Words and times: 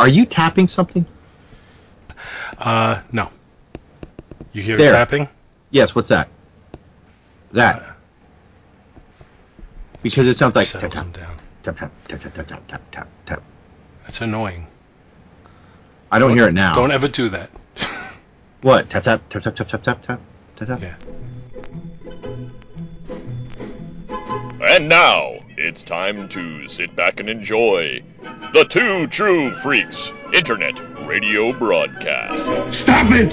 Are 0.00 0.08
you 0.08 0.26
tapping 0.26 0.68
something? 0.68 1.06
Uh, 2.58 3.00
no. 3.12 3.30
You 4.52 4.62
hear 4.62 4.76
There. 4.76 4.92
tapping? 4.92 5.28
Yes. 5.70 5.94
What's 5.94 6.08
that? 6.08 6.28
That. 7.52 7.96
Because 10.02 10.26
it 10.26 10.34
sounds 10.34 10.54
like 10.54 10.68
tap 10.68 10.82
tap 10.82 11.12
down. 11.12 11.36
tap 11.62 11.76
tap 11.76 11.92
tap 12.08 12.20
tap 12.20 12.34
tap 12.34 12.46
tap 12.46 12.66
tap 12.68 12.82
tap 12.90 13.08
tap. 13.26 13.42
That's 14.04 14.20
annoying. 14.20 14.66
I 16.10 16.18
don't 16.18 16.34
hear 16.36 16.48
it 16.48 16.54
now. 16.54 16.74
Don't 16.74 16.90
ever 16.92 17.08
do 17.08 17.30
that. 17.30 17.50
What? 18.62 18.90
Tap 18.90 19.04
tap 19.04 19.28
tap 19.28 19.42
tap 19.42 19.56
tap 19.56 19.68
tap 19.68 19.82
tap 19.82 20.02
tap 20.02 20.20
tap 20.56 20.68
tap. 20.68 20.82
Yeah. 20.82 20.96
And 24.66 24.88
now 24.88 25.34
it's 25.56 25.82
time 25.82 26.26
to 26.28 26.68
sit 26.68 26.96
back 26.96 27.20
and 27.20 27.28
enjoy 27.28 28.02
the 28.52 28.64
Two 28.64 29.06
True 29.08 29.50
Freaks 29.50 30.12
Internet 30.32 30.80
Radio 31.06 31.52
Broadcast. 31.52 32.72
Stop 32.72 33.06
it! 33.10 33.32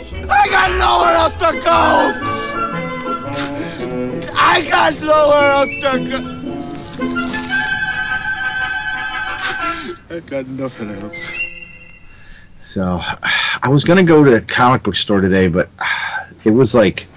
I 0.31 0.47
got 0.49 0.71
nowhere 0.79 1.15
else 1.15 1.35
to 1.35 1.51
go! 1.61 1.81
I 4.33 4.61
got 4.69 4.93
nowhere 5.01 5.51
else 5.51 5.75
to 5.83 5.91
go! 6.09 6.17
I 10.09 10.19
got 10.21 10.47
nothing 10.47 10.89
else. 11.01 11.31
So 12.61 12.99
I 13.01 13.69
was 13.69 13.83
gonna 13.83 14.03
go 14.03 14.23
to 14.23 14.35
a 14.35 14.41
comic 14.41 14.83
book 14.83 14.95
store 14.95 15.21
today, 15.21 15.47
but 15.47 15.69
it 16.43 16.51
was 16.51 16.73
like 16.73 17.07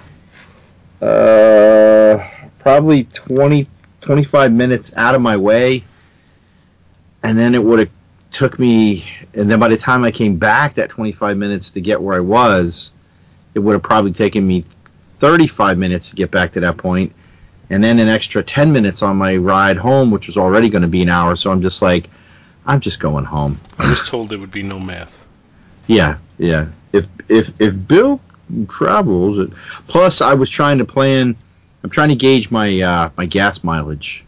uh 1.01 2.27
probably 2.59 3.03
20 3.05 3.67
25 4.01 4.53
minutes 4.53 4.95
out 4.97 5.15
of 5.15 5.21
my 5.21 5.37
way 5.37 5.83
and 7.23 7.37
then 7.37 7.53
it 7.53 7.63
would 7.63 7.79
have 7.79 7.89
took 8.31 8.59
me 8.59 9.07
and 9.33 9.49
then 9.49 9.59
by 9.59 9.67
the 9.67 9.77
time 9.77 10.03
I 10.03 10.11
came 10.11 10.37
back 10.37 10.75
that 10.75 10.89
25 10.89 11.37
minutes 11.37 11.71
to 11.71 11.81
get 11.81 12.01
where 12.01 12.15
I 12.15 12.21
was 12.21 12.91
it 13.55 13.59
would 13.59 13.73
have 13.73 13.83
probably 13.83 14.11
taken 14.11 14.45
me 14.45 14.63
35 15.19 15.77
minutes 15.77 16.11
to 16.11 16.15
get 16.15 16.29
back 16.29 16.51
to 16.51 16.59
that 16.59 16.77
point 16.77 17.13
and 17.69 17.83
then 17.83 17.97
an 17.97 18.07
extra 18.07 18.43
10 18.43 18.71
minutes 18.71 19.01
on 19.01 19.17
my 19.17 19.37
ride 19.37 19.77
home 19.77 20.11
which 20.11 20.27
was 20.27 20.37
already 20.37 20.69
going 20.69 20.83
to 20.83 20.87
be 20.87 21.01
an 21.01 21.09
hour 21.09 21.35
so 21.35 21.51
I'm 21.51 21.61
just 21.61 21.81
like 21.81 22.09
I'm 22.65 22.79
just 22.79 22.99
going 22.99 23.25
home 23.25 23.59
I 23.79 23.89
was 23.89 24.07
told 24.07 24.29
there 24.29 24.37
would 24.39 24.51
be 24.51 24.63
no 24.63 24.79
math. 24.79 25.25
yeah, 25.87 26.17
yeah. 26.37 26.67
If 26.91 27.07
if 27.27 27.59
if 27.59 27.87
Bill 27.87 28.21
travels, 28.67 29.37
it, 29.37 29.51
plus 29.87 30.21
I 30.21 30.33
was 30.33 30.49
trying 30.49 30.79
to 30.79 30.85
plan. 30.85 31.35
I'm 31.83 31.89
trying 31.89 32.09
to 32.09 32.15
gauge 32.15 32.49
my 32.49 32.79
uh, 32.81 33.09
my 33.17 33.25
gas 33.25 33.63
mileage, 33.63 34.25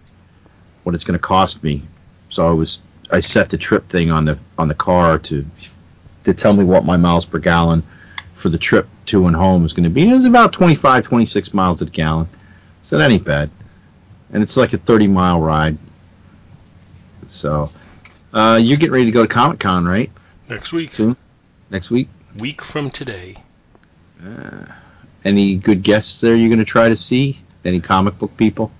what 0.83 0.95
it's 0.95 1.03
going 1.03 1.17
to 1.17 1.23
cost 1.23 1.64
me. 1.64 1.83
So 2.30 2.48
I 2.48 2.52
was 2.52 2.81
I 3.09 3.22
set 3.22 3.50
the 3.50 3.58
trip 3.58 3.89
thing 3.89 4.11
on 4.11 4.25
the 4.25 4.38
on 4.58 4.67
the 4.67 4.75
car 4.75 5.17
to 5.20 5.45
to 6.26 6.33
tell 6.33 6.54
me 6.54 6.64
what 6.64 6.86
my 6.86 6.98
miles 6.98 7.26
per 7.26 7.39
gallon 7.39 7.83
for 8.47 8.52
the 8.52 8.58
trip 8.58 8.87
to 9.05 9.27
and 9.27 9.35
home 9.35 9.65
is 9.65 9.73
going 9.73 9.83
to 9.83 9.89
be. 9.89 10.08
It 10.08 10.13
was 10.13 10.23
about 10.23 10.53
25, 10.53 11.03
26 11.03 11.53
miles 11.53 11.81
a 11.81 11.85
gallon. 11.85 12.30
So 12.81 12.97
that 12.97 13.11
ain't 13.11 13.25
bad. 13.25 13.49
And 14.31 14.41
it's 14.41 14.55
like 14.55 14.71
a 14.71 14.77
30 14.77 15.08
mile 15.08 15.41
ride. 15.41 15.77
So 17.25 17.69
uh, 18.31 18.58
you're 18.61 18.77
getting 18.77 18.93
ready 18.93 19.05
to 19.05 19.11
go 19.11 19.23
to 19.23 19.27
Comic 19.27 19.59
Con, 19.59 19.85
right? 19.85 20.09
Next 20.47 20.71
week. 20.71 20.93
Soon? 20.93 21.17
Next 21.69 21.91
week? 21.91 22.08
Week 22.37 22.61
from 22.61 22.89
today. 22.89 23.35
Any 25.25 25.58
good 25.58 25.83
guests 25.83 26.21
there 26.21 26.33
you're 26.33 26.47
going 26.47 26.59
to 26.59 26.65
try 26.65 26.87
to 26.87 26.95
see? 26.95 27.41
Any 27.65 27.81
comic 27.81 28.17
book 28.17 28.37
people? 28.37 28.71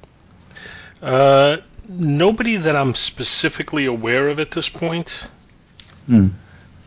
Uh, 1.02 1.58
nobody 1.90 2.56
that 2.56 2.78
I'm 2.78 2.96
specifically 2.96 3.86
aware 3.86 4.30
of 4.30 4.40
at 4.40 4.52
this 4.52 4.70
point. 4.70 5.28
Hmm. 6.06 6.30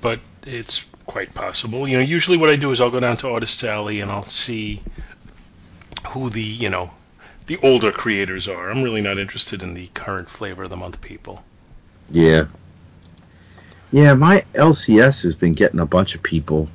But 0.00 0.20
it's 0.47 0.86
quite 1.10 1.34
possible. 1.34 1.88
You 1.88 1.98
know, 1.98 2.04
usually 2.04 2.37
what 2.37 2.50
I 2.50 2.56
do 2.56 2.71
is 2.71 2.81
I'll 2.81 2.91
go 2.91 3.00
down 3.00 3.16
to 3.19 3.31
Artist 3.31 3.65
Alley 3.65 4.00
and 4.00 4.10
I'll 4.10 4.25
see 4.25 4.81
who 6.09 6.31
the, 6.31 6.43
you 6.43 6.71
know, 6.71 6.93
the 7.47 7.59
older 7.65 7.91
creators 7.91 8.47
are. 8.47 8.71
I'm 8.71 8.84
really 8.84 9.00
not 9.00 9.19
interested 9.19 9.65
in 9.65 9.75
the 9.75 9.88
current 9.88 10.31
flavor 10.31 10.62
of 10.62 10.69
the 10.69 10.76
month 10.76 11.00
people. 11.00 11.43
Yeah. 12.10 12.47
Yeah, 13.91 14.15
my 14.15 14.44
LCS 14.54 15.25
has 15.25 15.34
been 15.34 15.50
getting 15.50 15.81
a 15.81 15.87
bunch 15.87 16.15
of 16.15 16.22
people, 16.22 16.69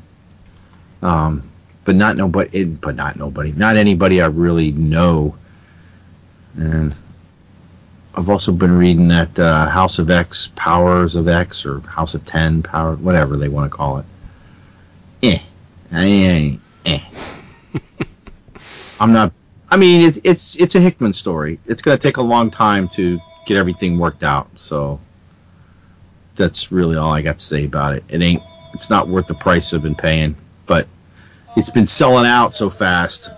um, 1.01 1.49
but 1.85 1.95
not 1.95 2.17
nobody. 2.17 2.65
But 2.65 2.97
not 2.97 3.15
nobody. 3.15 3.53
Not 3.53 3.77
anybody 3.77 4.21
I 4.21 4.25
really 4.25 4.73
know. 4.73 5.37
And 6.57 6.93
I've 8.13 8.29
also 8.29 8.51
been 8.51 8.77
reading 8.77 9.07
that 9.07 9.39
uh, 9.39 9.69
House 9.69 9.97
of 9.97 10.09
X, 10.09 10.51
Powers 10.57 11.15
of 11.15 11.29
X, 11.29 11.65
or 11.65 11.79
House 11.79 12.15
of 12.15 12.25
Ten, 12.25 12.63
Power, 12.63 12.95
whatever 12.95 13.37
they 13.37 13.47
want 13.47 13.71
to 13.71 13.77
call 13.77 13.99
it. 13.99 14.05
Eh, 15.25 15.39
eh, 15.91 16.57
eh. 16.85 16.99
I'm 18.99 19.13
not. 19.13 19.33
I 19.69 19.77
mean, 19.77 20.01
it's 20.01 20.19
it's 20.23 20.55
it's 20.55 20.75
a 20.75 20.79
Hickman 20.79 21.13
story. 21.13 21.59
It's 21.65 21.81
going 21.81 21.97
to 21.97 22.01
take 22.01 22.17
a 22.17 22.21
long 22.21 22.51
time 22.51 22.87
to 22.89 23.19
get 23.45 23.57
everything 23.57 23.97
worked 23.97 24.23
out. 24.23 24.47
So 24.55 24.99
that's 26.35 26.71
really 26.71 26.97
all 26.97 27.11
I 27.11 27.21
got 27.21 27.39
to 27.39 27.45
say 27.45 27.65
about 27.65 27.93
it. 27.93 28.03
It 28.09 28.21
ain't. 28.21 28.43
It's 28.73 28.89
not 28.89 29.07
worth 29.07 29.27
the 29.27 29.33
price 29.33 29.73
I've 29.73 29.81
been 29.81 29.95
paying, 29.95 30.35
but 30.65 30.87
it's 31.55 31.69
been 31.69 31.85
selling 31.85 32.25
out 32.25 32.53
so 32.53 32.69
fast. 32.69 33.31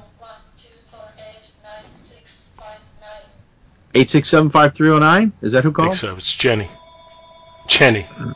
Eight 3.94 4.10
six 4.10 4.28
seven 4.28 4.50
five 4.50 4.74
three 4.74 4.88
zero 4.88 5.00
nine. 5.00 5.32
Is 5.42 5.54
that 5.54 5.64
who 5.64 5.72
called? 5.72 5.88
I 5.88 5.92
think 5.92 6.00
so. 6.00 6.16
It's 6.18 6.36
Jenny. 6.36 6.68
Chenny. 7.68 8.36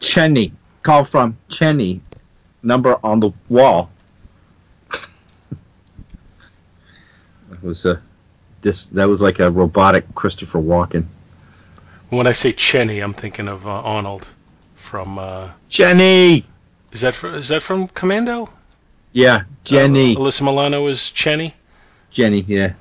Chenny. 0.00 0.52
Call 0.82 1.04
from 1.04 1.38
Chenny. 1.48 2.00
Number 2.64 2.98
on 3.04 3.20
the 3.20 3.30
wall. 3.48 3.90
that 7.50 7.62
was 7.62 7.84
a 7.84 8.00
this. 8.62 8.86
That 8.86 9.08
was 9.08 9.20
like 9.20 9.38
a 9.38 9.50
robotic 9.50 10.14
Christopher 10.14 10.58
Walken. 10.58 11.04
When 12.08 12.26
I 12.26 12.32
say 12.32 12.52
Chenny, 12.54 13.02
I'm 13.02 13.12
thinking 13.12 13.48
of 13.48 13.66
uh, 13.66 13.70
Arnold 13.82 14.26
from. 14.74 15.18
Uh, 15.18 15.50
Jenny. 15.68 16.46
is 16.92 17.02
that 17.02 17.22
is 17.22 17.48
that 17.48 17.62
from 17.62 17.88
Commando? 17.88 18.48
Yeah, 19.12 19.42
Jenny. 19.62 20.16
Uh, 20.16 20.20
Alyssa 20.20 20.42
Milano 20.42 20.86
is 20.88 20.98
Chenny. 20.98 21.52
Jenny, 22.10 22.40
yeah. 22.48 22.72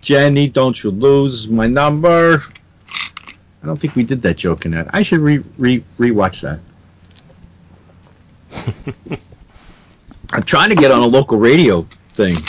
Jenny, 0.00 0.48
don't 0.48 0.82
you 0.82 0.90
lose 0.90 1.48
my 1.48 1.66
number. 1.66 2.38
I 3.62 3.66
don't 3.66 3.78
think 3.78 3.96
we 3.96 4.04
did 4.04 4.22
that 4.22 4.36
joke 4.36 4.64
in 4.64 4.70
that. 4.70 4.94
I 4.94 5.02
should 5.02 5.20
re 5.20 5.42
re 5.58 5.84
rewatch 5.98 6.40
that. 6.42 6.60
I'm 10.32 10.42
trying 10.42 10.70
to 10.70 10.74
get 10.74 10.90
on 10.90 11.00
a 11.00 11.06
local 11.06 11.38
radio 11.38 11.86
thing 12.14 12.44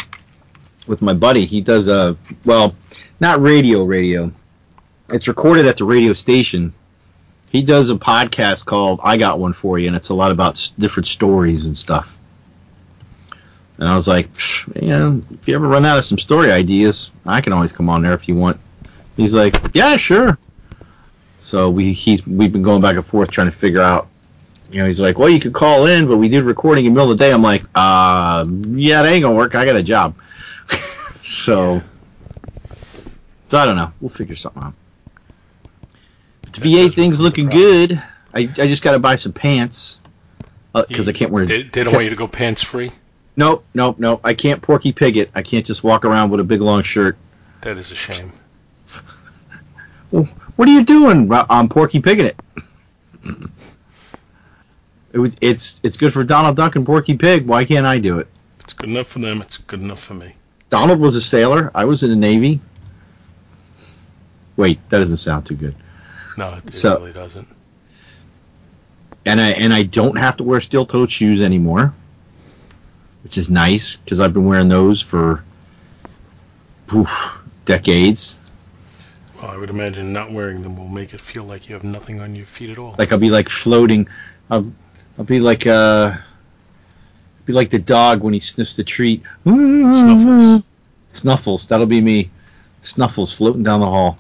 with 0.88 1.02
my 1.02 1.14
buddy. 1.14 1.46
He 1.46 1.62
does 1.62 1.88
a 1.88 2.18
well, 2.46 2.76
not 3.20 3.42
radio 3.42 3.84
radio. 3.84 4.32
It's 5.10 5.28
recorded 5.28 5.66
at 5.66 5.78
the 5.78 5.86
radio 5.86 6.14
station. 6.14 6.74
He 7.50 7.62
does 7.62 7.90
a 7.90 7.96
podcast 7.96 8.66
called 8.66 9.00
I 9.04 9.18
Got 9.18 9.40
One 9.40 9.54
For 9.54 9.80
You, 9.80 9.88
and 9.88 9.96
it's 9.96 10.10
a 10.10 10.14
lot 10.14 10.32
about 10.32 10.72
different 10.78 11.08
stories 11.08 11.66
and 11.66 11.78
stuff. 11.78 12.20
And 13.78 13.88
I 13.88 13.96
was 13.96 14.08
like, 14.08 14.34
"Psh, 14.34 14.82
you 14.82 14.90
know, 14.90 15.24
if 15.32 15.48
you 15.48 15.56
ever 15.56 15.68
run 15.68 15.86
out 15.86 15.98
of 15.98 16.04
some 16.04 16.20
story 16.20 16.52
ideas, 16.52 17.12
I 17.26 17.42
can 17.42 17.54
always 17.54 17.72
come 17.72 17.90
on 17.90 18.04
there 18.04 18.14
if 18.14 18.28
you 18.28 18.36
want. 18.36 18.60
He's 19.20 19.34
like, 19.34 19.56
yeah, 19.74 19.98
sure. 19.98 20.38
So 21.42 21.70
we 21.70 21.92
he's 21.94 22.26
we've 22.26 22.52
been 22.54 22.62
going 22.62 22.82
back 22.82 22.96
and 22.96 23.06
forth 23.06 23.32
trying 23.32 23.48
to 23.48 23.56
figure 23.56 23.82
out. 23.82 24.08
You 24.72 24.82
know, 24.82 24.88
he's 24.88 25.00
like, 25.00 25.18
well, 25.18 25.30
you 25.30 25.40
could 25.40 25.54
call 25.54 25.88
in, 25.88 26.08
but 26.08 26.18
we 26.18 26.30
did 26.30 26.44
recording 26.44 26.86
in 26.86 26.94
the 26.94 27.00
middle 27.00 27.12
of 27.12 27.18
the 27.18 27.24
day. 27.24 27.32
I'm 27.32 27.42
like, 27.42 27.64
uh, 27.74 28.46
yeah, 28.48 29.02
that 29.02 29.10
ain't 29.12 29.24
gonna 29.24 29.36
work. 29.36 29.56
I 29.56 29.66
got 29.66 29.76
a 29.76 29.84
job. 29.84 30.16
so, 31.22 31.82
so 33.48 33.58
I 33.58 33.66
don't 33.66 33.76
know. 33.76 33.92
We'll 34.00 34.10
figure 34.10 34.36
something 34.36 34.62
out. 34.62 34.74
But 36.44 36.54
the 36.54 36.62
VA 36.62 36.94
thing's 36.94 37.20
looking 37.20 37.50
good. 37.50 38.02
I, 38.34 38.42
I 38.42 38.68
just 38.68 38.84
got 38.84 38.92
to 38.92 39.00
buy 39.00 39.16
some 39.16 39.34
pants 39.34 40.00
because 40.74 41.10
I 41.10 41.14
can't 41.14 41.32
wear. 41.32 41.46
They, 41.46 41.64
they 41.64 41.84
don't 41.84 41.94
want 41.94 42.04
you 42.04 42.12
to 42.12 42.16
go 42.16 42.28
pants 42.28 42.62
free. 42.62 42.92
Nope, 43.36 43.66
nope, 43.74 43.98
nope. 44.00 44.22
I 44.24 44.34
can't 44.34 44.62
Porky 44.62 44.92
Pig 44.92 45.18
it. 45.18 45.32
I 45.34 45.42
can't 45.42 45.66
just 45.66 45.84
walk 45.84 46.06
around 46.06 46.30
with 46.30 46.40
a 46.40 46.44
big 46.44 46.62
long 46.62 46.84
shirt. 46.84 47.18
That 47.62 47.78
is 47.78 47.92
a 47.92 47.96
shame. 47.96 48.32
Well, 50.12 50.24
what 50.56 50.68
are 50.68 50.72
you 50.72 50.84
doing? 50.84 51.32
I'm 51.32 51.70
Porky 51.70 52.02
Pigging 52.02 52.28
it. 52.28 52.40
It 55.14 55.36
it's 55.42 55.80
it's 55.84 55.98
good 55.98 56.14
for 56.14 56.24
Donald 56.24 56.56
Duck 56.56 56.76
and 56.76 56.86
Porky 56.86 57.18
Pig. 57.18 57.46
Why 57.48 57.66
can't 57.66 57.86
I 57.86 58.00
do 58.00 58.20
it? 58.20 58.28
It's 58.60 58.74
good 58.74 58.90
enough 58.90 59.08
for 59.08 59.20
them. 59.20 59.42
It's 59.42 59.58
good 59.58 59.80
enough 59.82 60.00
for 60.00 60.14
me. 60.14 60.36
Donald 60.70 61.00
was 61.00 61.16
a 61.16 61.22
sailor. 61.22 61.72
I 61.74 61.86
was 61.86 62.04
in 62.04 62.10
the 62.12 62.16
Navy. 62.16 62.60
Wait, 64.56 64.80
that 64.90 65.00
doesn't 65.00 65.18
sound 65.18 65.46
too 65.46 65.56
good. 65.56 65.76
No, 66.38 66.54
it, 66.54 66.66
it 66.68 66.74
So- 66.74 67.00
really 67.00 67.14
doesn't. 67.14 67.48
And 69.26 69.40
I 69.42 69.50
and 69.52 69.74
I 69.74 69.84
don't 69.84 70.18
have 70.18 70.38
to 70.38 70.44
wear 70.44 70.60
steel-toed 70.60 71.12
shoes 71.12 71.42
anymore, 71.42 71.94
which 73.24 73.38
is 73.38 73.50
nice 73.50 73.98
because 73.98 74.20
I've 74.20 74.34
been 74.34 74.46
wearing 74.46 74.70
those 74.70 75.02
for 75.02 75.44
oof, 76.96 77.38
decades. 77.66 78.36
Well, 79.42 79.52
I 79.52 79.58
would 79.58 79.70
imagine 79.70 80.14
not 80.14 80.32
wearing 80.32 80.62
them 80.62 80.78
will 80.78 80.88
make 80.88 81.14
it 81.14 81.22
feel 81.22 81.44
like 81.44 81.68
you 81.68 81.76
have 81.76 81.84
nothing 81.84 82.22
on 82.22 82.34
your 82.34 82.46
feet 82.46 82.70
at 82.70 82.78
all. 82.80 82.96
Like 82.98 83.12
I'll 83.12 83.20
be 83.20 83.30
like 83.30 83.50
floating. 83.50 84.08
I'll, 84.50 84.72
I'll 85.20 85.26
be 85.26 85.42
like 85.42 85.68
uh, 85.68 86.16
be 87.46 87.52
like 87.52 87.70
the 87.72 87.78
dog 87.78 88.24
when 88.24 88.34
he 88.34 88.40
sniffs 88.40 88.78
the 88.78 88.86
treat. 88.86 89.22
Snuffles. 89.44 90.64
Snuffles. 91.10 91.68
That'll 91.68 91.88
be 91.88 92.00
me. 92.00 92.32
Snuffles 92.84 93.34
floating 93.34 93.64
down 93.64 93.82
the 93.82 93.86
hall. 93.86 94.18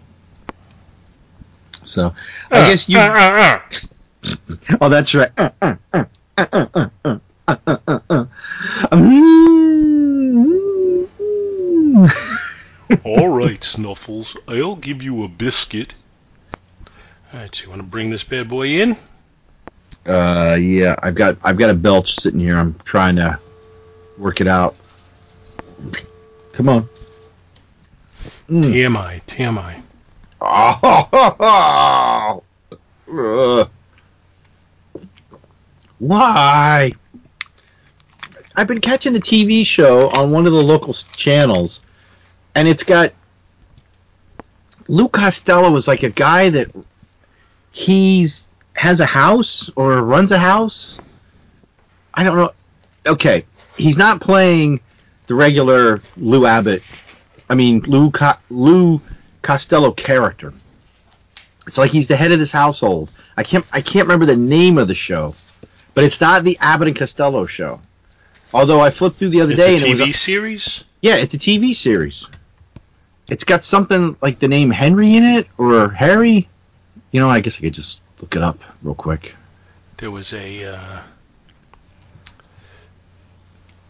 So 1.83 2.13
I 2.51 2.59
uh, 2.59 2.65
guess 2.67 2.89
you. 2.89 2.99
Uh, 2.99 3.13
uh, 3.13 3.61
uh. 4.27 4.77
oh, 4.81 4.89
that's 4.89 5.15
right. 5.15 5.31
All 13.05 13.29
right, 13.29 13.63
Snuffles. 13.63 14.35
I'll 14.49 14.75
give 14.75 15.01
you 15.01 15.23
a 15.23 15.29
biscuit. 15.29 15.93
All 17.31 17.39
right, 17.39 17.55
so 17.55 17.63
you 17.63 17.69
want 17.69 17.81
to 17.81 17.87
bring 17.87 18.09
this 18.09 18.25
bad 18.25 18.49
boy 18.49 18.67
in? 18.81 18.97
Uh, 20.05 20.57
yeah, 20.59 20.95
I've 21.01 21.15
got 21.15 21.37
I've 21.43 21.57
got 21.57 21.69
a 21.69 21.73
belch 21.73 22.15
sitting 22.15 22.39
here. 22.39 22.57
I'm 22.57 22.75
trying 22.83 23.15
to 23.17 23.39
work 24.17 24.41
it 24.41 24.47
out. 24.47 24.75
Come 26.53 26.69
on. 26.69 26.89
Mm. 28.49 28.63
TMI, 28.63 29.23
TMI. 29.25 29.81
Oh. 30.41 32.43
Why? 35.99 36.91
I've 38.55 38.67
been 38.67 38.81
catching 38.81 39.15
a 39.15 39.19
TV 39.19 39.65
show 39.65 40.09
on 40.09 40.31
one 40.31 40.47
of 40.47 40.53
the 40.53 40.61
local 40.61 40.93
channels, 40.93 41.81
and 42.55 42.67
it's 42.67 42.83
got 42.83 43.13
Lou 44.89 45.07
Costello 45.07 45.73
is 45.75 45.87
like 45.87 46.03
a 46.03 46.09
guy 46.09 46.49
that 46.49 46.75
he's 47.71 48.47
has 48.79 49.01
a 49.01 49.05
house 49.05 49.69
or 49.75 50.01
runs 50.01 50.31
a 50.31 50.37
house. 50.37 50.99
I 52.13 52.23
don't 52.23 52.37
know. 52.37 52.51
Okay, 53.05 53.45
he's 53.77 53.97
not 53.97 54.21
playing 54.21 54.79
the 55.27 55.35
regular 55.35 56.01
Lou 56.15 56.45
Abbott. 56.45 56.81
I 57.49 57.55
mean 57.55 57.81
Lou 57.81 58.09
Co- 58.11 58.37
Lou 58.49 59.01
Costello 59.41 59.91
character. 59.91 60.53
It's 61.67 61.77
like 61.77 61.91
he's 61.91 62.07
the 62.07 62.15
head 62.15 62.31
of 62.31 62.39
this 62.39 62.51
household. 62.51 63.11
I 63.35 63.43
can't 63.43 63.65
I 63.73 63.81
can't 63.81 64.07
remember 64.07 64.25
the 64.25 64.37
name 64.37 64.77
of 64.77 64.87
the 64.87 64.95
show, 64.95 65.35
but 65.93 66.03
it's 66.05 66.21
not 66.21 66.43
the 66.43 66.57
Abbott 66.61 66.87
and 66.87 66.97
Costello 66.97 67.45
show. 67.45 67.81
Although 68.53 68.79
I 68.79 68.89
flipped 68.91 69.17
through 69.17 69.29
the 69.29 69.41
other 69.41 69.53
It's 69.53 69.63
day 69.65 69.73
a 69.75 69.91
and 69.91 69.99
it 69.99 70.03
TV 70.03 70.07
was 70.07 70.19
series? 70.19 70.83
yeah, 71.01 71.17
it's 71.17 71.33
a 71.33 71.37
TV 71.37 71.75
series. 71.75 72.27
It's 73.27 73.43
got 73.43 73.63
something 73.63 74.15
like 74.21 74.39
the 74.39 74.47
name 74.47 74.71
Henry 74.71 75.15
in 75.15 75.23
it 75.23 75.47
or 75.57 75.89
Harry. 75.89 76.47
You 77.11 77.19
know, 77.19 77.29
I 77.29 77.41
guess 77.41 77.57
I 77.57 77.61
could 77.61 77.73
just 77.75 78.01
look 78.21 78.35
it 78.35 78.41
up 78.41 78.59
real 78.81 78.95
quick. 78.95 79.35
There 79.97 80.11
was 80.11 80.33
a. 80.33 80.65
Uh, 80.65 80.99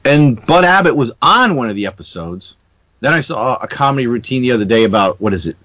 And 0.05 0.43
Bud 0.45 0.63
Abbott 0.63 0.95
was 0.95 1.11
on 1.21 1.55
one 1.55 1.69
of 1.69 1.75
the 1.75 1.85
episodes. 1.85 2.55
Then 3.01 3.13
I 3.13 3.19
saw 3.19 3.57
a 3.57 3.67
comedy 3.67 4.07
routine 4.07 4.41
the 4.41 4.51
other 4.51 4.65
day 4.65 4.83
about 4.85 5.19
what 5.21 5.33
is 5.33 5.45
it? 5.45 5.57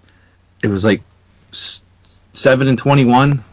It 0.62 0.68
was 0.68 0.84
like 0.84 1.02
seven 1.50 2.68
and 2.68 2.76
twenty-one. 2.76 3.44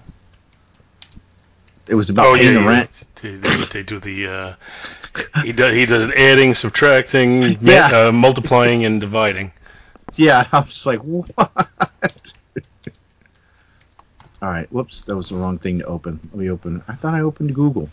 It 1.88 1.96
was 1.96 2.10
about 2.10 2.28
oh, 2.28 2.36
paying 2.36 2.56
yeah, 2.56 2.62
the 2.62 2.68
rent. 2.68 2.90
They, 3.22 3.36
they, 3.36 3.56
they 3.72 3.84
do 3.84 4.00
the. 4.00 4.28
Uh, 4.28 4.54
he, 5.44 5.52
does, 5.52 5.74
he 5.76 5.86
does 5.86 6.04
it 6.04 6.18
adding, 6.18 6.54
subtracting, 6.56 7.58
Yeah. 7.62 8.08
uh, 8.08 8.12
multiplying, 8.12 8.86
and 8.86 9.00
dividing. 9.00 9.52
Yeah, 10.16 10.46
I 10.52 10.60
was 10.60 10.74
just 10.74 10.86
like, 10.86 11.00
what? 11.04 11.32
All 14.42 14.50
right, 14.50 14.72
whoops, 14.72 15.02
that 15.02 15.16
was 15.16 15.30
the 15.30 15.36
wrong 15.36 15.58
thing 15.60 15.80
to 15.80 15.86
open. 15.86 16.20
Let 16.32 16.40
me 16.40 16.50
open. 16.50 16.84
I 16.88 16.96
thought 16.96 17.14
I 17.14 17.22
opened 17.22 17.54
Google. 17.54 17.90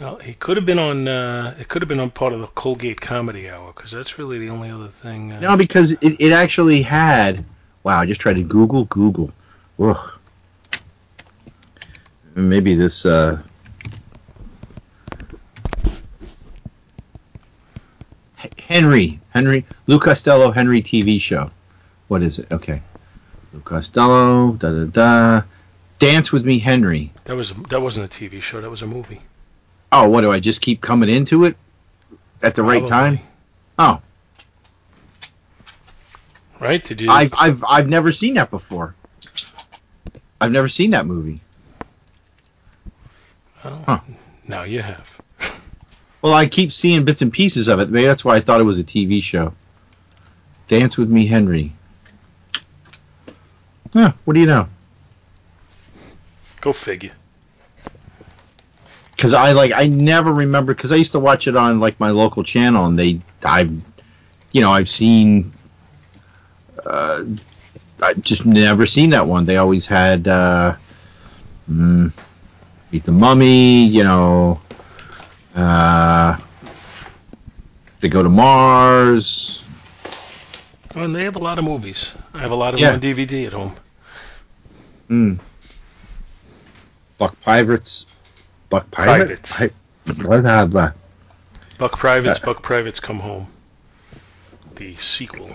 Well, 0.00 0.16
he 0.18 0.34
could 0.34 0.56
have 0.56 0.66
been 0.66 0.78
on. 0.78 1.06
Uh, 1.08 1.54
it 1.58 1.68
could 1.68 1.82
have 1.82 1.88
been 1.88 2.00
on 2.00 2.10
part 2.10 2.32
of 2.32 2.40
the 2.40 2.46
Colgate 2.48 3.00
Comedy 3.00 3.48
Hour 3.48 3.72
because 3.72 3.90
that's 3.90 4.18
really 4.18 4.38
the 4.38 4.48
only 4.50 4.70
other 4.70 4.88
thing. 4.88 5.32
Uh, 5.32 5.40
No, 5.40 5.56
because 5.56 5.92
it, 5.92 6.20
it 6.20 6.32
actually 6.32 6.82
had. 6.82 7.44
Wow, 7.84 8.00
I 8.00 8.06
just 8.06 8.20
tried 8.20 8.34
to 8.36 8.42
Google 8.42 8.84
Google. 8.86 9.32
Ugh. 9.80 10.18
Maybe 12.34 12.74
this. 12.74 13.06
Uh, 13.06 13.40
Henry 18.68 19.18
Henry 19.30 19.64
Lou 19.86 19.98
Costello 19.98 20.50
Henry 20.50 20.82
TV 20.82 21.18
show. 21.20 21.50
What 22.08 22.22
is 22.22 22.38
it? 22.38 22.52
Okay. 22.52 22.82
Costello. 23.64 24.52
Da 24.52 24.70
da 24.70 24.84
da. 24.84 25.42
Dance 25.98 26.30
with 26.32 26.44
me, 26.44 26.58
Henry. 26.58 27.12
That 27.24 27.36
was 27.36 27.52
that 27.70 27.80
wasn't 27.82 28.06
a 28.06 28.08
TV 28.08 28.40
show. 28.40 28.60
That 28.60 28.70
was 28.70 28.82
a 28.82 28.86
movie. 28.86 29.20
Oh, 29.90 30.08
what 30.08 30.20
do 30.20 30.30
I 30.30 30.38
just 30.38 30.60
keep 30.60 30.80
coming 30.80 31.08
into 31.08 31.44
it 31.44 31.56
at 32.42 32.54
the 32.54 32.62
right 32.62 32.86
time? 32.86 33.18
Oh, 33.78 34.00
Right? 36.60 36.82
Did 36.84 37.00
you? 37.00 37.10
I've 37.10 37.32
I've 37.38 37.64
I've 37.66 37.88
never 37.88 38.10
seen 38.12 38.34
that 38.34 38.50
before. 38.50 38.94
I've 40.40 40.52
never 40.52 40.68
seen 40.68 40.90
that 40.90 41.06
movie. 41.06 41.40
Well, 43.64 43.82
Huh. 43.86 44.00
Now 44.46 44.62
you 44.64 44.82
have. 44.82 45.20
Well, 46.22 46.34
I 46.34 46.46
keep 46.46 46.72
seeing 46.72 47.04
bits 47.04 47.22
and 47.22 47.32
pieces 47.32 47.68
of 47.68 47.78
it. 47.80 47.90
Maybe 47.90 48.06
that's 48.06 48.24
why 48.24 48.34
I 48.36 48.40
thought 48.40 48.60
it 48.60 48.64
was 48.64 48.78
a 48.80 48.84
TV 48.84 49.22
show. 49.22 49.54
Dance 50.66 50.96
with 50.96 51.08
Me, 51.08 51.26
Henry. 51.26 51.72
Yeah, 53.94 54.12
what 54.24 54.34
do 54.34 54.40
you 54.40 54.46
know? 54.46 54.68
Go 56.60 56.72
figure. 56.72 57.12
Because 59.16 59.34
I 59.34 59.52
like 59.52 59.72
I 59.74 59.86
never 59.86 60.32
remember 60.32 60.74
because 60.74 60.92
I 60.92 60.96
used 60.96 61.12
to 61.12 61.18
watch 61.18 61.48
it 61.48 61.56
on 61.56 61.80
like 61.80 61.98
my 61.98 62.10
local 62.10 62.44
channel 62.44 62.86
and 62.86 62.98
they 62.98 63.20
I've 63.42 63.72
you 64.52 64.60
know 64.60 64.70
I've 64.70 64.88
seen 64.88 65.52
uh, 66.86 67.24
I 68.00 68.14
just 68.14 68.46
never 68.46 68.86
seen 68.86 69.10
that 69.10 69.26
one. 69.26 69.44
They 69.44 69.56
always 69.56 69.86
had 69.86 70.28
uh, 70.28 70.76
mm, 71.70 72.12
Meet 72.92 73.04
the 73.04 73.12
Mummy, 73.12 73.84
you 73.84 74.04
know. 74.04 74.60
Uh, 75.54 76.38
they 78.00 78.08
go 78.08 78.22
to 78.22 78.28
Mars. 78.28 79.64
Oh, 80.98 81.04
and 81.04 81.14
they 81.14 81.24
have 81.24 81.36
a 81.36 81.40
lot 81.40 81.58
of 81.58 81.64
movies. 81.64 82.10
I 82.34 82.40
have 82.40 82.50
a 82.50 82.56
lot 82.56 82.74
of 82.74 82.80
Yeah. 82.80 82.88
them 82.88 82.94
on 82.96 83.00
DVD 83.00 83.46
at 83.46 83.52
home. 83.52 83.72
Mm. 85.08 85.38
Buck 87.18 87.40
Pirates. 87.42 88.04
Buck 88.68 88.90
Pirate? 88.90 89.26
Privates. 89.26 89.56
Pi- 89.56 89.70
What 90.24 90.44
uh, 90.44 90.90
Buck 91.78 91.98
Privates, 91.98 92.40
Uh, 92.42 92.46
Buck 92.46 92.62
Privates 92.62 92.98
Come 93.00 93.20
Home. 93.20 93.46
The 94.74 94.94
sequel. 94.96 95.50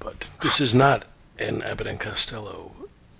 But 0.00 0.24
this 0.40 0.60
is 0.60 0.74
not 0.74 1.04
an 1.38 1.62
Abbott 1.62 1.86
and 1.86 2.00
Costello. 2.00 2.72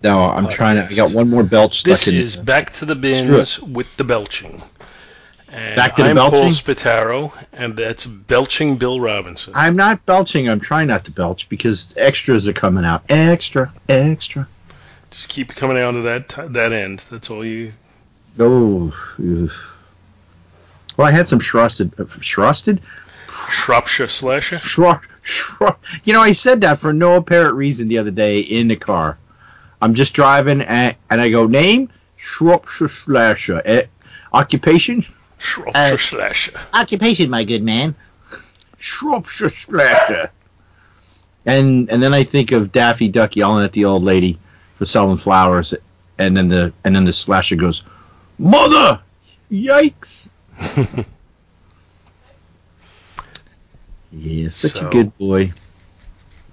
No, 0.02 0.20
I'm 0.20 0.48
trying 0.48 0.76
to. 0.76 0.84
I 0.92 0.94
got 0.96 1.12
one 1.12 1.28
more 1.30 1.42
belch. 1.42 1.82
This 1.82 2.06
is 2.08 2.36
Back 2.36 2.72
to 2.74 2.84
the 2.84 2.94
Bins 2.94 3.58
with 3.60 3.86
the 3.96 4.04
Belching. 4.04 4.62
And 5.48 5.76
Back 5.76 5.94
to 5.96 6.02
the 6.02 6.10
I'm 6.10 6.16
Paul 6.16 6.32
belching? 6.32 6.50
Spataro, 6.50 7.32
and 7.52 7.76
that's 7.76 8.04
Belching 8.04 8.78
Bill 8.78 8.98
Robinson. 8.98 9.52
I'm 9.54 9.76
not 9.76 10.04
belching. 10.04 10.48
I'm 10.48 10.58
trying 10.60 10.88
not 10.88 11.04
to 11.04 11.12
belch 11.12 11.48
because 11.48 11.94
extras 11.96 12.48
are 12.48 12.52
coming 12.52 12.84
out. 12.84 13.04
Extra, 13.08 13.72
extra. 13.88 14.48
Just 15.10 15.28
keep 15.28 15.54
coming 15.54 15.78
out 15.78 15.94
of 15.94 16.04
that 16.04 16.28
t- 16.28 16.48
that 16.48 16.72
end. 16.72 16.98
That's 17.10 17.30
all 17.30 17.44
you. 17.44 17.72
Oh. 18.38 18.92
Well, 20.96 21.06
I 21.06 21.10
had 21.10 21.28
some 21.28 21.38
shrusted. 21.38 21.98
Uh, 21.98 22.04
shrusted? 22.04 22.80
Shropshire 23.28 24.08
slasher. 24.08 24.56
Shru, 24.56 25.00
shru, 25.22 25.76
you 26.04 26.12
know, 26.12 26.22
I 26.22 26.32
said 26.32 26.62
that 26.62 26.78
for 26.78 26.92
no 26.92 27.16
apparent 27.16 27.54
reason 27.54 27.88
the 27.88 27.98
other 27.98 28.10
day 28.10 28.40
in 28.40 28.68
the 28.68 28.76
car. 28.76 29.18
I'm 29.80 29.94
just 29.94 30.14
driving 30.14 30.62
and, 30.62 30.96
and 31.10 31.20
I 31.20 31.28
go 31.30 31.46
name 31.46 31.90
Shropshire 32.16 32.88
slasher. 32.88 33.62
Eh, 33.64 33.82
occupation? 34.32 35.04
Shropshire 35.46 35.94
Uh, 35.94 35.96
slasher. 35.96 36.52
Occupation, 36.74 37.30
my 37.30 37.44
good 37.44 37.62
man. 37.62 37.94
Shropshire 38.78 39.48
slasher. 39.48 40.30
And 41.46 41.88
and 41.90 42.02
then 42.02 42.12
I 42.12 42.24
think 42.24 42.50
of 42.52 42.72
Daffy 42.72 43.08
Duck 43.08 43.36
yelling 43.36 43.64
at 43.64 43.72
the 43.72 43.84
old 43.84 44.02
lady 44.02 44.38
for 44.76 44.84
selling 44.84 45.16
flowers, 45.16 45.72
and 46.18 46.36
then 46.36 46.48
the 46.48 46.72
and 46.84 46.94
then 46.96 47.04
the 47.04 47.12
slasher 47.12 47.54
goes, 47.56 47.82
"Mother, 48.38 49.00
yikes!" 49.50 50.28
yeah, 54.12 54.48
such 54.48 54.72
So- 54.72 54.88
a 54.88 54.90
good 54.90 55.16
boy. 55.16 55.52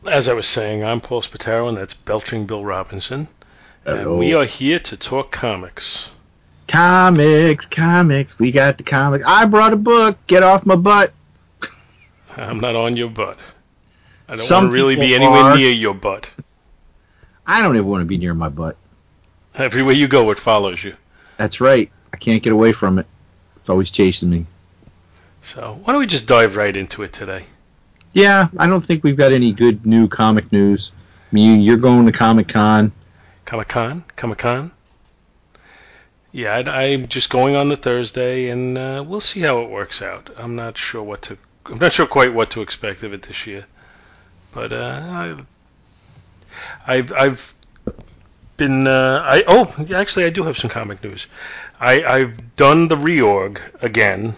As 0.05 0.27
I 0.27 0.33
was 0.33 0.47
saying, 0.47 0.83
I'm 0.83 0.99
Paul 0.99 1.21
Spataro, 1.21 1.69
and 1.69 1.77
that's 1.77 1.93
Belching 1.93 2.45
Bill 2.45 2.63
Robinson. 2.63 3.27
Hello. 3.85 4.11
And 4.11 4.19
we 4.19 4.33
are 4.33 4.43
here 4.43 4.79
to 4.79 4.97
talk 4.97 5.31
comics. 5.31 6.09
Comics, 6.67 7.65
comics. 7.65 8.39
We 8.39 8.51
got 8.51 8.77
the 8.77 8.83
comics. 8.83 9.25
I 9.27 9.45
brought 9.45 9.73
a 9.73 9.77
book. 9.77 10.17
Get 10.27 10.43
off 10.43 10.65
my 10.65 10.75
butt. 10.75 11.13
I'm 12.37 12.59
not 12.59 12.75
on 12.75 12.97
your 12.97 13.09
butt. 13.09 13.37
I 14.27 14.35
don't 14.35 14.45
Some 14.45 14.63
want 14.65 14.71
to 14.71 14.73
really 14.75 14.95
be 14.95 15.13
anywhere 15.15 15.41
are. 15.41 15.55
near 15.57 15.71
your 15.71 15.93
butt. 15.93 16.29
I 17.45 17.61
don't 17.61 17.75
ever 17.75 17.85
want 17.87 18.01
to 18.01 18.05
be 18.05 18.17
near 18.17 18.33
my 18.33 18.49
butt. 18.49 18.77
Everywhere 19.55 19.93
you 19.93 20.07
go, 20.07 20.31
it 20.31 20.39
follows 20.39 20.83
you. 20.83 20.95
That's 21.37 21.59
right. 21.61 21.91
I 22.13 22.17
can't 22.17 22.41
get 22.41 22.53
away 22.53 22.71
from 22.71 22.97
it. 22.99 23.05
It's 23.57 23.69
always 23.69 23.91
chasing 23.91 24.29
me. 24.29 24.45
So 25.41 25.79
why 25.83 25.93
don't 25.93 25.99
we 25.99 26.07
just 26.07 26.25
dive 26.27 26.55
right 26.55 26.75
into 26.75 27.03
it 27.03 27.11
today? 27.13 27.43
Yeah, 28.13 28.47
I 28.57 28.67
don't 28.67 28.83
think 28.83 29.03
we've 29.03 29.17
got 29.17 29.31
any 29.33 29.51
good 29.51 29.85
new 29.85 30.07
comic 30.07 30.51
news. 30.51 30.91
I 31.31 31.35
mean, 31.35 31.61
you're 31.61 31.77
going 31.77 32.05
to 32.05 32.11
Comic 32.11 32.47
Con. 32.47 32.91
Comic 33.45 33.67
Con, 33.67 34.03
Comic 34.15 34.37
Con. 34.37 34.71
Yeah, 36.33 36.63
I, 36.65 36.85
I'm 36.85 37.07
just 37.07 37.29
going 37.29 37.55
on 37.55 37.69
the 37.69 37.77
Thursday, 37.77 38.49
and 38.49 38.75
uh, 38.75 39.05
we'll 39.07 39.21
see 39.21 39.39
how 39.41 39.61
it 39.61 39.69
works 39.69 40.01
out. 40.01 40.31
I'm 40.35 40.55
not 40.55 40.77
sure 40.79 41.03
what 41.03 41.21
to. 41.23 41.37
I'm 41.67 41.77
not 41.77 41.93
sure 41.93 42.07
quite 42.07 42.33
what 42.33 42.49
to 42.51 42.63
expect 42.63 43.03
of 43.03 43.13
it 43.13 43.21
this 43.21 43.45
year, 43.45 43.65
but 44.51 44.73
uh, 44.73 45.37
I, 46.87 46.95
I've 46.97 47.13
I've 47.13 47.53
been. 48.57 48.87
Uh, 48.87 49.21
I 49.23 49.43
oh, 49.47 49.85
actually, 49.93 50.25
I 50.25 50.31
do 50.31 50.43
have 50.43 50.57
some 50.57 50.71
comic 50.71 51.03
news. 51.03 51.27
I 51.79 52.03
I've 52.03 52.55
done 52.55 52.87
the 52.87 52.97
reorg 52.97 53.59
again, 53.83 54.33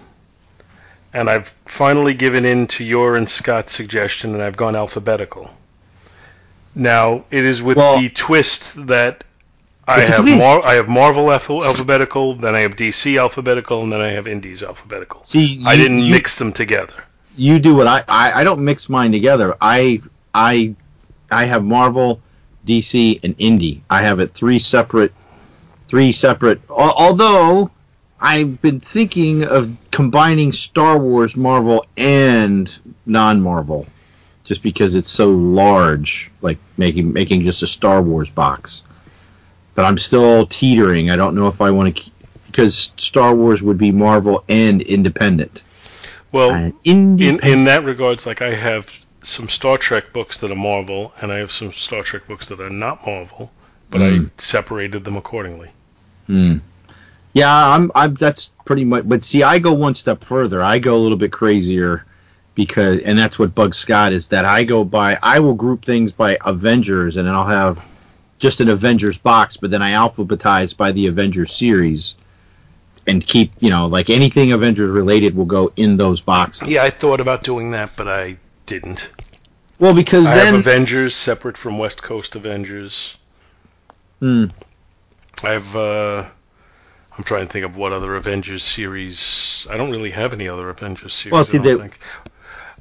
and 1.14 1.30
I've 1.30 1.48
finally 1.66 2.14
given 2.14 2.44
in 2.44 2.68
to 2.68 2.84
your 2.84 3.16
and 3.16 3.30
Scott's 3.30 3.72
suggestion, 3.72 4.34
and 4.34 4.44
I've 4.44 4.58
gone 4.58 4.76
alphabetical. 4.76 5.50
Now 6.76 7.24
it 7.32 7.46
is 7.46 7.64
with 7.64 7.78
Well- 7.78 8.02
the 8.02 8.10
twist 8.10 8.88
that 8.88 9.24
I 9.88 10.02
have 10.02 10.26
I 10.66 10.74
have 10.76 10.90
Marvel 10.90 11.32
alpha- 11.32 11.64
alphabetical, 11.64 12.34
then 12.36 12.56
I 12.56 12.62
have 12.62 12.76
DC 12.76 13.20
alphabetical, 13.20 13.84
and 13.84 13.92
then 13.92 14.02
I 14.02 14.10
have 14.10 14.28
Indies 14.28 14.64
alphabetical. 14.64 15.24
See, 15.26 15.62
I 15.66 15.76
didn't 15.76 16.00
you, 16.00 16.12
mix 16.12 16.38
them 16.40 16.54
together. 16.54 16.94
You 17.38 17.60
do 17.60 17.76
what 17.76 17.88
I, 17.88 18.04
I. 18.08 18.42
I 18.42 18.44
don't 18.44 18.62
mix 18.62 18.90
mine 18.90 19.12
together. 19.12 19.56
I 19.62 20.02
I 20.34 20.76
I 21.30 21.46
have 21.46 21.64
Marvel, 21.64 22.20
DC, 22.66 23.24
and 23.24 23.38
Indie. 23.38 23.82
I 23.90 24.02
have 24.02 24.20
it 24.20 24.34
three 24.34 24.58
separate, 24.58 25.14
three 25.88 26.12
separate. 26.12 26.62
Although 26.70 27.70
I've 28.20 28.60
been 28.62 28.80
thinking 28.80 29.44
of 29.44 29.78
combining 29.92 30.52
Star 30.52 30.98
Wars, 30.98 31.36
Marvel, 31.36 31.86
and 31.96 32.76
non-Marvel, 33.06 33.86
just 34.46 34.64
because 34.64 34.96
it's 34.96 35.12
so 35.12 35.30
large. 35.30 36.32
Like 36.42 36.58
making 36.76 37.14
making 37.14 37.42
just 37.42 37.62
a 37.62 37.68
Star 37.68 38.02
Wars 38.02 38.32
box. 38.32 38.84
But 39.76 39.86
I'm 39.86 39.98
still 39.98 40.46
teetering. 40.48 41.12
I 41.12 41.16
don't 41.18 41.36
know 41.36 41.48
if 41.48 41.62
I 41.62 41.72
want 41.72 41.98
to 41.98 42.12
because 42.48 42.92
Star 42.98 43.36
Wars 43.36 43.62
would 43.62 43.78
be 43.78 43.92
Marvel 43.92 44.44
and 44.48 44.82
independent. 44.82 45.62
Well, 46.32 46.52
Uh, 46.52 46.58
in 46.86 47.20
independent. 47.20 47.44
in 47.44 47.66
that 47.66 47.84
regards, 47.84 48.26
like 48.26 48.42
I 48.42 48.54
have 48.56 48.88
some 49.24 49.50
Star 49.50 49.78
Trek 49.78 50.14
books 50.14 50.38
that 50.40 50.52
are 50.52 50.56
Marvel, 50.56 51.14
and 51.22 51.32
I 51.32 51.38
have 51.40 51.52
some 51.52 51.74
Star 51.74 52.04
Trek 52.04 52.28
books 52.28 52.48
that 52.50 52.60
are 52.62 52.70
not 52.70 53.06
Marvel, 53.06 53.52
but 53.92 54.00
Mm. 54.02 54.26
I 54.28 54.30
separated 54.38 55.04
them 55.04 55.18
accordingly. 55.18 55.70
Hmm. 56.28 56.56
Yeah, 57.34 57.54
I'm. 57.54 57.92
I'm. 57.96 58.14
That's 58.16 58.52
pretty 58.64 58.86
much. 58.86 59.04
But 59.08 59.26
see, 59.26 59.44
I 59.44 59.60
go 59.60 59.74
one 59.74 59.94
step 59.96 60.24
further. 60.24 60.64
I 60.64 60.80
go 60.80 60.96
a 60.96 61.02
little 61.02 61.18
bit 61.18 61.34
crazier 61.34 62.06
because, 62.56 63.02
and 63.02 63.20
that's 63.20 63.38
what 63.38 63.54
bugs 63.54 63.76
Scott 63.78 64.14
is 64.14 64.30
that 64.30 64.46
I 64.46 64.64
go 64.64 64.86
by. 64.86 65.20
I 65.22 65.40
will 65.40 65.54
group 65.54 65.84
things 65.84 66.14
by 66.14 66.38
Avengers, 66.46 67.18
and 67.18 67.28
then 67.28 67.36
I'll 67.36 67.46
have 67.46 67.86
just 68.46 68.62
an 68.62 68.70
Avengers 68.70 69.18
box, 69.18 69.58
but 69.58 69.72
then 69.72 69.82
I 69.82 69.94
alphabetize 69.94 70.78
by 70.78 70.92
the 70.92 71.08
Avengers 71.08 71.52
series, 71.52 72.16
and 73.08 73.26
keep 73.26 73.52
you 73.60 73.72
know 73.72 73.88
like 73.88 74.12
anything 74.12 74.52
Avengers 74.52 74.92
related 74.92 75.36
will 75.36 75.46
go 75.46 75.72
in 75.76 75.98
those 75.98 76.22
boxes. 76.22 76.70
Yeah, 76.70 76.84
I 76.84 76.92
thought 76.92 77.22
about 77.22 77.44
doing 77.44 77.72
that, 77.72 77.96
but 77.96 78.08
I 78.08 78.38
didn't. 78.68 79.10
Well, 79.80 79.96
because 79.96 80.28
I 80.28 80.36
then. 80.36 80.46
have 80.46 80.56
Avengers 80.56 81.16
separate 81.16 81.58
from 81.58 81.80
West 81.80 82.04
Coast 82.04 82.36
Avengers. 82.36 83.18
Hmm. 84.20 84.46
I 85.44 85.52
have. 85.54 85.76
Uh, 85.76 86.26
I'm 87.18 87.24
trying 87.24 87.48
to 87.48 87.52
think 87.52 87.66
of 87.66 87.76
what 87.78 87.94
other 87.94 88.16
Avengers 88.16 88.64
series. 88.64 89.66
I 89.72 89.76
don't 89.78 89.90
really 89.90 90.12
have 90.12 90.34
any 90.34 90.48
other 90.48 90.70
Avengers 90.70 91.14
series. 91.16 91.32
Well, 91.34 91.44
see, 91.44 91.58
I 91.58 91.64
don't 91.64 91.74
the- 91.74 91.80
think. 91.80 92.00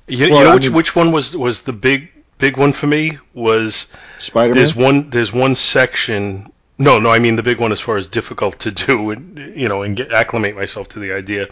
You, 0.06 0.18
you 0.26 0.30
know 0.30 0.50
I 0.50 0.54
which 0.54 0.64
mean- 0.66 0.75
which 0.76 0.94
one 0.94 1.11
was 1.12 1.35
was 1.35 1.62
the 1.62 1.73
big 1.73 2.11
big 2.38 2.57
one 2.57 2.73
for 2.73 2.87
me 2.87 3.19
was 3.33 3.87
Spider-Man. 4.19 4.57
there's 4.57 4.75
one 4.75 5.11
there's 5.11 5.33
one 5.33 5.55
section. 5.55 6.47
No, 6.79 6.99
no, 6.99 7.11
I 7.11 7.19
mean 7.21 7.37
the 7.37 7.43
big 7.43 7.61
one 7.61 7.73
as 7.73 7.81
far 7.81 7.97
as 7.97 8.07
difficult 8.07 8.61
to 8.61 8.71
do 8.71 9.11
and 9.11 9.57
you 9.57 9.69
know 9.69 9.83
and 9.83 9.97
get, 9.97 10.12
acclimate 10.12 10.55
myself 10.57 10.88
to 10.91 10.99
the 10.99 11.12
idea. 11.12 11.49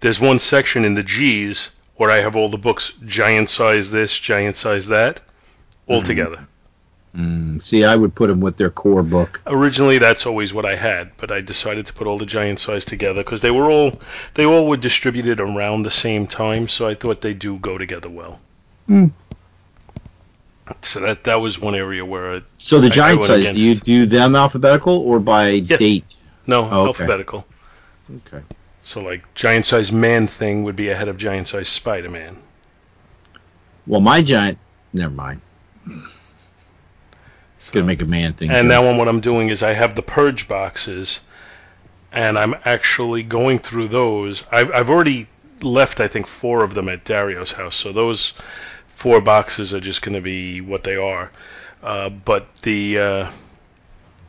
There's 0.00 0.20
one 0.20 0.38
section 0.38 0.84
in 0.84 0.94
the 0.94 1.02
G's 1.02 1.70
where 1.96 2.10
I 2.10 2.22
have 2.22 2.34
all 2.36 2.48
the 2.48 2.58
books 2.58 2.92
giant 3.06 3.50
size 3.50 3.90
this, 3.90 4.18
giant 4.18 4.56
size 4.56 4.88
that, 4.88 5.20
all 5.86 5.98
Mm-hmm. 5.98 6.06
together. 6.06 6.46
Mm, 7.16 7.60
see, 7.60 7.82
I 7.84 7.96
would 7.96 8.14
put 8.14 8.28
them 8.28 8.40
with 8.40 8.56
their 8.56 8.70
core 8.70 9.02
book. 9.02 9.40
Originally, 9.44 9.98
that's 9.98 10.26
always 10.26 10.54
what 10.54 10.64
I 10.64 10.76
had, 10.76 11.10
but 11.16 11.32
I 11.32 11.40
decided 11.40 11.86
to 11.86 11.92
put 11.92 12.06
all 12.06 12.18
the 12.18 12.24
giant 12.24 12.60
size 12.60 12.84
together 12.84 13.22
because 13.24 13.40
they 13.40 13.50
were 13.50 13.68
all 13.68 14.00
they 14.34 14.46
all 14.46 14.66
were 14.68 14.76
distributed 14.76 15.40
around 15.40 15.82
the 15.82 15.90
same 15.90 16.28
time, 16.28 16.68
so 16.68 16.86
I 16.86 16.94
thought 16.94 17.20
they 17.20 17.34
do 17.34 17.58
go 17.58 17.76
together 17.78 18.08
well. 18.08 18.40
Hmm. 18.86 19.08
So 20.82 21.00
that 21.00 21.24
that 21.24 21.40
was 21.40 21.58
one 21.58 21.74
area 21.74 22.04
where 22.04 22.36
I, 22.36 22.42
So 22.58 22.80
the 22.80 22.86
I- 22.86 22.90
giant 22.90 23.22
uh, 23.22 23.26
size, 23.26 23.54
do 23.54 23.60
you 23.62 23.74
do 23.74 24.06
them 24.06 24.34
alphabetical 24.36 24.98
or 24.98 25.18
by 25.20 25.60
date? 25.60 26.14
no 26.46 26.60
Oh, 26.62 26.64
okay. 26.64 26.86
alphabetical. 26.88 27.46
Okay. 28.26 28.42
So 28.82 29.02
like 29.02 29.32
giant 29.34 29.66
size 29.66 29.92
man 29.92 30.26
thing 30.26 30.64
would 30.64 30.76
be 30.76 30.88
ahead 30.90 31.08
of 31.08 31.16
giant 31.16 31.48
size 31.48 31.68
Spider 31.68 32.08
Man. 32.08 32.36
Well, 33.86 34.00
my 34.00 34.22
giant. 34.22 34.58
Never 34.92 35.12
mind. 35.14 35.40
It's 37.56 37.70
gonna 37.70 37.86
make 37.86 38.02
a 38.02 38.06
man 38.06 38.32
thing. 38.34 38.50
And 38.50 38.68
now 38.68 38.96
what 38.96 39.08
I'm 39.08 39.20
doing 39.20 39.48
is 39.50 39.62
I 39.62 39.72
have 39.72 39.94
the 39.94 40.02
purge 40.02 40.48
boxes, 40.48 41.20
and 42.12 42.38
I'm 42.38 42.54
actually 42.64 43.22
going 43.22 43.58
through 43.58 43.88
those. 43.88 44.44
I've, 44.50 44.72
I've 44.72 44.90
already 44.90 45.28
left, 45.60 46.00
I 46.00 46.08
think, 46.08 46.26
four 46.26 46.64
of 46.64 46.72
them 46.74 46.88
at 46.88 47.04
Dario's 47.04 47.52
house, 47.52 47.76
so 47.76 47.92
those 47.92 48.32
four 49.00 49.22
boxes 49.22 49.72
are 49.72 49.80
just 49.80 50.02
going 50.02 50.14
to 50.14 50.20
be 50.20 50.60
what 50.60 50.84
they 50.84 50.96
are. 50.96 51.30
Uh, 51.82 52.10
but 52.10 52.46
the 52.60 52.98
uh, 52.98 53.30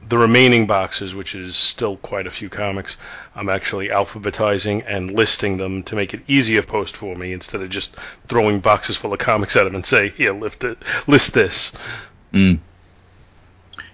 the 0.07 0.17
remaining 0.17 0.65
boxes, 0.65 1.13
which 1.13 1.35
is 1.35 1.57
still 1.57 1.97
quite 1.97 2.25
a 2.25 2.31
few 2.31 2.47
comics, 2.47 2.95
I'm 3.35 3.49
actually 3.49 3.89
alphabetizing 3.89 4.83
and 4.87 5.11
listing 5.11 5.57
them 5.57 5.83
to 5.83 5.95
make 5.95 6.13
it 6.13 6.21
easier 6.27 6.63
post 6.63 6.95
for 6.95 7.13
me 7.13 7.33
instead 7.33 7.61
of 7.61 7.69
just 7.69 7.97
throwing 8.27 8.61
boxes 8.61 8.95
full 8.95 9.11
of 9.11 9.19
comics 9.19 9.57
at 9.57 9.65
them 9.65 9.75
and 9.75 9.85
say, 9.85 10.09
"Here, 10.09 10.31
lift 10.31 10.63
it, 10.63 10.77
list 11.05 11.33
this." 11.33 11.73
Mm. 12.33 12.59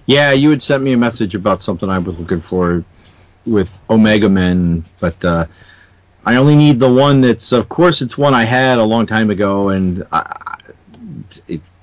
Yeah, 0.05 0.31
you 0.33 0.51
had 0.51 0.61
sent 0.61 0.83
me 0.83 0.93
a 0.93 0.97
message 0.97 1.33
about 1.33 1.63
something 1.63 1.89
I 1.89 1.97
was 1.97 2.19
looking 2.19 2.39
for 2.39 2.85
with 3.47 3.81
Omega 3.89 4.29
Men, 4.29 4.85
but 4.99 5.25
uh, 5.25 5.47
I 6.27 6.35
only 6.35 6.57
need 6.57 6.77
the 6.77 6.91
one 6.91 7.21
that's. 7.21 7.53
Of 7.53 7.69
course, 7.69 8.01
it's 8.01 8.17
one 8.17 8.33
I 8.33 8.43
had 8.43 8.79
a 8.79 8.83
long 8.83 9.05
time 9.05 9.29
ago, 9.29 9.69
and 9.69 10.05
I, 10.11 10.57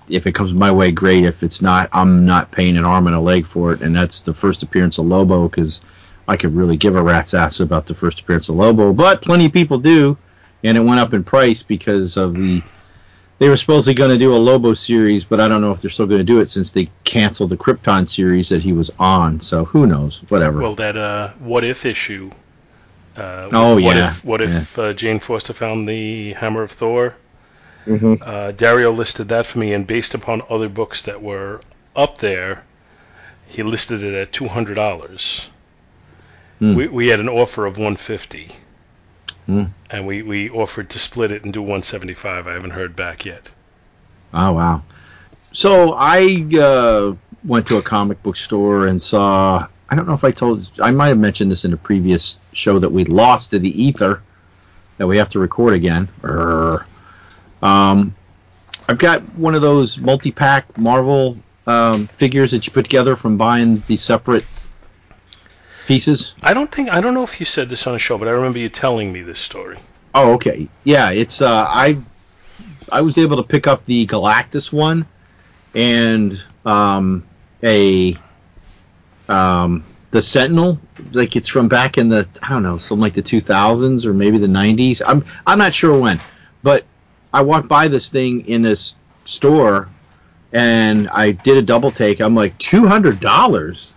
if 0.06 0.26
it 0.26 0.32
comes 0.32 0.52
my 0.52 0.70
way, 0.70 0.92
great. 0.92 1.24
If 1.24 1.42
it's 1.42 1.62
not, 1.62 1.88
I'm 1.94 2.26
not 2.26 2.50
paying 2.50 2.76
an 2.76 2.84
arm 2.84 3.06
and 3.06 3.16
a 3.16 3.20
leg 3.20 3.46
for 3.46 3.72
it, 3.72 3.80
and 3.80 3.96
that's 3.96 4.20
the 4.20 4.34
first 4.34 4.62
appearance 4.62 4.98
of 4.98 5.06
Lobo 5.06 5.48
because 5.48 5.80
I 6.28 6.36
could 6.36 6.54
really 6.54 6.76
give 6.76 6.94
a 6.94 7.02
rat's 7.02 7.32
ass 7.32 7.60
about 7.60 7.86
the 7.86 7.94
first 7.94 8.20
appearance 8.20 8.50
of 8.50 8.56
Lobo, 8.56 8.92
but 8.92 9.22
plenty 9.22 9.46
of 9.46 9.52
people 9.54 9.78
do, 9.78 10.18
and 10.62 10.76
it 10.76 10.82
went 10.82 11.00
up 11.00 11.14
in 11.14 11.24
price 11.24 11.62
because 11.62 12.18
of 12.18 12.34
the 12.34 12.62
they 13.38 13.48
were 13.48 13.56
supposedly 13.56 13.94
going 13.94 14.10
to 14.10 14.18
do 14.18 14.34
a 14.34 14.36
Lobo 14.36 14.74
series, 14.74 15.24
but 15.24 15.40
I 15.40 15.48
don't 15.48 15.62
know 15.62 15.72
if 15.72 15.80
they're 15.80 15.90
still 15.90 16.06
going 16.06 16.20
to 16.20 16.24
do 16.24 16.40
it 16.40 16.50
since 16.50 16.70
they 16.70 16.90
canceled 17.02 17.50
the 17.50 17.56
Krypton 17.56 18.06
series 18.06 18.50
that 18.50 18.60
he 18.60 18.74
was 18.74 18.90
on. 18.98 19.40
So 19.40 19.64
who 19.64 19.86
knows? 19.86 20.22
Whatever. 20.28 20.60
Well, 20.60 20.74
that 20.74 20.98
uh, 20.98 21.30
what 21.38 21.64
if 21.64 21.86
issue. 21.86 22.30
Uh, 23.16 23.48
Oh, 23.52 23.74
what 23.80 23.96
yeah, 23.96 24.10
If, 24.10 24.24
what 24.24 24.40
if 24.40 24.78
uh, 24.78 24.92
Jane 24.92 25.20
Foster 25.20 25.52
found 25.52 25.88
the 25.88 26.32
Hammer 26.34 26.62
of 26.62 26.72
Thor? 26.72 27.14
Mhm. 27.86 28.18
Uh, 28.20 28.52
Dario 28.52 28.90
listed 28.92 29.28
that 29.28 29.46
for 29.46 29.58
me, 29.58 29.72
and 29.74 29.86
based 29.86 30.14
upon 30.14 30.42
other 30.48 30.68
books 30.68 31.02
that 31.02 31.22
were 31.22 31.60
up 31.94 32.18
there, 32.18 32.64
he 33.46 33.62
listed 33.62 34.02
it 34.02 34.14
at 34.14 34.32
two 34.32 34.48
hundred 34.48 34.74
dollars. 34.74 35.48
Hmm. 36.58 36.74
We 36.74 36.88
we 36.88 37.08
had 37.08 37.20
an 37.20 37.28
offer 37.28 37.66
of 37.66 37.76
150, 37.76 38.50
Hmm. 39.46 39.64
and 39.90 40.06
we 40.06 40.22
we 40.22 40.48
offered 40.50 40.90
to 40.90 40.98
split 40.98 41.30
it 41.30 41.44
and 41.44 41.52
do 41.52 41.60
175. 41.60 42.46
I 42.48 42.52
haven't 42.54 42.70
heard 42.70 42.96
back 42.96 43.24
yet. 43.26 43.42
Oh 44.32 44.52
wow. 44.52 44.82
So 45.52 45.92
I 45.96 46.46
uh, 46.58 47.14
went 47.44 47.66
to 47.66 47.76
a 47.76 47.82
comic 47.82 48.22
book 48.22 48.36
store 48.36 48.86
and 48.86 49.00
saw. 49.00 49.68
I 49.94 49.96
don't 49.96 50.08
know 50.08 50.14
if 50.14 50.24
I 50.24 50.32
told. 50.32 50.68
I 50.82 50.90
might 50.90 51.06
have 51.06 51.18
mentioned 51.18 51.52
this 51.52 51.64
in 51.64 51.72
a 51.72 51.76
previous 51.76 52.40
show 52.52 52.80
that 52.80 52.90
we 52.90 53.04
lost 53.04 53.50
to 53.50 53.60
the 53.60 53.80
ether 53.80 54.22
that 54.98 55.06
we 55.06 55.18
have 55.18 55.28
to 55.28 55.38
record 55.38 55.72
again. 55.72 56.08
Um, 57.62 58.12
I've 58.88 58.98
got 58.98 59.20
one 59.36 59.54
of 59.54 59.62
those 59.62 59.96
multi-pack 59.98 60.76
Marvel 60.76 61.38
um, 61.68 62.08
figures 62.08 62.50
that 62.50 62.66
you 62.66 62.72
put 62.72 62.86
together 62.86 63.14
from 63.14 63.36
buying 63.36 63.84
the 63.86 63.94
separate 63.94 64.44
pieces. 65.86 66.34
I 66.42 66.54
don't 66.54 66.72
think 66.72 66.90
I 66.90 67.00
don't 67.00 67.14
know 67.14 67.22
if 67.22 67.38
you 67.38 67.46
said 67.46 67.68
this 67.68 67.86
on 67.86 67.94
a 67.94 67.98
show, 68.00 68.18
but 68.18 68.26
I 68.26 68.32
remember 68.32 68.58
you 68.58 68.70
telling 68.70 69.12
me 69.12 69.22
this 69.22 69.38
story. 69.38 69.76
Oh, 70.12 70.32
okay. 70.32 70.68
Yeah, 70.82 71.10
it's 71.10 71.40
uh, 71.40 71.66
I 71.68 71.98
I 72.90 73.02
was 73.02 73.16
able 73.16 73.36
to 73.36 73.44
pick 73.44 73.68
up 73.68 73.86
the 73.86 74.08
Galactus 74.08 74.72
one 74.72 75.06
and 75.72 76.44
um, 76.64 77.24
a 77.62 78.18
um, 79.28 79.84
the 80.10 80.22
Sentinel. 80.22 80.78
Like 81.12 81.36
it's 81.36 81.48
from 81.48 81.68
back 81.68 81.98
in 81.98 82.08
the 82.08 82.28
I 82.42 82.50
don't 82.50 82.62
know, 82.62 82.78
something 82.78 83.02
like 83.02 83.14
the 83.14 83.22
2000s 83.22 84.06
or 84.06 84.14
maybe 84.14 84.38
the 84.38 84.46
90s. 84.46 85.02
I'm 85.04 85.24
I'm 85.46 85.58
not 85.58 85.74
sure 85.74 85.98
when, 85.98 86.20
but 86.62 86.84
I 87.32 87.42
walked 87.42 87.68
by 87.68 87.88
this 87.88 88.08
thing 88.08 88.46
in 88.46 88.62
this 88.62 88.94
store 89.24 89.88
and 90.54 91.08
I 91.10 91.32
did 91.32 91.56
a 91.56 91.62
double 91.62 91.90
take. 91.90 92.20
I'm 92.20 92.34
like 92.34 92.56
two 92.58 92.86
hundred 92.86 93.20
dollars, 93.20 93.92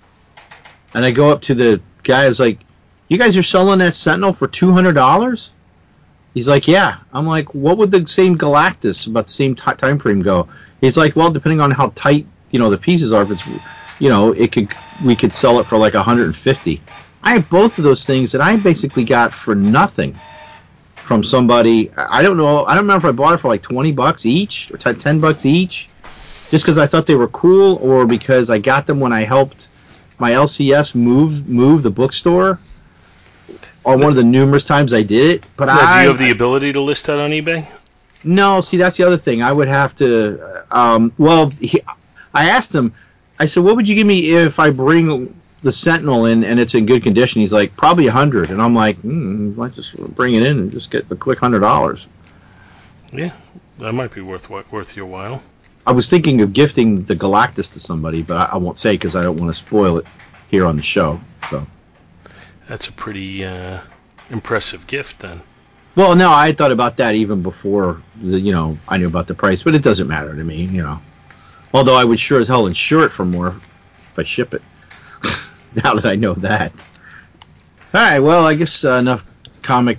and 0.93 1.05
I 1.05 1.11
go 1.11 1.29
up 1.29 1.43
to 1.43 1.55
the 1.55 1.79
guy. 2.03 2.23
I 2.23 2.27
was 2.27 2.39
like, 2.39 2.59
"You 3.07 3.17
guys 3.19 3.37
are 3.37 3.43
selling 3.43 3.79
that 3.79 3.93
Sentinel 3.93 4.33
for 4.33 4.47
two 4.47 4.71
hundred 4.71 4.93
dollars?" 4.93 5.51
He's 6.33 6.49
like, 6.49 6.67
"Yeah." 6.67 6.97
I'm 7.13 7.27
like, 7.27 7.53
"What 7.53 7.77
would 7.77 7.91
the 7.91 8.05
same 8.07 8.37
Galactus 8.37 9.05
about 9.05 9.27
the 9.27 9.31
same 9.31 9.55
ti 9.55 9.73
time 9.75 9.99
frame 9.99 10.23
go?" 10.23 10.47
He's 10.81 10.97
like, 10.97 11.15
"Well, 11.15 11.29
depending 11.29 11.61
on 11.61 11.69
how 11.69 11.91
tight 11.93 12.25
you 12.49 12.57
know 12.57 12.71
the 12.71 12.77
pieces 12.77 13.13
are, 13.13 13.21
if 13.21 13.29
it's 13.29 13.47
you 13.99 14.09
know 14.09 14.31
it 14.33 14.51
could 14.51 14.73
we 15.03 15.15
could 15.15 15.33
sell 15.33 15.59
it 15.59 15.65
for 15.65 15.77
like 15.77 15.93
150." 15.93 16.81
I 17.23 17.33
have 17.33 17.49
both 17.49 17.77
of 17.77 17.83
those 17.83 18.05
things 18.05 18.31
that 18.31 18.41
I 18.41 18.55
basically 18.57 19.03
got 19.03 19.33
for 19.33 19.55
nothing 19.55 20.17
from 20.95 21.23
somebody. 21.23 21.91
I 21.97 22.21
don't 22.21 22.37
know. 22.37 22.65
I 22.65 22.75
don't 22.75 22.83
remember 22.83 23.07
if 23.07 23.13
I 23.13 23.15
bought 23.15 23.33
it 23.33 23.37
for 23.37 23.47
like 23.47 23.61
20 23.61 23.91
bucks 23.93 24.25
each 24.25 24.71
or 24.71 24.77
10 24.77 24.97
10 24.97 25.19
bucks 25.19 25.45
each, 25.45 25.89
just 26.51 26.63
because 26.63 26.77
I 26.77 26.87
thought 26.87 27.05
they 27.07 27.15
were 27.15 27.27
cool, 27.29 27.77
or 27.77 28.05
because 28.05 28.49
I 28.49 28.59
got 28.59 28.85
them 28.87 28.99
when 28.99 29.13
I 29.13 29.21
helped 29.23 29.67
my 30.19 30.31
LCS 30.31 30.95
move 30.95 31.47
move 31.47 31.83
the 31.83 31.91
bookstore, 31.91 32.59
or 33.83 33.97
one 33.97 34.09
of 34.09 34.15
the 34.15 34.23
numerous 34.23 34.63
times 34.63 34.93
I 34.93 35.01
did 35.03 35.29
it. 35.29 35.45
But 35.57 35.65
Now, 35.65 35.79
I 35.79 35.97
do 35.97 36.03
you 36.03 36.07
have 36.09 36.17
the 36.17 36.31
ability 36.31 36.73
to 36.73 36.81
list 36.81 37.07
that 37.07 37.17
on 37.19 37.31
eBay? 37.31 37.65
no, 38.23 38.61
see, 38.61 38.77
that's 38.77 38.97
the 38.97 39.03
other 39.03 39.17
thing. 39.17 39.41
I 39.41 39.51
would 39.51 39.67
have 39.67 39.95
to. 39.95 40.65
Um, 40.71 41.11
well, 41.17 41.49
he, 41.59 41.81
I 42.33 42.49
asked 42.49 42.73
him. 42.73 42.93
I 43.39 43.45
said, 43.45 43.63
"What 43.63 43.75
would 43.75 43.87
you 43.87 43.95
give 43.95 44.07
me 44.07 44.31
if 44.31 44.59
I 44.59 44.71
bring 44.71 45.33
the 45.63 45.71
Sentinel 45.71 46.25
in 46.25 46.43
and 46.43 46.59
it's 46.59 46.73
in 46.75 46.85
good 46.85 47.03
condition?" 47.03 47.41
He's 47.41 47.53
like, 47.53 47.75
"Probably 47.75 48.07
a 48.07 48.11
hundred." 48.11 48.49
And 48.49 48.61
I'm 48.61 48.73
like, 48.75 48.97
hmm, 48.99 49.53
"Let's 49.55 49.75
just 49.75 49.97
bring 50.15 50.33
it 50.33 50.43
in 50.43 50.59
and 50.59 50.71
just 50.71 50.91
get 50.91 51.05
a 51.11 51.15
quick 51.15 51.39
hundred 51.39 51.59
dollars." 51.59 52.07
Yeah, 53.13 53.31
that 53.79 53.93
might 53.93 54.13
be 54.13 54.21
worth 54.21 54.49
worth 54.49 54.95
your 54.95 55.05
while. 55.05 55.41
I 55.85 55.91
was 55.91 56.09
thinking 56.09 56.41
of 56.41 56.51
gifting 56.51 57.03
the 57.03 57.15
Galactus 57.15 57.71
to 57.73 57.79
somebody, 57.79 58.21
but 58.21 58.35
I, 58.35 58.55
I 58.55 58.57
won't 58.57 58.77
say 58.77 58.95
because 58.95 59.15
I 59.15 59.21
don't 59.21 59.37
want 59.37 59.49
to 59.49 59.57
spoil 59.57 59.97
it 59.99 60.05
here 60.49 60.65
on 60.65 60.75
the 60.75 60.83
show. 60.83 61.19
So, 61.49 61.65
That's 62.67 62.87
a 62.89 62.91
pretty 62.91 63.45
uh, 63.45 63.79
impressive 64.29 64.85
gift 64.87 65.19
then. 65.19 65.41
well, 65.95 66.15
no, 66.15 66.29
I 66.31 66.51
thought 66.51 66.73
about 66.73 66.97
that 66.97 67.15
even 67.15 67.41
before 67.41 68.01
the, 68.21 68.37
you 68.37 68.51
know 68.51 68.77
I 68.89 68.97
knew 68.97 69.07
about 69.07 69.27
the 69.27 69.33
price, 69.35 69.63
but 69.63 69.75
it 69.75 69.81
doesn't 69.81 70.07
matter 70.07 70.35
to 70.35 70.43
me, 70.43 70.65
you 70.65 70.83
know. 70.83 70.99
Although 71.73 71.95
I 71.95 72.03
would 72.03 72.19
sure 72.19 72.39
as 72.39 72.47
hell 72.47 72.67
insure 72.67 73.05
it 73.05 73.09
for 73.09 73.25
more 73.25 73.49
if 73.49 74.19
I 74.19 74.23
ship 74.23 74.53
it. 74.53 74.61
now 75.83 75.95
that 75.95 76.05
I 76.05 76.15
know 76.15 76.33
that. 76.35 76.71
All 77.93 78.01
right, 78.01 78.19
well, 78.19 78.45
I 78.45 78.55
guess 78.55 78.83
uh, 78.83 78.93
enough 78.93 79.25
comic 79.61 79.97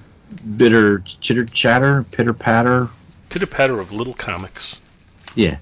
bitter 0.57 0.98
chitter 1.00 1.44
chatter, 1.44 2.04
pitter 2.11 2.35
patter. 2.35 2.88
Pitter 3.28 3.46
patter 3.46 3.81
of 3.81 3.92
little 3.92 4.14
comics. 4.14 4.78
Yeah, 5.35 5.59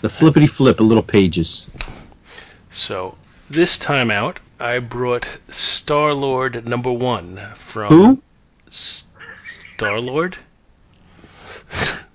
the 0.00 0.08
flippity 0.08 0.46
flip 0.46 0.80
of 0.80 0.86
little 0.86 1.02
pages. 1.02 1.68
So 2.70 3.16
this 3.48 3.78
time 3.78 4.10
out, 4.10 4.40
I 4.60 4.78
brought 4.80 5.26
Star 5.48 6.12
Lord 6.14 6.68
number 6.68 6.92
one 6.92 7.38
from 7.54 7.88
Who? 7.88 8.22
Star 8.70 10.00
Lord. 10.00 10.36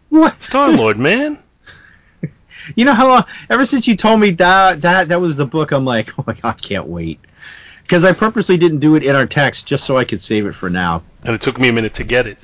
What? 0.10 0.34
Star 0.44 0.72
Lord, 0.72 1.00
man. 1.00 1.40
You 2.76 2.86
know 2.86 2.94
how 2.94 3.08
long? 3.08 3.26
Ever 3.50 3.66
since 3.66 3.88
you 3.88 3.96
told 3.96 4.20
me 4.20 4.32
that 4.32 4.82
that 4.82 5.10
that 5.10 5.22
was 5.22 5.36
the 5.36 5.46
book, 5.46 5.72
I'm 5.72 5.86
like, 5.86 6.12
oh 6.20 6.24
my 6.26 6.34
god, 6.34 6.40
I 6.44 6.54
can't 6.54 6.88
wait. 6.88 7.20
Because 7.84 8.06
I 8.06 8.14
purposely 8.14 8.58
didn't 8.58 8.80
do 8.80 8.96
it 8.96 9.04
in 9.04 9.16
our 9.16 9.26
text 9.28 9.68
just 9.68 9.84
so 9.86 9.98
I 9.98 10.06
could 10.06 10.22
save 10.22 10.46
it 10.46 10.56
for 10.56 10.70
now. 10.70 11.04
And 11.24 11.36
it 11.36 11.42
took 11.42 11.60
me 11.60 11.70
a 11.70 11.74
minute 11.74 11.96
to 11.96 12.04
get 12.04 12.28
it. 12.28 12.38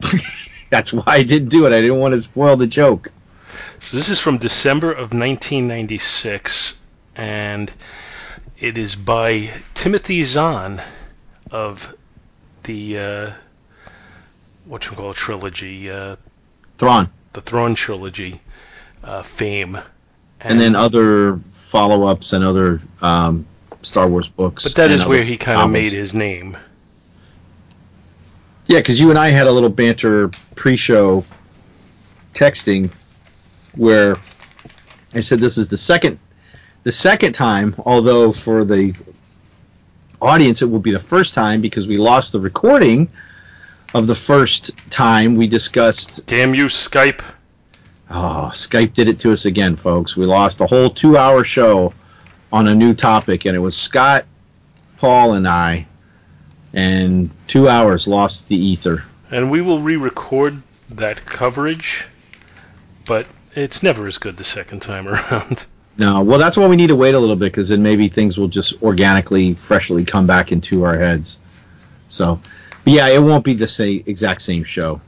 That's 0.70 0.92
why 0.92 1.02
I 1.06 1.22
didn't 1.24 1.48
do 1.48 1.66
it. 1.66 1.72
I 1.72 1.80
didn't 1.80 1.98
want 1.98 2.14
to 2.14 2.20
spoil 2.20 2.56
the 2.56 2.66
joke. 2.66 3.10
So 3.80 3.96
this 3.96 4.08
is 4.08 4.18
from 4.18 4.38
December 4.38 4.90
of 4.90 5.12
1996, 5.12 6.76
and 7.16 7.72
it 8.58 8.78
is 8.78 8.94
by 8.94 9.50
Timothy 9.74 10.24
Zahn 10.24 10.80
of 11.50 11.94
the 12.62 12.98
uh, 12.98 13.32
what 14.64 14.86
you 14.86 14.92
call 14.92 15.12
trilogy, 15.12 15.90
uh, 15.90 16.16
Thrawn, 16.78 17.10
the 17.34 17.40
Thrawn 17.40 17.74
trilogy 17.74 18.40
uh, 19.04 19.22
fame. 19.22 19.78
and 20.40 20.60
then 20.60 20.74
other 20.74 21.40
follow-ups 21.52 22.32
and 22.32 22.44
other 22.44 22.80
um, 23.00 23.46
Star 23.82 24.08
Wars 24.08 24.28
books. 24.28 24.64
But 24.64 24.74
that 24.76 24.90
and 24.90 25.00
is 25.00 25.06
where 25.06 25.22
he 25.22 25.36
kind 25.36 25.60
of 25.60 25.70
made 25.70 25.92
his 25.92 26.14
name. 26.14 26.56
Yeah, 28.66 28.78
because 28.78 28.98
you 28.98 29.10
and 29.10 29.18
I 29.18 29.28
had 29.28 29.46
a 29.46 29.52
little 29.52 29.68
banter 29.68 30.30
pre-show 30.54 31.24
texting 32.32 32.90
where 33.74 34.16
I 35.12 35.20
said 35.20 35.40
this 35.40 35.58
is 35.58 35.68
the 35.68 35.76
second 35.76 36.18
the 36.82 36.92
second 36.92 37.32
time, 37.32 37.74
although 37.84 38.32
for 38.32 38.64
the 38.64 38.94
audience 40.20 40.62
it 40.62 40.66
will 40.66 40.80
be 40.80 40.92
the 40.92 40.98
first 40.98 41.34
time 41.34 41.60
because 41.60 41.86
we 41.86 41.96
lost 41.96 42.32
the 42.32 42.40
recording 42.40 43.08
of 43.94 44.06
the 44.06 44.14
first 44.14 44.72
time 44.90 45.36
we 45.36 45.46
discussed 45.46 46.26
Damn 46.26 46.54
you, 46.54 46.66
Skype. 46.66 47.22
Oh, 48.10 48.50
Skype 48.52 48.94
did 48.94 49.08
it 49.08 49.20
to 49.20 49.32
us 49.32 49.44
again, 49.44 49.76
folks. 49.76 50.16
We 50.16 50.26
lost 50.26 50.60
a 50.60 50.66
whole 50.66 50.90
two 50.90 51.16
hour 51.16 51.42
show 51.44 51.94
on 52.52 52.68
a 52.68 52.74
new 52.74 52.94
topic, 52.94 53.44
and 53.46 53.56
it 53.56 53.60
was 53.60 53.76
Scott, 53.76 54.26
Paul, 54.98 55.34
and 55.34 55.48
I. 55.48 55.86
And 56.72 57.30
two 57.46 57.68
hours 57.68 58.06
lost 58.06 58.48
the 58.48 58.56
ether. 58.56 59.04
And 59.30 59.50
we 59.50 59.60
will 59.60 59.80
re-record 59.80 60.62
that 60.90 61.24
coverage, 61.24 62.06
but 63.06 63.26
it's 63.54 63.82
never 63.82 64.06
as 64.06 64.18
good 64.18 64.36
the 64.36 64.44
second 64.44 64.80
time 64.80 65.08
around. 65.08 65.66
No, 65.96 66.24
well, 66.24 66.40
that's 66.40 66.56
why 66.56 66.66
we 66.66 66.74
need 66.74 66.88
to 66.88 66.96
wait 66.96 67.14
a 67.14 67.20
little 67.20 67.36
bit, 67.36 67.52
because 67.52 67.68
then 67.68 67.80
maybe 67.80 68.08
things 68.08 68.36
will 68.36 68.48
just 68.48 68.82
organically, 68.82 69.54
freshly 69.54 70.04
come 70.04 70.26
back 70.26 70.50
into 70.50 70.82
our 70.82 70.98
heads. 70.98 71.38
So, 72.08 72.40
but 72.82 72.92
yeah, 72.92 73.06
it 73.06 73.22
won't 73.22 73.44
be 73.44 73.54
the 73.54 73.68
same 73.68 74.02
exact 74.06 74.42
same 74.42 74.64
show. 74.64 75.00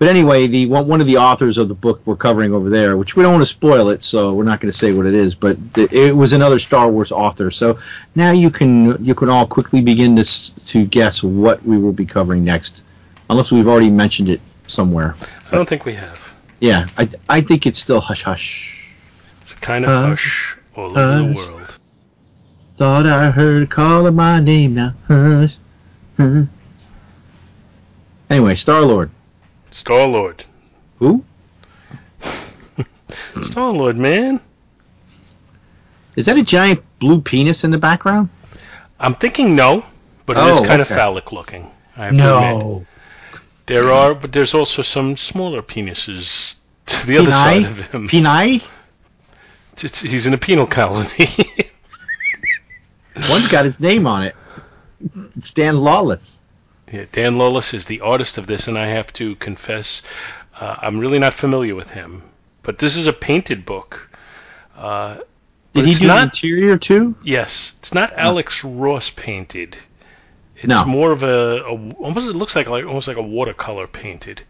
But 0.00 0.08
anyway, 0.08 0.46
the 0.46 0.64
one, 0.64 0.88
one 0.88 1.02
of 1.02 1.06
the 1.06 1.18
authors 1.18 1.58
of 1.58 1.68
the 1.68 1.74
book 1.74 2.00
we're 2.06 2.16
covering 2.16 2.54
over 2.54 2.70
there, 2.70 2.96
which 2.96 3.16
we 3.16 3.22
don't 3.22 3.32
want 3.32 3.42
to 3.42 3.46
spoil 3.46 3.90
it, 3.90 4.02
so 4.02 4.32
we're 4.32 4.44
not 4.44 4.58
going 4.58 4.72
to 4.72 4.76
say 4.76 4.92
what 4.92 5.04
it 5.04 5.12
is, 5.12 5.34
but 5.34 5.58
it, 5.76 6.16
was 6.16 6.32
another 6.32 6.58
Star 6.58 6.90
Wars 6.90 7.12
author. 7.12 7.50
So 7.50 7.78
now 8.14 8.32
you 8.32 8.48
can 8.48 9.04
you 9.04 9.14
can 9.14 9.28
all 9.28 9.46
quickly 9.46 9.82
begin 9.82 10.16
to 10.16 10.24
to 10.68 10.86
guess 10.86 11.22
what 11.22 11.62
we 11.64 11.76
will 11.76 11.92
be 11.92 12.06
covering 12.06 12.42
next, 12.42 12.82
unless 13.28 13.52
we've 13.52 13.68
already 13.68 13.90
mentioned 13.90 14.30
it 14.30 14.40
somewhere. 14.66 15.16
I 15.52 15.56
don't 15.56 15.68
think 15.68 15.84
we 15.84 15.92
have. 15.92 16.32
Yeah, 16.60 16.86
I 16.96 17.06
I 17.28 17.42
think 17.42 17.66
it's 17.66 17.78
still 17.78 18.00
hush 18.00 18.22
hush. 18.22 18.88
It's 19.42 19.52
a 19.52 19.56
kind 19.56 19.84
of 19.84 19.90
Hush, 19.90 20.56
hush 20.56 20.58
all 20.76 20.98
over 20.98 21.28
the 21.28 21.34
hush. 21.34 21.36
world. 21.36 21.78
Thought 22.76 23.04
I 23.04 23.30
heard 23.30 23.68
calling 23.68 24.14
my 24.14 24.40
name 24.40 24.72
now. 24.72 24.94
Hush. 25.08 25.58
huh. 26.16 26.44
Anyway, 28.30 28.54
Star 28.54 28.80
Lord. 28.80 29.10
Star 29.70 30.06
Lord. 30.06 30.44
Who? 30.98 31.24
Star 33.42 33.72
Lord, 33.72 33.96
man. 33.96 34.40
Is 36.16 36.26
that 36.26 36.36
a 36.36 36.42
giant 36.42 36.82
blue 36.98 37.20
penis 37.20 37.64
in 37.64 37.70
the 37.70 37.78
background? 37.78 38.28
I'm 38.98 39.14
thinking 39.14 39.56
no, 39.56 39.84
but 40.26 40.36
it 40.36 40.46
is 40.48 40.58
Oh, 40.58 40.64
kind 40.64 40.82
of 40.82 40.88
phallic 40.88 41.32
looking. 41.32 41.70
I 41.96 42.06
have 42.06 42.12
to. 42.12 42.18
No. 42.18 42.86
There 43.66 43.90
are, 43.92 44.14
but 44.14 44.32
there's 44.32 44.52
also 44.54 44.82
some 44.82 45.16
smaller 45.16 45.62
penises 45.62 46.56
to 46.86 47.06
the 47.06 47.18
other 47.18 47.30
side 47.30 47.62
of 47.64 47.78
him. 47.90 48.08
Penai? 48.08 48.56
It's- 49.74 50.00
he's 50.00 50.26
in 50.26 50.34
a 50.34 50.38
penal 50.38 50.66
colony. 50.66 51.08
One's 53.30 53.48
got 53.48 53.64
his 53.64 53.80
name 53.80 54.06
on 54.06 54.24
it. 54.24 54.34
It's 55.36 55.52
Dan 55.52 55.76
Lawlis. 55.76 56.40
Yeah, 56.90 57.04
Dan 57.12 57.34
Lawlis 57.36 57.72
is 57.74 57.86
the 57.86 58.00
artist 58.00 58.38
of 58.38 58.46
this, 58.46 58.66
and 58.68 58.76
I 58.78 58.86
have 58.88 59.12
to 59.14 59.36
confess, 59.36 60.02
uh, 60.58 60.76
I'm 60.80 60.98
really 60.98 61.18
not 61.20 61.34
familiar 61.34 61.74
with 61.74 61.90
him. 61.90 62.22
But 62.62 62.78
this 62.78 62.96
is 62.96 63.06
a 63.06 63.12
painted 63.12 63.64
book. 63.64 64.10
Uh, 64.76 65.18
Did 65.72 65.84
he 65.86 65.92
do 65.92 65.98
the 66.00 66.06
not- 66.08 66.22
interior 66.24 66.76
too? 66.78 67.14
Yes, 67.22 67.72
it's 67.78 67.94
not 67.94 68.12
Alex 68.16 68.64
Ross 68.64 69.08
painted. 69.10 69.76
It's 70.56 70.66
No. 70.66 70.84
more 70.84 71.12
of 71.12 71.22
a, 71.22 71.62
a 71.64 71.90
almost 71.94 72.28
it 72.28 72.34
looks 72.36 72.54
like 72.54 72.68
like 72.68 72.84
almost 72.84 73.08
like 73.08 73.16
a 73.16 73.22
watercolor 73.22 73.86
painted. 73.86 74.42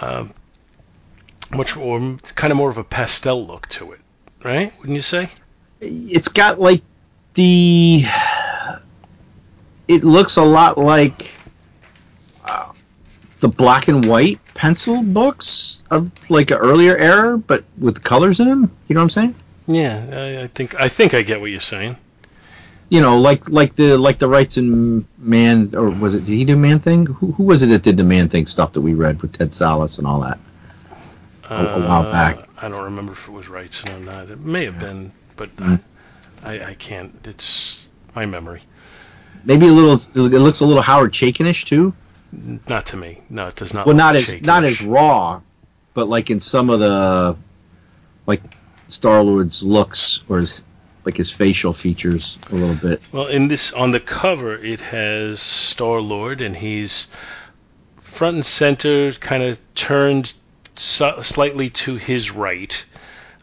Um, 0.00 0.32
much 1.50 1.76
or 1.76 2.00
it's 2.18 2.32
kind 2.32 2.50
of 2.52 2.56
more 2.56 2.70
of 2.70 2.78
a 2.78 2.84
pastel 2.84 3.46
look 3.46 3.68
to 3.70 3.92
it, 3.92 4.00
right? 4.42 4.72
Wouldn't 4.78 4.96
you 4.96 5.02
say? 5.02 5.28
It's 5.80 6.28
got 6.28 6.58
like 6.60 6.82
the. 7.34 8.06
It 9.88 10.04
looks 10.04 10.36
a 10.36 10.42
lot 10.44 10.78
like 10.78 11.32
uh, 12.46 12.72
the 13.40 13.48
black 13.48 13.88
and 13.88 14.04
white 14.04 14.40
pencil 14.54 15.02
books 15.02 15.82
of 15.90 16.10
like 16.30 16.50
an 16.50 16.56
earlier 16.58 16.96
era, 16.96 17.36
but 17.38 17.64
with 17.78 17.94
the 17.94 18.00
colors 18.00 18.40
in 18.40 18.48
them. 18.48 18.70
You 18.88 18.94
know 18.94 19.00
what 19.00 19.04
I'm 19.04 19.10
saying? 19.10 19.34
Yeah, 19.66 20.06
I, 20.40 20.42
I 20.44 20.46
think 20.48 20.78
I 20.80 20.88
think 20.88 21.14
I 21.14 21.22
get 21.22 21.40
what 21.40 21.50
you're 21.50 21.60
saying. 21.60 21.96
You 22.90 23.00
know, 23.00 23.18
like 23.20 23.48
like 23.48 23.74
the 23.76 23.96
like 23.98 24.18
the 24.18 24.26
Wrightson 24.28 25.04
man, 25.18 25.74
or 25.74 25.90
was 25.90 26.14
it? 26.14 26.20
Did 26.26 26.34
he 26.34 26.44
do 26.44 26.54
Man 26.56 26.80
Thing? 26.80 27.06
Who, 27.06 27.32
who 27.32 27.42
was 27.44 27.62
it 27.62 27.66
that 27.68 27.82
did 27.82 27.96
the 27.96 28.04
Man 28.04 28.28
Thing 28.28 28.46
stuff 28.46 28.72
that 28.74 28.82
we 28.82 28.94
read 28.94 29.20
with 29.22 29.32
Ted 29.32 29.50
Sallis 29.50 29.98
and 29.98 30.06
all 30.06 30.20
that? 30.20 30.38
A- 31.50 31.54
a 31.54 31.80
while 31.88 32.04
back. 32.04 32.38
Uh, 32.38 32.42
I 32.62 32.68
don't 32.68 32.84
remember 32.84 33.12
if 33.12 33.26
it 33.28 33.32
was 33.32 33.48
rights 33.48 33.84
or 33.88 33.98
not. 34.00 34.30
It 34.30 34.40
may 34.40 34.64
have 34.66 34.78
been, 34.78 35.12
but 35.36 35.54
Mm. 35.56 35.80
I, 36.42 36.62
I 36.62 36.74
can't. 36.74 37.14
It's 37.26 37.88
my 38.14 38.26
memory. 38.26 38.62
Maybe 39.44 39.66
a 39.66 39.72
little. 39.72 39.94
It 39.94 40.38
looks 40.38 40.60
a 40.60 40.66
little 40.66 40.82
Howard 40.82 41.12
Chaykin-ish 41.12 41.64
too. 41.66 41.94
Not 42.68 42.86
to 42.86 42.96
me. 42.96 43.20
No, 43.28 43.48
it 43.48 43.56
does 43.56 43.74
not. 43.74 43.86
well, 43.86 43.94
look 43.94 43.98
not 43.98 44.16
as 44.16 44.24
shaky-ish. 44.24 44.46
not 44.46 44.64
as 44.64 44.82
raw, 44.82 45.40
but 45.92 46.08
like 46.08 46.30
in 46.30 46.40
some 46.40 46.70
of 46.70 46.80
the 46.80 47.36
like 48.26 48.42
Star 48.88 49.22
Lord's 49.22 49.62
looks 49.62 50.20
or 50.28 50.40
his, 50.40 50.62
like 51.04 51.16
his 51.16 51.30
facial 51.30 51.72
features 51.72 52.38
a 52.50 52.54
little 52.54 52.74
bit. 52.74 53.02
Well, 53.12 53.26
in 53.26 53.48
this 53.48 53.72
on 53.72 53.90
the 53.92 54.00
cover, 54.00 54.54
it 54.56 54.80
has 54.80 55.40
Star 55.40 56.00
Lord, 56.00 56.40
and 56.40 56.56
he's 56.56 57.08
front 58.00 58.36
and 58.36 58.46
center, 58.46 59.12
kind 59.12 59.42
of 59.42 59.60
turned 59.74 60.32
so, 60.76 61.20
slightly 61.22 61.70
to 61.70 61.96
his 61.96 62.30
right, 62.30 62.84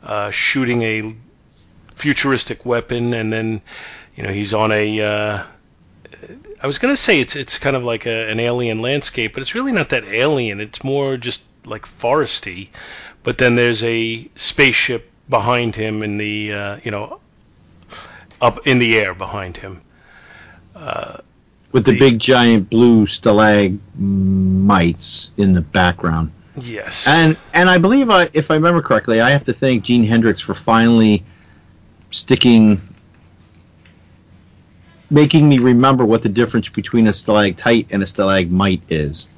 uh, 0.04 0.32
shooting 0.32 0.82
a 0.82 1.16
futuristic 1.96 2.66
weapon, 2.66 3.14
and 3.14 3.32
then 3.32 3.62
you 4.16 4.24
know 4.24 4.32
he's 4.32 4.54
on 4.54 4.72
a. 4.72 5.02
Uh, 5.02 5.44
I 6.62 6.68
was 6.68 6.78
gonna 6.80 6.98
say 6.98 7.20
it's 7.22 7.36
it's 7.36 7.58
kind 7.58 7.76
of 7.76 7.84
like 7.84 8.06
a, 8.06 8.30
an 8.30 8.40
alien 8.40 8.82
landscape, 8.82 9.34
but 9.34 9.42
it's 9.42 9.56
really 9.56 9.72
not 9.72 9.90
that 9.90 10.04
alien. 10.06 10.60
It's 10.62 10.84
more 10.84 11.18
just 11.18 11.42
like 11.66 11.86
foresty. 11.86 12.70
But 13.24 13.38
then 13.38 13.56
there's 13.56 13.84
a 13.84 14.30
spaceship 14.36 15.10
behind 15.30 15.76
him 15.76 16.04
in 16.04 16.18
the 16.18 16.54
uh, 16.54 16.78
you 16.84 16.92
know 16.92 17.20
up 18.42 18.66
in 18.68 18.80
the 18.80 18.98
air 18.98 19.14
behind 19.14 19.58
him. 19.58 19.82
Uh, 20.76 21.18
With 21.72 21.86
the, 21.86 21.92
The- 21.92 22.00
big 22.00 22.20
giant 22.20 22.70
blue 22.70 23.06
stalagmites 23.06 25.32
in 25.38 25.54
the 25.54 25.62
background. 25.62 26.32
yes. 26.60 27.08
And 27.08 27.38
and 27.54 27.70
I 27.70 27.78
believe 27.78 28.10
I, 28.10 28.30
if 28.34 28.52
I 28.52 28.56
remember 28.56 28.82
correctly, 28.82 29.22
I 29.22 29.30
have 29.32 29.44
to 29.46 29.54
thank 29.54 29.84
Gene 29.84 30.04
Hendricks 30.04 30.42
for 30.42 30.54
finally 30.54 31.24
sticking, 32.10 32.82
making 35.12 35.48
me 35.48 35.60
remember 35.60 36.06
what 36.06 36.24
the 36.24 36.30
difference 36.30 36.70
between 36.70 37.08
a 37.08 37.14
stalactite 37.14 37.88
and 37.92 38.02
a 38.02 38.06
stalagmite 38.06 38.82
is. 38.90 39.30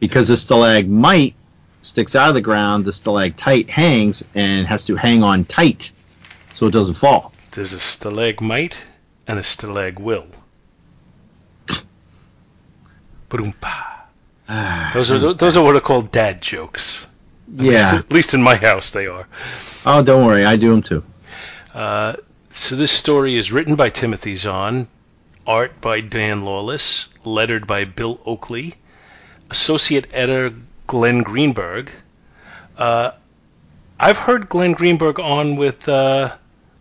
Because 0.00 0.30
a 0.30 0.36
stalagmite 0.36 1.34
sticks 1.82 2.16
out 2.16 2.28
of 2.28 2.34
the 2.34 2.40
ground, 2.40 2.84
the 2.84 2.92
stalactite 2.92 3.68
hangs 3.68 4.24
and 4.34 4.66
has 4.66 4.86
to 4.86 4.96
hang 4.96 5.22
on 5.22 5.44
tight 5.44 5.92
so 6.54 6.66
it 6.66 6.72
doesn't 6.72 6.94
fall. 6.94 7.32
There's 7.52 7.72
a 7.72 7.80
stalagmite 7.80 8.76
and 9.26 9.38
a 9.38 9.42
stalagwill. 9.42 10.26
Ah, 14.48 14.90
Those 14.94 15.10
are 15.10 15.34
those 15.34 15.56
are 15.58 15.62
what 15.64 15.76
are 15.76 15.80
called 15.80 16.10
dad 16.10 16.40
jokes. 16.40 17.06
At 17.52 17.60
least, 17.60 17.72
yeah. 17.92 17.98
at 17.98 18.12
least 18.12 18.32
in 18.34 18.42
my 18.42 18.56
house 18.56 18.90
they 18.92 19.06
are. 19.06 19.26
Oh, 19.84 20.02
don't 20.02 20.26
worry, 20.26 20.44
I 20.44 20.56
do 20.56 20.70
them 20.70 20.82
too. 20.82 21.04
Uh, 21.74 22.16
so 22.58 22.74
this 22.76 22.90
story 22.92 23.36
is 23.36 23.52
written 23.52 23.76
by 23.76 23.88
Timothy 23.90 24.34
Zahn, 24.36 24.88
art 25.46 25.80
by 25.80 26.00
Dan 26.00 26.42
Lawlis, 26.42 27.08
lettered 27.24 27.66
by 27.66 27.84
Bill 27.84 28.20
Oakley, 28.26 28.74
associate 29.50 30.08
editor 30.12 30.56
Glenn 30.86 31.22
Greenberg. 31.22 31.90
Uh, 32.76 33.12
I've 33.98 34.18
heard 34.18 34.48
Glenn 34.48 34.72
Greenberg 34.72 35.20
on 35.20 35.56
with 35.56 35.88
uh, 35.88 36.34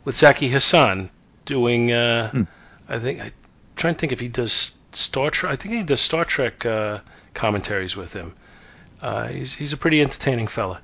with 0.03 0.17
Zaki 0.17 0.47
Hasan 0.47 1.09
doing. 1.45 1.91
Uh, 1.91 2.29
Hmm. 2.31 2.43
I 2.89 2.99
think 2.99 3.19
I'm 3.21 3.31
trying 3.75 3.93
to 3.95 3.99
think 3.99 4.13
if 4.13 4.19
he 4.19 4.29
does 4.29 4.71
Star 4.93 5.29
Trek. 5.29 5.51
I 5.51 5.55
think 5.57 5.75
he 5.75 5.83
does 5.83 6.01
Star 6.01 6.23
Trek 6.25 6.65
uh, 6.65 6.99
commentaries 7.33 7.95
with 7.95 8.13
him. 8.13 8.33
Uh, 9.01 9.27
he's 9.27 9.53
he's 9.53 9.73
a 9.73 9.77
pretty 9.77 10.01
entertaining 10.01 10.47
fella. 10.47 10.79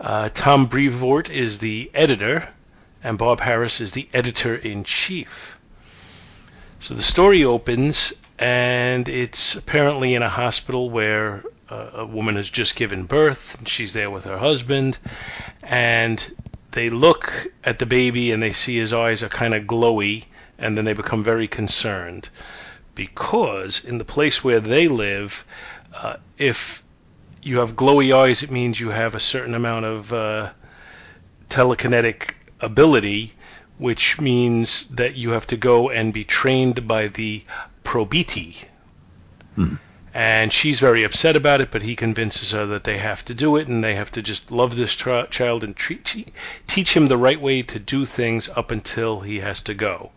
Uh, 0.00 0.28
Tom 0.32 0.66
Brevoort 0.66 1.28
is 1.30 1.58
the 1.58 1.90
editor, 1.94 2.48
and 3.04 3.18
Bob 3.18 3.40
Harras 3.40 3.82
is 3.82 3.92
the 3.92 4.08
editor 4.14 4.56
in 4.56 4.82
chief. 4.82 5.60
So 6.80 6.94
the 6.94 7.02
story 7.02 7.44
opens, 7.44 8.14
and 8.38 9.08
it's 9.08 9.54
apparently 9.54 10.14
in 10.14 10.22
a 10.22 10.28
hospital 10.28 10.88
where 10.88 11.44
uh, 11.68 11.90
a 11.96 12.06
woman 12.06 12.36
has 12.36 12.48
just 12.48 12.76
given 12.76 13.04
birth. 13.04 13.62
She's 13.68 13.92
there 13.92 14.10
with 14.10 14.24
her 14.24 14.38
husband, 14.38 14.98
and 15.62 16.18
they 16.72 16.88
look 16.88 17.46
at 17.62 17.78
the 17.78 17.86
baby 17.86 18.32
and 18.32 18.42
they 18.42 18.52
see 18.52 18.78
his 18.78 18.94
eyes 18.94 19.22
are 19.22 19.28
kind 19.28 19.54
of 19.54 19.64
glowy, 19.64 20.24
and 20.58 20.76
then 20.76 20.86
they 20.86 20.94
become 20.94 21.22
very 21.22 21.46
concerned 21.46 22.28
because 22.94 23.84
in 23.84 23.98
the 23.98 24.04
place 24.04 24.42
where 24.42 24.60
they 24.60 24.88
live, 24.88 25.44
uh, 25.94 26.16
if 26.38 26.82
you 27.42 27.58
have 27.58 27.76
glowy 27.76 28.16
eyes, 28.16 28.42
it 28.42 28.50
means 28.50 28.80
you 28.80 28.88
have 28.90 29.14
a 29.14 29.20
certain 29.20 29.54
amount 29.54 29.84
of 29.84 30.12
uh, 30.12 30.50
telekinetic 31.50 32.34
ability, 32.64 33.34
which 33.78 34.20
means 34.20 34.84
that 34.88 35.14
you 35.14 35.30
have 35.30 35.46
to 35.48 35.56
go 35.56 35.90
and 35.90 36.12
be 36.12 36.24
trained 36.24 36.88
by 36.88 37.08
the 37.08 37.44
probiti. 37.84 38.56
Hmm. 39.54 39.74
And 40.16 40.52
she's 40.52 40.78
very 40.78 41.02
upset 41.02 41.34
about 41.34 41.60
it, 41.60 41.72
but 41.72 41.82
he 41.82 41.96
convinces 41.96 42.52
her 42.52 42.66
that 42.66 42.84
they 42.84 42.98
have 42.98 43.24
to 43.24 43.34
do 43.34 43.56
it, 43.56 43.66
and 43.66 43.82
they 43.82 43.96
have 43.96 44.12
to 44.12 44.22
just 44.22 44.52
love 44.52 44.76
this 44.76 44.94
tri- 44.94 45.26
child 45.26 45.64
and 45.64 45.74
treat, 45.74 46.04
te- 46.04 46.32
teach 46.68 46.96
him 46.96 47.08
the 47.08 47.16
right 47.16 47.40
way 47.40 47.62
to 47.62 47.80
do 47.80 48.04
things 48.04 48.48
up 48.48 48.70
until 48.70 49.20
he 49.20 49.40
has 49.40 49.60
to 49.62 49.74
go. 49.74 50.12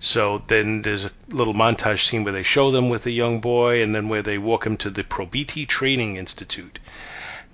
So 0.00 0.42
then 0.46 0.82
there's 0.82 1.06
a 1.06 1.10
little 1.28 1.54
montage 1.54 2.04
scene 2.04 2.24
where 2.24 2.32
they 2.34 2.42
show 2.42 2.70
them 2.70 2.90
with 2.90 3.06
a 3.06 3.10
young 3.10 3.40
boy, 3.40 3.82
and 3.82 3.94
then 3.94 4.10
where 4.10 4.22
they 4.22 4.36
walk 4.36 4.66
him 4.66 4.76
to 4.78 4.90
the 4.90 5.02
Probiti 5.02 5.66
Training 5.66 6.16
Institute. 6.16 6.78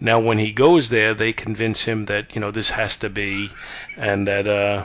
Now, 0.05 0.21
when 0.21 0.37
he 0.37 0.53
goes 0.53 0.91
there, 0.91 1.15
they 1.15 1.33
convince 1.33 1.81
him 1.81 2.05
that 2.07 2.35
you 2.35 2.41
know 2.43 2.51
this 2.51 2.69
has 2.69 2.99
to 2.99 3.09
be, 3.09 3.49
and 3.97 4.29
that 4.29 4.47
uh, 4.47 4.85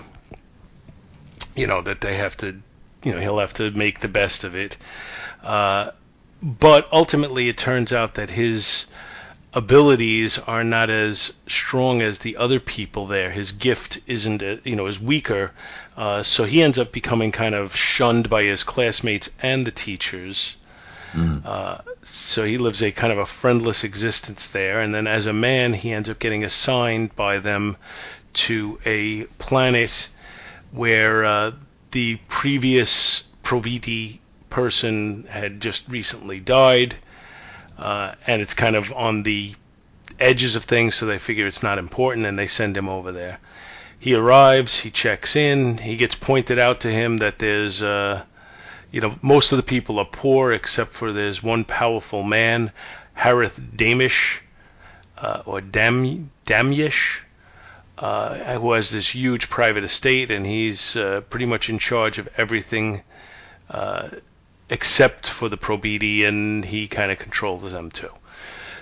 you 1.58 1.68
know 1.68 1.82
that 1.82 2.00
they 2.00 2.16
have 2.16 2.38
to, 2.38 2.62
you 3.04 3.12
know, 3.12 3.20
he'll 3.20 3.40
have 3.40 3.54
to 3.56 3.70
make 3.72 4.00
the 4.00 4.08
best 4.08 4.46
of 4.46 4.56
it. 4.56 4.78
Uh, 5.44 5.92
but 6.42 6.88
ultimately, 6.94 7.50
it 7.50 7.58
turns 7.58 7.92
out 7.92 8.14
that 8.14 8.30
his 8.30 8.86
abilities 9.54 10.38
are 10.38 10.64
not 10.64 10.90
as 10.90 11.34
strong 11.48 12.02
as 12.02 12.20
the 12.20 12.38
other 12.38 12.62
people 12.62 13.06
there. 13.06 13.30
His 13.30 13.52
gift 13.52 14.00
isn't, 14.08 14.42
uh, 14.42 14.56
you 14.64 14.78
know, 14.78 14.88
is 14.88 15.02
weaker. 15.02 15.52
Uh, 15.98 16.24
so 16.24 16.46
he 16.46 16.64
ends 16.64 16.80
up 16.80 16.94
becoming 16.94 17.34
kind 17.34 17.56
of 17.56 17.76
shunned 17.76 18.30
by 18.30 18.44
his 18.44 18.64
classmates 18.64 19.30
and 19.42 19.68
the 19.68 19.72
teachers. 19.72 20.56
Uh, 21.16 21.78
so 22.04 22.46
he 22.46 22.58
lives 22.58 22.82
a 22.84 22.92
kind 22.92 23.12
of 23.12 23.20
a 23.20 23.26
friendless 23.26 23.84
existence 23.84 24.50
there, 24.50 24.82
and 24.82 24.94
then 24.94 25.08
as 25.08 25.26
a 25.26 25.34
man, 25.34 25.74
he 25.74 25.92
ends 25.92 26.10
up 26.10 26.20
getting 26.20 26.44
assigned 26.44 27.16
by 27.16 27.40
them 27.40 27.78
to 28.34 28.80
a 28.86 29.24
planet 29.38 30.10
where 30.72 31.26
uh, 31.26 31.52
the 31.92 32.18
previous 32.28 33.24
Probiti 33.44 34.20
person 34.50 35.26
had 35.30 35.62
just 35.62 35.90
recently 35.90 36.40
died, 36.40 36.96
uh, 37.78 38.14
and 38.28 38.42
it's 38.42 38.54
kind 38.54 38.76
of 38.76 38.94
on 38.94 39.24
the 39.24 39.54
edges 40.20 40.56
of 40.56 40.64
things, 40.64 40.96
so 40.96 41.06
they 41.06 41.18
figure 41.18 41.48
it's 41.48 41.64
not 41.64 41.80
important, 41.80 42.26
and 42.26 42.38
they 42.38 42.48
send 42.48 42.78
him 42.78 42.90
over 42.90 43.12
there. 43.12 43.40
He 44.00 44.14
arrives, 44.14 44.80
he 44.80 44.92
checks 44.92 45.36
in, 45.36 45.78
he 45.78 45.98
gets 45.98 46.16
pointed 46.16 46.60
out 46.60 46.82
to 46.82 46.92
him 46.92 47.18
that 47.18 47.40
there's 47.40 47.82
uh, 47.82 48.24
you 48.92 49.02
know, 49.02 49.16
most 49.22 49.52
of 49.52 49.58
the 49.58 49.64
people 49.64 50.00
are 50.00 50.06
poor 50.06 50.52
except 50.52 50.94
for 50.94 51.14
there's 51.14 51.44
one 51.44 51.64
powerful 51.64 52.24
man, 52.24 52.72
Harith 53.14 53.60
Damish, 53.76 54.40
uh, 55.18 55.44
or 55.46 55.62
Dam 55.62 56.32
Damyish, 56.46 57.22
uh, 57.98 58.58
who 58.60 58.72
has 58.72 58.92
this 58.92 59.14
huge 59.14 59.50
private 59.50 59.84
estate, 59.84 60.32
and 60.32 60.46
he's 60.46 60.96
uh, 60.96 61.22
pretty 61.30 61.46
much 61.46 61.70
in 61.70 61.80
charge 61.80 62.18
of 62.18 62.30
everything 62.38 63.04
uh, 63.70 64.10
except 64.70 65.28
for 65.28 65.50
the 65.50 65.58
Probiti, 65.58 66.26
and 66.26 66.64
he 66.64 66.88
kind 66.88 67.12
of 67.12 67.20
controls 67.20 67.70
them 67.70 67.92
too. 67.92 68.10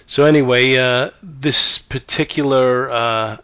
So 0.06 0.24
anyway, 0.24 0.78
uh, 0.78 1.10
this 1.22 1.80
particular 1.80 2.90
uh, 2.90 3.38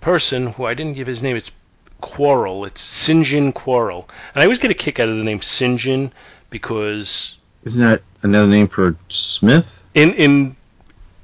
person, 0.00 0.48
who 0.48 0.64
I 0.64 0.74
didn't 0.74 0.94
give 0.94 1.06
his 1.06 1.22
name, 1.22 1.36
it's 1.36 1.52
Quarrel. 2.00 2.64
It's 2.64 2.82
Sinjin 2.82 3.54
Quarrel, 3.54 4.08
and 4.34 4.42
I 4.42 4.44
always 4.44 4.58
get 4.58 4.70
a 4.70 4.74
kick 4.74 5.00
out 5.00 5.08
of 5.08 5.16
the 5.16 5.24
name 5.24 5.40
Sinjin 5.40 6.10
because 6.50 7.38
Isn't 7.64 7.82
that 7.82 8.02
another 8.22 8.48
name 8.48 8.68
for 8.68 8.96
Smith? 9.08 9.80
in 9.94 10.14
in 10.14 10.56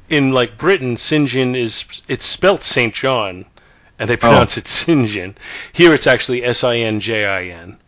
in 0.09 0.33
like 0.33 0.57
Britain, 0.57 0.97
Sinjin 0.97 1.57
is 1.57 1.85
it's 2.09 2.25
spelt 2.25 2.63
Saint 2.63 2.95
John, 2.95 3.45
and 3.99 4.09
they 4.09 4.15
oh. 4.15 4.19
pronounce 4.19 4.57
it 4.57 4.65
Sinjin. 4.65 5.35
Here 5.73 5.95
it's 5.95 6.07
actually 6.07 6.45
S 6.45 6.65
I 6.65 6.79
N 6.79 7.01
J 7.01 7.27
I 7.27 7.45
N, 7.47 7.79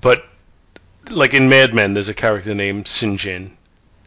but 0.00 0.24
like 1.10 1.34
in 1.34 1.48
Mad 1.48 1.74
Men, 1.74 1.94
there's 1.94 2.08
a 2.08 2.14
character 2.14 2.54
named 2.54 2.86
Sinjin, 2.86 3.52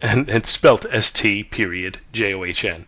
and 0.02 0.30
it's 0.30 0.50
spelt 0.50 0.86
S 0.90 1.12
T 1.12 1.44
period 1.44 2.00
J 2.12 2.34
O 2.34 2.44
H 2.44 2.66
N. 2.66 2.86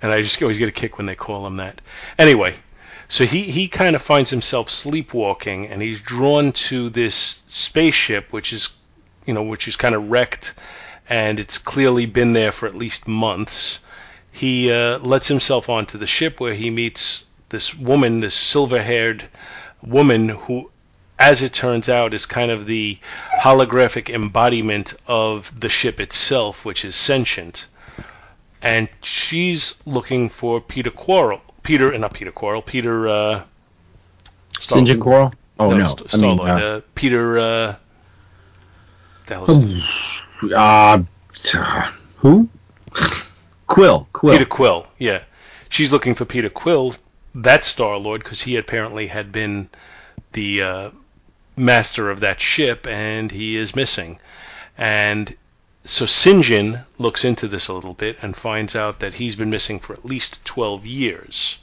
And 0.00 0.12
I 0.12 0.22
just 0.22 0.40
always 0.40 0.58
get 0.58 0.68
a 0.68 0.72
kick 0.72 0.96
when 0.96 1.06
they 1.06 1.16
call 1.16 1.44
him 1.44 1.56
that. 1.56 1.80
Anyway, 2.18 2.54
so 3.08 3.24
he, 3.24 3.42
he 3.42 3.68
kind 3.68 3.96
of 3.96 4.02
finds 4.02 4.30
himself 4.30 4.70
sleepwalking, 4.70 5.66
and 5.68 5.80
he's 5.80 6.00
drawn 6.00 6.52
to 6.52 6.90
this 6.90 7.42
spaceship, 7.48 8.32
which 8.32 8.52
is, 8.52 8.68
you 9.26 9.34
know, 9.34 9.42
which 9.42 9.66
is 9.68 9.76
kind 9.76 9.94
of 9.94 10.10
wrecked, 10.10 10.54
and 11.08 11.40
it's 11.40 11.58
clearly 11.58 12.06
been 12.06 12.34
there 12.34 12.52
for 12.52 12.66
at 12.66 12.74
least 12.74 13.08
months. 13.08 13.80
He 14.30 14.70
uh, 14.70 14.98
lets 14.98 15.26
himself 15.26 15.68
onto 15.68 15.98
the 15.98 16.06
ship 16.06 16.38
where 16.38 16.54
he 16.54 16.70
meets 16.70 17.24
this 17.48 17.74
woman, 17.74 18.20
this 18.20 18.34
silver-haired 18.34 19.24
woman 19.82 20.28
who, 20.28 20.70
as 21.18 21.42
it 21.42 21.52
turns 21.52 21.88
out, 21.88 22.12
is 22.12 22.26
kind 22.26 22.50
of 22.50 22.66
the 22.66 22.98
holographic 23.40 24.14
embodiment 24.14 24.94
of 25.06 25.58
the 25.58 25.68
ship 25.68 25.98
itself, 25.98 26.64
which 26.64 26.84
is 26.84 26.94
sentient. 26.94 27.66
And 28.60 28.88
she's 29.02 29.80
looking 29.86 30.28
for 30.28 30.60
Peter 30.60 30.90
Quarrel. 30.90 31.40
Peter, 31.68 31.92
uh, 31.92 31.98
not 31.98 32.14
Peter 32.14 32.32
Quarrel. 32.32 32.62
Peter. 32.62 33.08
Uh, 33.08 33.42
Quarrel? 34.96 35.34
Oh 35.60 35.76
no, 35.76 35.88
St- 35.88 36.14
I 36.14 36.16
mean, 36.16 36.36
Star-Lord. 36.36 36.62
uh, 36.62 36.66
uh, 36.66 36.80
Peter. 36.94 37.38
Uh, 37.38 37.76
is 39.30 40.52
uh, 40.54 41.02
uh, 41.54 41.90
who? 42.16 42.48
Quill. 43.66 44.08
Quill. 44.14 44.32
Peter 44.32 44.46
Quill. 44.46 44.86
Yeah, 44.98 45.22
she's 45.68 45.92
looking 45.92 46.14
for 46.14 46.24
Peter 46.24 46.48
Quill, 46.48 46.94
that 47.34 47.66
Star 47.66 47.98
Lord, 47.98 48.22
because 48.24 48.40
he 48.40 48.56
apparently 48.56 49.06
had 49.06 49.30
been 49.30 49.68
the 50.32 50.62
uh, 50.62 50.90
master 51.54 52.10
of 52.10 52.20
that 52.20 52.40
ship, 52.40 52.86
and 52.86 53.30
he 53.30 53.58
is 53.58 53.76
missing. 53.76 54.18
And 54.78 55.36
so 55.84 56.04
Sinjin 56.04 56.84
looks 56.98 57.24
into 57.24 57.48
this 57.48 57.68
a 57.68 57.72
little 57.72 57.94
bit 57.94 58.18
and 58.22 58.36
finds 58.36 58.76
out 58.76 59.00
that 59.00 59.14
he's 59.14 59.36
been 59.36 59.50
missing 59.50 59.78
for 59.78 59.92
at 59.92 60.04
least 60.04 60.44
12 60.44 60.86
years. 60.86 61.58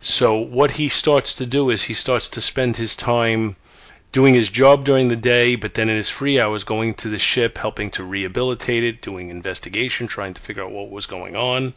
So 0.00 0.38
what 0.38 0.72
he 0.72 0.88
starts 0.88 1.34
to 1.34 1.46
do 1.46 1.70
is 1.70 1.82
he 1.82 1.94
starts 1.94 2.30
to 2.30 2.40
spend 2.40 2.76
his 2.76 2.94
time 2.94 3.56
doing 4.12 4.34
his 4.34 4.48
job 4.48 4.84
during 4.84 5.08
the 5.08 5.16
day, 5.16 5.56
but 5.56 5.74
then 5.74 5.88
in 5.88 5.96
his 5.96 6.08
free 6.08 6.40
hours 6.40 6.64
going 6.64 6.94
to 6.94 7.08
the 7.08 7.18
ship, 7.18 7.58
helping 7.58 7.90
to 7.92 8.04
rehabilitate 8.04 8.84
it, 8.84 9.02
doing 9.02 9.28
investigation, 9.28 10.06
trying 10.06 10.34
to 10.34 10.40
figure 10.40 10.64
out 10.64 10.70
what 10.70 10.90
was 10.90 11.06
going 11.06 11.36
on. 11.36 11.74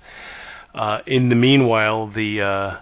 Uh, 0.74 1.02
in 1.06 1.30
the 1.30 1.36
meanwhile, 1.36 2.08
the 2.08 2.42
uh, 2.42 2.78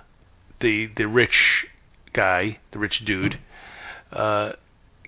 the 0.60 0.86
the 0.88 1.08
rich 1.08 1.68
guy, 2.14 2.58
the 2.72 2.80
rich 2.80 3.04
dude, 3.04 3.40
uh, 4.14 4.54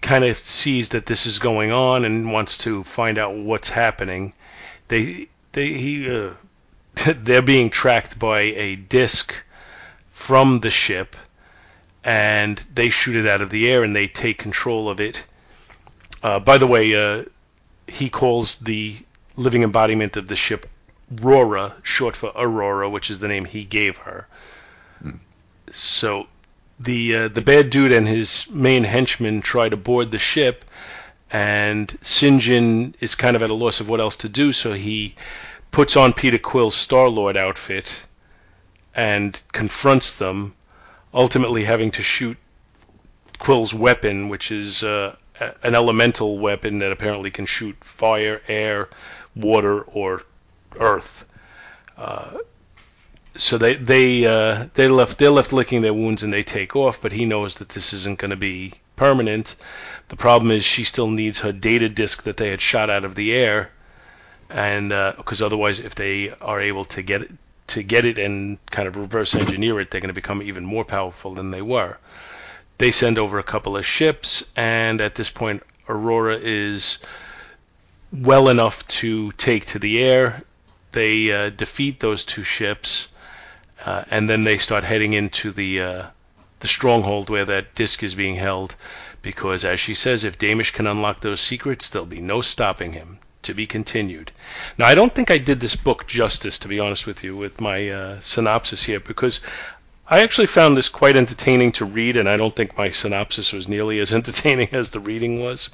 kind 0.01 0.23
of 0.23 0.37
sees 0.37 0.89
that 0.89 1.05
this 1.05 1.25
is 1.25 1.39
going 1.39 1.71
on 1.71 2.05
and 2.05 2.31
wants 2.31 2.57
to 2.59 2.83
find 2.83 3.17
out 3.17 3.35
what's 3.35 3.69
happening. 3.69 4.33
They 4.87 5.27
they 5.51 5.73
he 5.73 6.09
uh, 6.09 6.31
they're 7.15 7.41
being 7.41 7.69
tracked 7.69 8.17
by 8.19 8.39
a 8.39 8.75
disc 8.75 9.33
from 10.11 10.59
the 10.59 10.71
ship 10.71 11.15
and 12.03 12.61
they 12.73 12.89
shoot 12.89 13.15
it 13.15 13.27
out 13.27 13.41
of 13.41 13.49
the 13.49 13.69
air 13.69 13.83
and 13.83 13.95
they 13.95 14.07
take 14.07 14.37
control 14.37 14.89
of 14.89 14.99
it. 14.99 15.23
Uh, 16.23 16.39
by 16.39 16.57
the 16.57 16.67
way, 16.67 16.95
uh, 16.95 17.23
he 17.87 18.09
calls 18.09 18.55
the 18.57 18.97
living 19.35 19.63
embodiment 19.63 20.17
of 20.17 20.27
the 20.27 20.35
ship 20.35 20.67
Rora, 21.11 21.75
short 21.83 22.15
for 22.15 22.31
Aurora, 22.35 22.89
which 22.89 23.09
is 23.11 23.19
the 23.19 23.27
name 23.27 23.45
he 23.45 23.63
gave 23.63 23.97
her. 23.97 24.27
So 25.71 26.27
the 26.83 27.15
uh, 27.15 27.27
the 27.27 27.41
bad 27.41 27.69
dude 27.69 27.91
and 27.91 28.07
his 28.07 28.49
main 28.49 28.83
henchman 28.83 29.41
try 29.41 29.69
to 29.69 29.77
board 29.77 30.11
the 30.11 30.19
ship, 30.19 30.65
and 31.31 31.87
Sinjin 32.01 32.93
is 32.99 33.15
kind 33.15 33.35
of 33.35 33.43
at 33.43 33.49
a 33.49 33.53
loss 33.53 33.79
of 33.79 33.89
what 33.89 33.99
else 33.99 34.17
to 34.17 34.29
do, 34.29 34.51
so 34.51 34.73
he 34.73 35.15
puts 35.71 35.95
on 35.95 36.13
Peter 36.13 36.37
Quill's 36.37 36.75
Star 36.75 37.07
Lord 37.07 37.37
outfit 37.37 37.91
and 38.93 39.41
confronts 39.51 40.13
them 40.13 40.53
ultimately 41.13 41.63
having 41.63 41.91
to 41.91 42.03
shoot 42.03 42.37
Quill's 43.37 43.73
weapon, 43.73 44.29
which 44.29 44.51
is 44.51 44.83
uh, 44.83 45.15
an 45.63 45.75
elemental 45.75 46.37
weapon 46.37 46.79
that 46.79 46.91
apparently 46.91 47.31
can 47.31 47.45
shoot 47.45 47.75
fire, 47.83 48.41
air, 48.47 48.89
water, 49.35 49.81
or 49.81 50.23
earth. 50.79 51.25
Uh, 51.97 52.37
so 53.35 53.57
they 53.57 53.75
they 53.75 54.25
uh, 54.25 54.67
they 54.73 54.87
left 54.87 55.17
they're 55.17 55.31
left 55.31 55.53
licking 55.53 55.81
their 55.81 55.93
wounds 55.93 56.23
and 56.23 56.33
they 56.33 56.43
take 56.43 56.75
off, 56.75 57.01
but 57.01 57.11
he 57.11 57.25
knows 57.25 57.55
that 57.55 57.69
this 57.69 57.93
isn't 57.93 58.19
going 58.19 58.31
to 58.31 58.37
be 58.37 58.73
permanent. 58.95 59.55
The 60.09 60.15
problem 60.15 60.51
is 60.51 60.65
she 60.65 60.83
still 60.83 61.09
needs 61.09 61.39
her 61.39 61.51
data 61.51 61.89
disk 61.89 62.23
that 62.23 62.37
they 62.37 62.49
had 62.49 62.61
shot 62.61 62.89
out 62.89 63.05
of 63.05 63.15
the 63.15 63.33
air, 63.33 63.71
and 64.49 64.89
because 65.17 65.41
otherwise, 65.41 65.79
if 65.79 65.95
they 65.95 66.31
are 66.41 66.61
able 66.61 66.85
to 66.85 67.01
get 67.01 67.23
it 67.23 67.31
to 67.67 67.83
get 67.83 68.05
it 68.05 68.17
and 68.17 68.59
kind 68.69 68.87
of 68.87 68.97
reverse 68.97 69.33
engineer 69.33 69.79
it, 69.79 69.89
they're 69.89 70.01
going 70.01 70.09
to 70.09 70.13
become 70.13 70.41
even 70.41 70.65
more 70.65 70.83
powerful 70.83 71.33
than 71.33 71.51
they 71.51 71.61
were. 71.61 71.97
They 72.77 72.91
send 72.91 73.17
over 73.17 73.39
a 73.39 73.43
couple 73.43 73.77
of 73.77 73.85
ships, 73.85 74.43
and 74.55 75.01
at 75.01 75.15
this 75.15 75.29
point, 75.29 75.63
Aurora 75.87 76.37
is 76.41 76.99
well 78.11 78.49
enough 78.49 78.85
to 78.87 79.31
take 79.33 79.67
to 79.67 79.79
the 79.79 80.03
air. 80.03 80.43
They 80.91 81.31
uh, 81.31 81.49
defeat 81.49 81.99
those 81.99 82.25
two 82.25 82.43
ships, 82.43 83.07
uh, 83.85 84.03
and 84.09 84.29
then 84.29 84.43
they 84.43 84.57
start 84.57 84.83
heading 84.83 85.13
into 85.13 85.51
the 85.51 85.81
uh, 85.81 86.05
the 86.59 86.67
stronghold 86.67 87.29
where 87.29 87.45
that 87.45 87.75
disc 87.75 88.03
is 88.03 88.13
being 88.15 88.35
held. 88.35 88.75
Because, 89.21 89.65
as 89.65 89.79
she 89.79 89.93
says, 89.93 90.23
if 90.23 90.39
Damish 90.39 90.73
can 90.73 90.87
unlock 90.87 91.19
those 91.19 91.41
secrets, 91.41 91.89
there'll 91.89 92.07
be 92.07 92.21
no 92.21 92.41
stopping 92.41 92.93
him. 92.93 93.19
To 93.43 93.55
be 93.55 93.65
continued. 93.65 94.31
Now, 94.77 94.85
I 94.85 94.93
don't 94.93 95.15
think 95.15 95.31
I 95.31 95.39
did 95.39 95.59
this 95.59 95.75
book 95.75 96.05
justice, 96.05 96.59
to 96.59 96.67
be 96.67 96.79
honest 96.79 97.07
with 97.07 97.23
you, 97.23 97.35
with 97.35 97.59
my 97.59 97.89
uh, 97.89 98.19
synopsis 98.19 98.83
here, 98.83 98.99
because 98.99 99.41
I 100.07 100.21
actually 100.21 100.47
found 100.47 100.77
this 100.77 100.89
quite 100.89 101.15
entertaining 101.15 101.71
to 101.73 101.85
read, 101.85 102.17
and 102.17 102.29
I 102.29 102.37
don't 102.37 102.55
think 102.55 102.77
my 102.77 102.89
synopsis 102.89 103.53
was 103.53 103.67
nearly 103.67 103.99
as 103.99 104.13
entertaining 104.19 104.69
as 104.73 104.91
the 104.91 104.99
reading 104.99 105.41
was. 105.41 105.69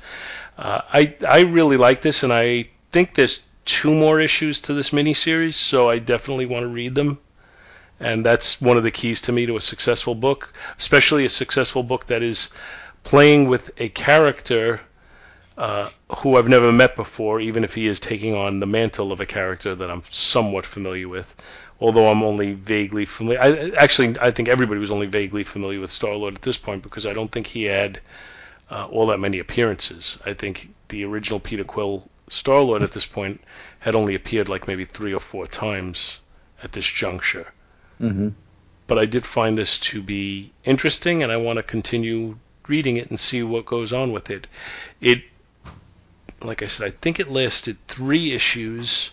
Uh, 0.58 0.82
I 0.94 1.16
I 1.28 1.40
really 1.42 1.76
like 1.76 2.02
this, 2.02 2.24
and 2.24 2.32
I 2.32 2.70
think 2.92 3.16
there's 3.16 3.46
two 3.66 3.94
more 3.94 4.20
issues 4.20 4.62
to 4.62 4.74
this 4.74 4.92
miniseries, 4.92 5.56
so 5.56 5.90
I 5.90 6.00
definitely 6.00 6.46
want 6.46 6.64
to 6.64 6.68
read 6.68 6.96
them. 6.96 7.20
And 8.00 8.26
that's 8.26 8.62
one 8.62 8.78
of 8.78 8.84
the 8.84 8.92
keys 8.92 9.22
to 9.22 9.32
me 9.32 9.46
to 9.48 9.58
a 9.58 9.62
successful 9.62 10.14
book, 10.14 10.54
especially 10.78 11.26
a 11.26 11.30
successful 11.30 11.84
book 11.84 12.08
that 12.08 12.22
is 12.22 12.50
playing 13.04 13.48
with 13.48 13.72
a 13.78 13.90
character 13.90 14.80
uh, 15.58 15.90
who 16.18 16.38
I've 16.38 16.48
never 16.48 16.72
met 16.72 16.96
before, 16.96 17.40
even 17.40 17.64
if 17.64 17.74
he 17.74 17.88
is 17.88 18.00
taking 18.00 18.36
on 18.36 18.60
the 18.60 18.68
mantle 18.68 19.12
of 19.12 19.22
a 19.22 19.26
character 19.26 19.74
that 19.74 19.90
I'm 19.90 20.04
somewhat 20.10 20.66
familiar 20.66 21.10
with. 21.10 21.36
Although 21.80 22.10
I'm 22.10 22.24
only 22.24 22.54
vaguely 22.54 23.06
familiar. 23.06 23.42
I, 23.42 23.70
actually, 23.78 24.20
I 24.20 24.32
think 24.32 24.50
everybody 24.50 24.80
was 24.80 24.92
only 24.92 25.08
vaguely 25.08 25.44
familiar 25.44 25.80
with 25.80 25.92
Star 25.92 26.16
Lord 26.16 26.36
at 26.36 26.42
this 26.42 26.58
point 26.58 26.84
because 26.84 27.06
I 27.06 27.14
don't 27.14 27.32
think 27.32 27.48
he 27.48 27.64
had 27.64 28.00
uh, 28.70 28.88
all 28.92 29.08
that 29.08 29.20
many 29.20 29.40
appearances. 29.40 30.20
I 30.26 30.34
think 30.34 30.70
the 30.90 31.06
original 31.06 31.40
Peter 31.40 31.64
Quill 31.64 32.08
Star 32.30 32.62
Lord 32.62 32.84
at 32.84 32.92
this 32.92 33.06
point 33.06 33.42
had 33.80 33.96
only 33.96 34.16
appeared 34.16 34.50
like 34.50 34.68
maybe 34.68 34.86
three 34.86 35.14
or 35.14 35.20
four 35.20 35.48
times 35.48 36.20
at 36.64 36.72
this 36.72 36.86
juncture. 36.86 37.48
Hmm 38.00 38.30
But 38.88 39.00
I 39.00 39.06
did 39.06 39.26
find 39.26 39.58
this 39.58 39.80
to 39.80 40.02
be 40.02 40.52
interesting, 40.64 41.24
and 41.24 41.32
I 41.32 41.38
want 41.38 41.58
to 41.58 41.64
continue 41.64 42.38
reading 42.68 42.98
it 42.98 43.10
and 43.10 43.20
see 43.20 43.44
what 43.44 43.66
goes 43.66 43.94
on 43.94 44.12
with 44.12 44.30
it. 44.30 44.48
It 45.02 45.24
like 46.42 46.62
I 46.62 46.68
said, 46.68 46.88
I 46.88 46.92
think 46.92 47.20
it 47.20 47.32
lasted 47.32 47.78
three 47.88 48.34
issues. 48.34 49.12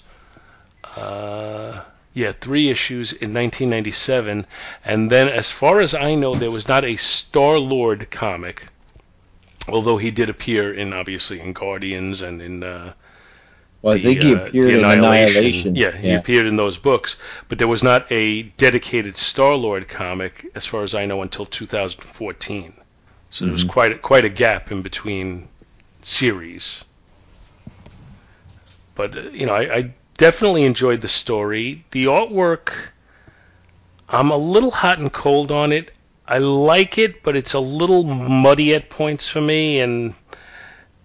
Uh, 0.97 1.83
yeah, 2.13 2.33
three 2.33 2.69
issues 2.69 3.13
in 3.13 3.35
1997, 3.35 4.47
and 4.85 5.11
then, 5.11 5.29
as 5.29 5.51
far 5.51 5.81
as 5.81 5.95
I 5.95 6.15
know, 6.15 6.35
there 6.35 6.51
was 6.51 6.69
not 6.69 6.85
a 6.85 6.95
Star 6.95 7.59
Lord 7.59 8.09
comic, 8.11 8.67
although 9.67 9.97
he 9.97 10.13
did 10.13 10.31
appear 10.31 10.73
in 10.73 10.93
obviously 10.93 11.41
in 11.41 11.53
Guardians 11.53 12.23
and 12.23 12.41
in. 12.41 12.63
Uh, 12.63 12.93
Well, 13.85 13.93
I 13.93 13.99
the, 13.99 14.03
think 14.03 14.23
he 14.23 14.35
uh, 14.35 14.39
appeared 14.39 14.65
the 14.65 14.79
in 14.79 14.85
Annihilation. 14.85 15.77
Yeah, 15.77 15.91
he 15.91 16.15
appeared 16.15 16.47
in 16.47 16.57
those 16.57 16.79
books, 16.79 17.19
but 17.51 17.59
there 17.59 17.69
was 17.69 17.83
not 17.83 18.11
a 18.11 18.45
dedicated 18.57 19.15
Star 19.15 19.57
Lord 19.57 19.89
comic, 19.89 20.51
as 20.55 20.65
far 20.65 20.85
as 20.85 20.95
I 20.95 21.05
know, 21.05 21.21
until 21.21 21.45
2014. 21.45 22.73
So 23.29 23.45
there 23.45 23.53
was 23.53 23.65
quite 23.65 23.93
a, 23.93 23.99
quite 23.99 24.25
a 24.25 24.31
gap 24.31 24.73
in 24.73 24.81
between 24.81 25.49
series. 26.01 26.83
But 28.95 29.19
uh, 29.19 29.21
you 29.33 29.45
know, 29.45 29.53
I, 29.53 29.77
I 29.77 29.95
definitely 30.17 30.65
enjoyed 30.65 31.03
the 31.03 31.09
story. 31.09 31.85
The 31.91 32.07
artwork, 32.07 32.73
I'm 34.09 34.31
a 34.31 34.39
little 34.39 34.71
hot 34.71 34.99
and 34.99 35.13
cold 35.13 35.53
on 35.53 35.73
it. 35.73 35.93
I 36.27 36.39
like 36.39 36.97
it, 36.97 37.23
but 37.23 37.37
it's 37.37 37.53
a 37.53 37.61
little 37.61 38.03
muddy 38.03 38.75
at 38.75 38.89
points 38.89 39.29
for 39.29 39.43
me, 39.43 39.81
and 39.81 40.15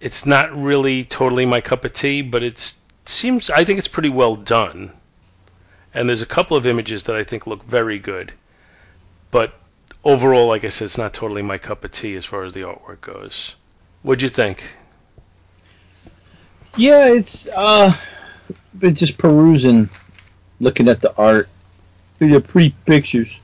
it's 0.00 0.26
not 0.26 0.56
really 0.56 1.04
totally 1.04 1.46
my 1.46 1.60
cup 1.60 1.84
of 1.84 1.92
tea. 1.92 2.22
But 2.22 2.42
it's 2.42 2.78
seems 3.04 3.50
I 3.50 3.64
think 3.64 3.78
it's 3.78 3.88
pretty 3.88 4.08
well 4.08 4.36
done, 4.36 4.92
and 5.94 6.08
there's 6.08 6.22
a 6.22 6.26
couple 6.26 6.56
of 6.56 6.66
images 6.66 7.04
that 7.04 7.16
I 7.16 7.24
think 7.24 7.46
look 7.46 7.64
very 7.64 7.98
good. 7.98 8.32
But 9.30 9.54
overall, 10.04 10.48
like 10.48 10.64
I 10.64 10.68
said, 10.68 10.86
it's 10.86 10.98
not 10.98 11.12
totally 11.12 11.42
my 11.42 11.58
cup 11.58 11.84
of 11.84 11.92
tea 11.92 12.16
as 12.16 12.24
far 12.24 12.44
as 12.44 12.52
the 12.52 12.62
artwork 12.62 13.00
goes. 13.00 13.54
What'd 14.02 14.22
you 14.22 14.28
think? 14.28 14.62
Yeah, 16.76 17.08
it's 17.08 17.48
uh, 17.48 17.94
been 18.78 18.94
just 18.94 19.18
perusing, 19.18 19.90
looking 20.60 20.88
at 20.88 21.00
the 21.00 21.14
art. 21.16 21.48
They're 22.18 22.40
pretty 22.40 22.74
pictures. 22.86 23.38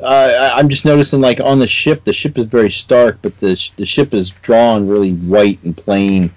Uh, 0.00 0.52
I'm 0.54 0.68
just 0.68 0.84
noticing, 0.84 1.20
like 1.20 1.40
on 1.40 1.58
the 1.58 1.66
ship, 1.66 2.04
the 2.04 2.12
ship 2.12 2.36
is 2.36 2.46
very 2.46 2.70
stark, 2.70 3.18
but 3.22 3.38
the 3.40 3.56
sh- 3.56 3.70
the 3.70 3.86
ship 3.86 4.12
is 4.12 4.30
drawn 4.30 4.86
really 4.86 5.12
white 5.12 5.62
and 5.64 5.76
plain. 5.76 6.32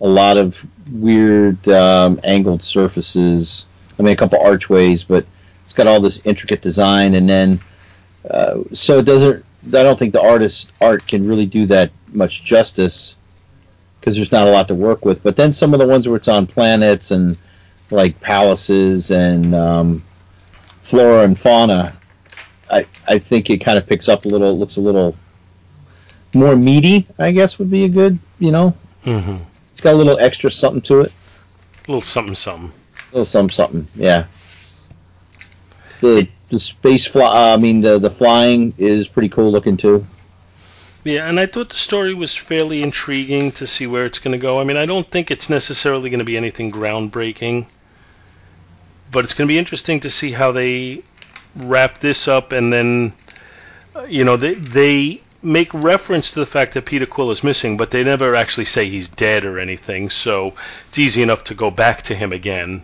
A 0.00 0.08
lot 0.08 0.36
of 0.36 0.64
weird 0.90 1.66
um, 1.68 2.20
angled 2.24 2.62
surfaces. 2.62 3.66
I 3.98 4.02
mean, 4.02 4.12
a 4.12 4.16
couple 4.16 4.40
archways, 4.40 5.04
but 5.04 5.24
it's 5.62 5.72
got 5.72 5.86
all 5.86 6.00
this 6.00 6.26
intricate 6.26 6.62
design, 6.62 7.14
and 7.14 7.28
then 7.28 7.60
uh, 8.28 8.62
so 8.72 8.98
it 8.98 9.04
doesn't. 9.04 9.44
I 9.66 9.82
don't 9.82 9.98
think 9.98 10.12
the 10.12 10.22
artist 10.22 10.70
art 10.80 11.06
can 11.06 11.26
really 11.26 11.46
do 11.46 11.66
that 11.66 11.90
much 12.12 12.44
justice 12.44 13.16
because 14.00 14.16
there's 14.16 14.32
not 14.32 14.46
a 14.46 14.50
lot 14.50 14.68
to 14.68 14.74
work 14.74 15.04
with. 15.04 15.22
But 15.22 15.36
then 15.36 15.52
some 15.52 15.74
of 15.74 15.80
the 15.80 15.86
ones 15.86 16.06
where 16.06 16.16
it's 16.16 16.28
on 16.28 16.46
planets 16.46 17.10
and 17.10 17.38
like 17.90 18.20
palaces 18.20 19.10
and 19.10 19.54
um, 19.54 20.04
flora 20.82 21.24
and 21.24 21.38
fauna, 21.38 21.96
I 22.70 22.86
I 23.06 23.18
think 23.18 23.50
it 23.50 23.58
kind 23.58 23.78
of 23.78 23.86
picks 23.86 24.08
up 24.08 24.24
a 24.24 24.28
little. 24.28 24.48
It 24.50 24.58
looks 24.58 24.76
a 24.76 24.80
little 24.80 25.16
more 26.34 26.56
meaty. 26.56 27.06
I 27.18 27.32
guess 27.32 27.58
would 27.58 27.70
be 27.70 27.84
a 27.84 27.88
good. 27.88 28.18
You 28.38 28.50
know, 28.52 28.74
Mm-hmm. 29.04 29.36
it's 29.70 29.80
got 29.80 29.94
a 29.94 29.96
little 29.96 30.18
extra 30.18 30.50
something 30.50 30.82
to 30.82 31.00
it. 31.02 31.12
A 31.86 31.90
little 31.92 32.02
something, 32.02 32.34
something. 32.34 32.72
A 32.72 33.14
little 33.14 33.24
something 33.24 33.54
something. 33.54 33.86
Yeah. 33.94 34.26
The 36.00 36.28
the 36.48 36.58
space 36.58 37.06
fly. 37.06 37.24
Uh, 37.52 37.56
I 37.56 37.62
mean 37.62 37.80
the 37.80 37.98
the 37.98 38.10
flying 38.10 38.74
is 38.78 39.08
pretty 39.08 39.28
cool 39.28 39.50
looking 39.50 39.76
too. 39.76 40.06
Yeah, 41.04 41.28
and 41.28 41.38
I 41.38 41.46
thought 41.46 41.68
the 41.68 41.76
story 41.76 42.14
was 42.14 42.34
fairly 42.34 42.82
intriguing 42.82 43.52
to 43.52 43.66
see 43.68 43.86
where 43.86 44.06
it's 44.06 44.18
going 44.18 44.32
to 44.32 44.42
go. 44.42 44.60
I 44.60 44.64
mean, 44.64 44.76
I 44.76 44.86
don't 44.86 45.06
think 45.08 45.30
it's 45.30 45.48
necessarily 45.48 46.10
going 46.10 46.18
to 46.18 46.24
be 46.24 46.36
anything 46.36 46.72
groundbreaking, 46.72 47.66
but 49.12 49.22
it's 49.24 49.32
going 49.34 49.46
to 49.46 49.52
be 49.52 49.56
interesting 49.56 50.00
to 50.00 50.10
see 50.10 50.32
how 50.32 50.50
they 50.50 51.04
wrap 51.56 51.98
this 51.98 52.28
up. 52.28 52.52
And 52.52 52.72
then, 52.72 53.12
uh, 53.94 54.02
you 54.02 54.24
know, 54.24 54.36
they 54.36 54.54
they 54.54 55.22
make 55.42 55.72
reference 55.72 56.32
to 56.32 56.40
the 56.40 56.46
fact 56.46 56.74
that 56.74 56.84
Peter 56.84 57.06
Quill 57.06 57.30
is 57.30 57.44
missing, 57.44 57.76
but 57.76 57.90
they 57.90 58.04
never 58.04 58.34
actually 58.34 58.64
say 58.64 58.88
he's 58.88 59.08
dead 59.08 59.44
or 59.44 59.58
anything. 59.58 60.10
So 60.10 60.54
it's 60.88 60.98
easy 60.98 61.22
enough 61.22 61.44
to 61.44 61.54
go 61.54 61.70
back 61.70 62.02
to 62.02 62.14
him 62.14 62.32
again 62.32 62.82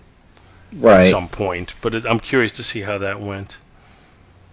at 0.84 1.02
some 1.02 1.28
point. 1.28 1.74
But 1.80 1.94
it, 1.94 2.06
I'm 2.06 2.20
curious 2.20 2.52
to 2.52 2.62
see 2.62 2.80
how 2.80 2.98
that 2.98 3.20
went. 3.20 3.56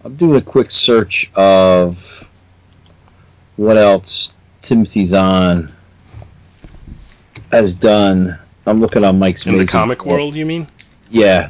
I'm 0.03 0.15
doing 0.15 0.37
a 0.37 0.41
quick 0.41 0.71
search 0.71 1.29
of 1.35 2.29
what 3.57 3.77
else 3.77 4.35
Timothy 4.61 5.05
Zahn 5.05 5.73
has 7.51 7.75
done. 7.75 8.37
I'm 8.65 8.79
looking 8.79 9.03
on 9.03 9.19
Mike's 9.19 9.45
In 9.45 9.57
the 9.57 9.65
comic 9.65 10.05
world, 10.05 10.35
you 10.35 10.45
mean? 10.45 10.67
Yeah, 11.09 11.49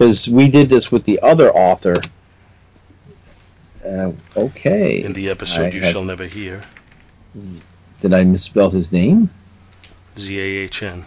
because 0.00 0.26
we 0.30 0.48
did 0.48 0.70
this 0.70 0.90
with 0.90 1.04
the 1.04 1.20
other 1.20 1.54
author. 1.54 1.94
Uh, 3.84 4.12
okay. 4.34 5.02
In 5.02 5.12
the 5.12 5.28
episode 5.28 5.66
I 5.66 5.70
you 5.76 5.82
had- 5.82 5.92
shall 5.92 6.04
never 6.04 6.24
hear. 6.24 6.62
Did 8.00 8.14
I 8.14 8.24
misspell 8.24 8.70
his 8.70 8.92
name? 8.92 9.28
Z 10.18 10.38
A 10.40 10.64
H 10.64 10.82
N. 10.82 11.04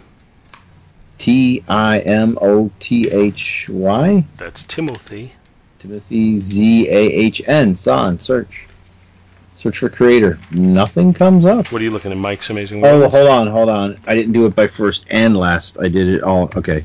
T 1.18 1.64
I 1.68 1.98
M 2.00 2.38
O 2.40 2.70
T 2.78 3.10
H 3.10 3.68
Y. 3.68 4.24
That's 4.36 4.62
Timothy. 4.62 5.32
Timothy 5.80 6.38
Z 6.38 6.88
A 6.88 6.96
H 6.96 7.42
N. 7.48 7.76
Son, 7.76 8.20
Search. 8.20 8.68
Search 9.56 9.78
for 9.78 9.88
creator. 9.88 10.38
Nothing 10.52 11.12
comes 11.12 11.44
up. 11.44 11.72
What 11.72 11.80
are 11.80 11.84
you 11.84 11.90
looking 11.90 12.12
at, 12.12 12.18
Mike's 12.18 12.48
Amazing 12.48 12.84
Oh, 12.84 13.08
hold 13.08 13.28
on, 13.28 13.48
hold 13.48 13.68
on. 13.68 13.98
I 14.06 14.14
didn't 14.14 14.32
do 14.32 14.46
it 14.46 14.54
by 14.54 14.68
first 14.68 15.04
and 15.10 15.36
last. 15.36 15.78
I 15.80 15.88
did 15.88 16.06
it 16.06 16.22
all. 16.22 16.48
Okay. 16.54 16.84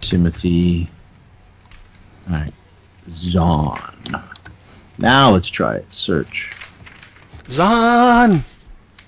Timothy. 0.00 0.88
All 2.28 2.36
right. 2.38 2.52
Zahn. 3.10 4.22
Now 4.98 5.30
let's 5.30 5.48
try 5.48 5.76
it. 5.76 5.90
Search. 5.90 6.52
Zon! 7.50 8.42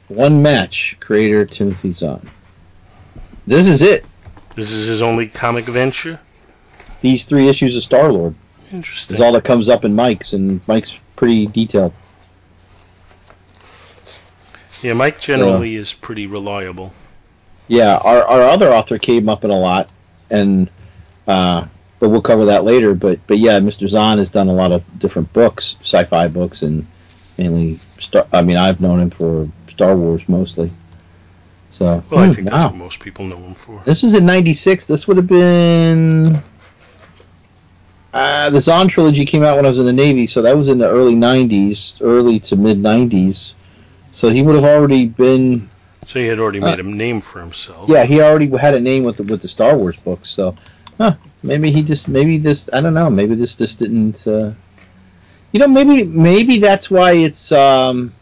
One 0.09 0.42
match. 0.42 0.96
Creator 1.00 1.46
Timothy 1.46 1.90
Zahn. 1.90 2.28
This 3.46 3.66
is 3.66 3.83
it. 3.83 4.04
This 4.54 4.72
is 4.72 4.87
his 4.87 5.02
only 5.02 5.28
comic 5.28 5.64
venture? 5.64 6.20
These 7.00 7.24
three 7.24 7.48
issues 7.48 7.76
of 7.76 7.83
Star 7.83 8.12
Lord 8.12 8.35
Interesting. 8.72 9.16
is 9.16 9.20
all 9.20 9.33
that 9.33 9.44
comes 9.44 9.68
up 9.68 9.85
in 9.85 9.94
Mike's, 9.94 10.33
and 10.33 10.66
Mike's 10.68 10.98
pretty 11.16 11.46
detailed. 11.46 11.92
yeah, 14.83 14.92
Mike 14.94 15.20
generally 15.20 15.76
is 15.76 15.94
pretty 15.94 16.26
reliable. 16.26 16.92
Yeah, 17.68 17.96
our, 17.98 18.22
our 18.22 18.42
other 18.42 18.72
author 18.72 18.98
came 18.98 19.28
up 19.28 19.44
in 19.44 19.50
a 19.50 19.59
lot, 19.59 19.88
and 20.31 20.70
uh, 21.26 21.66
but 22.00 22.08
we'll 22.11 22.22
cover 22.22 22.46
that 22.46 22.64
later. 22.64 22.94
But 22.94 23.20
but 23.26 23.38
yeah, 23.38 23.58
Mr. 23.61 23.88
Zahn 23.88 24.18
has 24.18 24.30
done 24.30 24.48
a 24.48 24.52
lot 24.54 24.72
of 24.72 24.82
different 24.98 25.32
books, 25.32 25.76
sci-fi 25.80 26.28
books, 26.28 26.62
and 26.62 26.87
mainly 27.37 27.78
Star. 27.98 28.26
I 28.32 28.42
mean, 28.42 28.56
I've 28.56 28.80
known 28.80 29.00
him 29.00 29.11
for 29.11 29.48
Star 29.66 29.96
Wars 29.96 30.28
mostly. 30.28 30.70
So 31.70 32.02
Well, 32.11 32.20
I 32.20 32.26
hmm, 32.26 32.32
think 32.32 32.50
wow. 32.50 32.58
that's 32.62 32.72
what 32.72 32.78
most 32.78 33.00
people 33.00 33.24
know 33.26 33.37
him 33.37 33.54
for. 33.54 33.80
this 33.84 34.02
was 34.02 34.14
in 34.14 34.26
'96. 34.26 34.87
This 34.87 35.06
would 35.06 35.16
have 35.16 35.26
been. 35.26 36.42
Uh, 38.12 38.48
the 38.50 38.61
Zahn 38.61 38.88
trilogy 38.88 39.24
came 39.26 39.42
out 39.44 39.56
when 39.56 39.66
I 39.66 39.68
was 39.68 39.78
in 39.78 39.84
the 39.84 39.92
Navy, 39.92 40.26
so 40.26 40.40
that 40.42 40.56
was 40.56 40.68
in 40.68 40.78
the 40.78 40.88
early 40.88 41.14
'90s, 41.14 42.00
early 42.00 42.40
to 42.40 42.56
mid 42.56 42.78
'90s. 42.78 43.52
So 44.12 44.30
he 44.30 44.42
would 44.42 44.54
have 44.56 44.64
already 44.64 45.06
been 45.06 45.68
So 46.06 46.18
he 46.18 46.26
had 46.26 46.38
already 46.38 46.61
Uh, 46.61 46.70
made 46.70 46.80
a 46.80 46.82
name 46.82 47.20
for 47.20 47.38
himself. 47.40 47.88
yeah, 47.88 48.04
he 48.04 48.20
already 48.22 48.48
had 48.56 48.74
a 48.74 48.80
name 48.80 49.04
with 49.04 49.18
the, 49.18 49.22
with 49.24 49.42
the 49.42 49.48
Star 49.48 49.76
Wars 49.76 49.96
books, 49.96 50.30
so 50.30 50.54
huh, 50.98 51.14
maybe 51.42 51.70
he 51.70 51.82
just 51.82 52.08
maybe 52.08 52.38
this 52.38 52.68
I 52.72 52.80
don't 52.80 52.94
know, 52.94 53.08
maybe 53.08 53.34
this 53.34 53.54
just 53.54 53.78
didn't 53.78 54.26
uh, 54.26 54.52
you 55.52 55.61
know, 55.61 55.68
maybe 55.68 56.04
maybe 56.04 56.58
that's 56.58 56.90
why 56.90 57.12
it's 57.12 57.52
um 57.52 58.12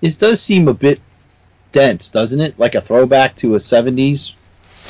this 0.00 0.16
does 0.16 0.42
seem 0.42 0.68
a 0.68 0.74
bit 0.74 1.00
dense, 1.72 2.08
doesn't 2.08 2.40
it? 2.40 2.58
Like 2.58 2.74
a 2.74 2.80
throwback 2.80 3.36
to 3.36 3.54
a 3.54 3.58
70s 3.58 4.34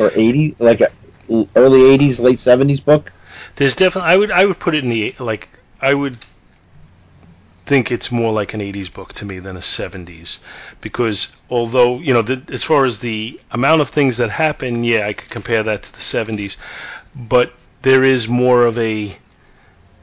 or 0.00 0.10
80s 0.10 0.56
like 0.58 0.80
a 0.80 0.90
early 1.30 1.98
80s, 1.98 2.20
late 2.20 2.38
70s 2.38 2.84
book. 2.84 3.12
There's 3.56 3.74
definitely 3.74 4.10
I 4.10 4.16
would 4.16 4.30
I 4.30 4.44
would 4.46 4.58
put 4.58 4.74
it 4.74 4.84
in 4.84 4.90
the 4.90 5.14
like 5.18 5.48
I 5.80 5.92
would 5.92 6.16
think 7.66 7.90
it's 7.90 8.12
more 8.12 8.32
like 8.32 8.54
an 8.54 8.60
80s 8.60 8.92
book 8.92 9.14
to 9.14 9.24
me 9.24 9.38
than 9.38 9.56
a 9.56 9.60
70s 9.60 10.38
because 10.80 11.28
although 11.48 11.98
you 11.98 12.12
know 12.12 12.22
the, 12.22 12.42
as 12.52 12.62
far 12.62 12.84
as 12.84 12.98
the 12.98 13.40
amount 13.50 13.80
of 13.80 13.88
things 13.88 14.18
that 14.18 14.30
happen 14.30 14.84
yeah 14.84 15.06
I 15.06 15.14
could 15.14 15.30
compare 15.30 15.62
that 15.62 15.84
to 15.84 15.92
the 15.92 15.98
70s 15.98 16.56
but 17.14 17.52
there 17.82 18.04
is 18.04 18.28
more 18.28 18.66
of 18.66 18.78
a 18.78 19.16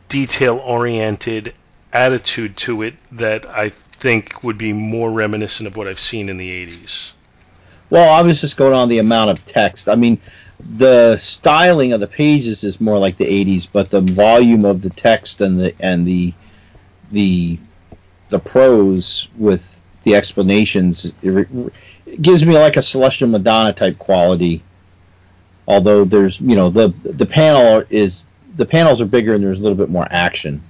detail 0.10 0.58
oriented 0.58 1.54
attitude 1.94 2.58
to 2.58 2.82
it 2.82 2.96
that 3.14 3.48
I 3.48 3.70
think 3.70 4.44
would 4.44 4.58
be 4.58 4.74
more 4.74 5.12
reminiscent 5.12 5.68
of 5.68 5.78
what 5.78 5.88
I've 5.88 6.00
seen 6.00 6.30
in 6.30 6.38
the 6.38 6.66
80s 6.66 7.12
Well, 7.90 8.12
I 8.12 8.22
was 8.22 8.42
just 8.42 8.58
going 8.58 8.74
on 8.74 8.90
the 8.90 9.00
amount 9.00 9.30
of 9.30 9.46
text. 9.46 9.88
I 9.88 9.96
mean, 9.96 10.20
the 10.60 11.18
styling 11.18 11.94
of 11.94 12.00
the 12.00 12.08
pages 12.08 12.64
is 12.64 12.80
more 12.80 12.98
like 12.98 13.18
the 13.18 13.26
80s, 13.26 13.68
but 13.72 13.90
the 13.90 14.02
volume 14.02 14.66
of 14.66 14.82
the 14.82 14.90
text 14.90 15.42
and 15.42 15.60
the 15.60 15.76
and 15.80 16.06
the 16.06 16.34
the 17.12 17.58
the 18.30 18.40
prose 18.40 19.28
with 19.38 19.82
the 20.04 20.16
explanations 20.16 21.06
it, 21.22 21.48
it 22.06 22.22
gives 22.22 22.46
me 22.46 22.58
like 22.58 22.78
a 22.78 22.82
Celestial 22.82 23.30
Madonna 23.30 23.74
type 23.74 23.98
quality. 24.00 24.62
Although 25.68 26.06
there's, 26.06 26.42
you 26.42 26.56
know, 26.56 26.70
the 26.70 26.90
the 27.04 27.26
panel 27.26 27.84
is 27.90 28.24
the 28.56 28.66
panels 28.66 29.00
are 29.00 29.06
bigger 29.06 29.36
and 29.36 29.44
there's 29.44 29.60
a 29.60 29.62
little 29.62 29.78
bit 29.78 29.90
more 29.90 30.08
action. 30.10 30.62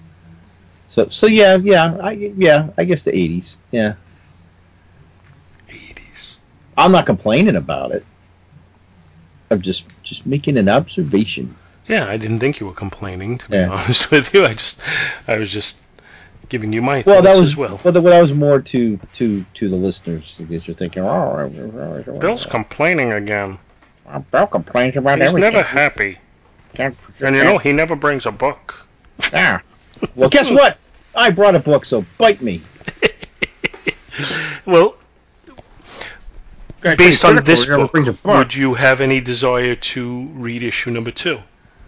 So 0.90 1.08
so 1.10 1.28
yeah, 1.28 1.56
yeah, 1.58 1.98
I 2.02 2.12
yeah, 2.12 2.70
I 2.78 2.84
guess 2.84 3.04
the 3.04 3.12
80s. 3.12 3.56
Yeah. 3.72 3.94
80s 5.70 6.36
I'm 6.78 6.92
not 6.92 7.06
complaining 7.06 7.56
about 7.56 7.92
it. 7.92 8.06
I'm 9.50 9.62
just 9.62 9.88
just 10.04 10.26
making 10.26 10.58
an 10.58 10.70
observation. 10.70 11.56
Yeah, 11.88 12.06
I 12.08 12.18
didn't 12.18 12.40
think 12.40 12.60
you 12.60 12.68
were 12.68 12.74
complaining, 12.74 13.38
to 13.40 13.50
be 13.50 13.58
Yeah. 13.58 13.70
honest 13.72 14.12
with 14.12 14.34
you. 14.34 14.46
I 14.46 14.54
just, 14.54 14.80
I 15.28 15.38
was 15.38 15.52
just 15.52 15.82
giving 16.52 16.74
you 16.74 16.82
my 16.82 17.02
Well, 17.06 17.22
thoughts 17.22 17.24
that 17.24 17.40
was 17.40 17.50
as 17.52 17.58
well. 17.58 17.70
well. 17.70 17.78
That, 17.94 18.02
that 18.02 18.22
was 18.22 18.34
more 18.34 18.60
to 18.62 19.00
to 19.14 19.46
to 19.56 19.70
the 19.70 19.76
listeners 19.78 20.36
because 20.38 20.68
you're 20.68 20.76
thinking, 20.76 21.02
oh, 21.04 21.50
Bill's 22.20 22.46
complaining 22.46 23.14
again. 23.14 23.58
Bill 24.30 24.46
complains 24.48 24.98
about 24.98 25.20
He's 25.20 25.30
everything. 25.30 25.52
He's 25.52 25.54
never 25.54 25.64
happy. 25.68 26.18
Can't- 26.74 26.98
And 27.22 27.34
you 27.36 27.44
know, 27.46 27.58
he 27.58 27.72
never 27.72 27.96
brings 27.96 28.26
a 28.28 28.32
book. 28.32 28.86
Yeah. 29.34 29.62
Well, 30.16 30.30
guess 30.30 30.50
what? 30.52 30.78
I 31.16 31.30
brought 31.30 31.54
a 31.56 31.60
book, 31.60 31.86
so 31.86 32.04
bite 32.18 32.42
me. 32.42 32.62
Well, 34.66 34.96
based 36.82 37.26
on 37.26 37.44
this 37.44 37.66
book, 37.66 37.92
book. 37.94 38.18
would 38.26 38.54
you 38.54 38.74
have 38.74 39.02
any 39.02 39.22
desire 39.22 39.76
to 39.76 40.26
read 40.34 40.64
issue 40.64 40.92
number 40.92 41.12
two? 41.12 41.40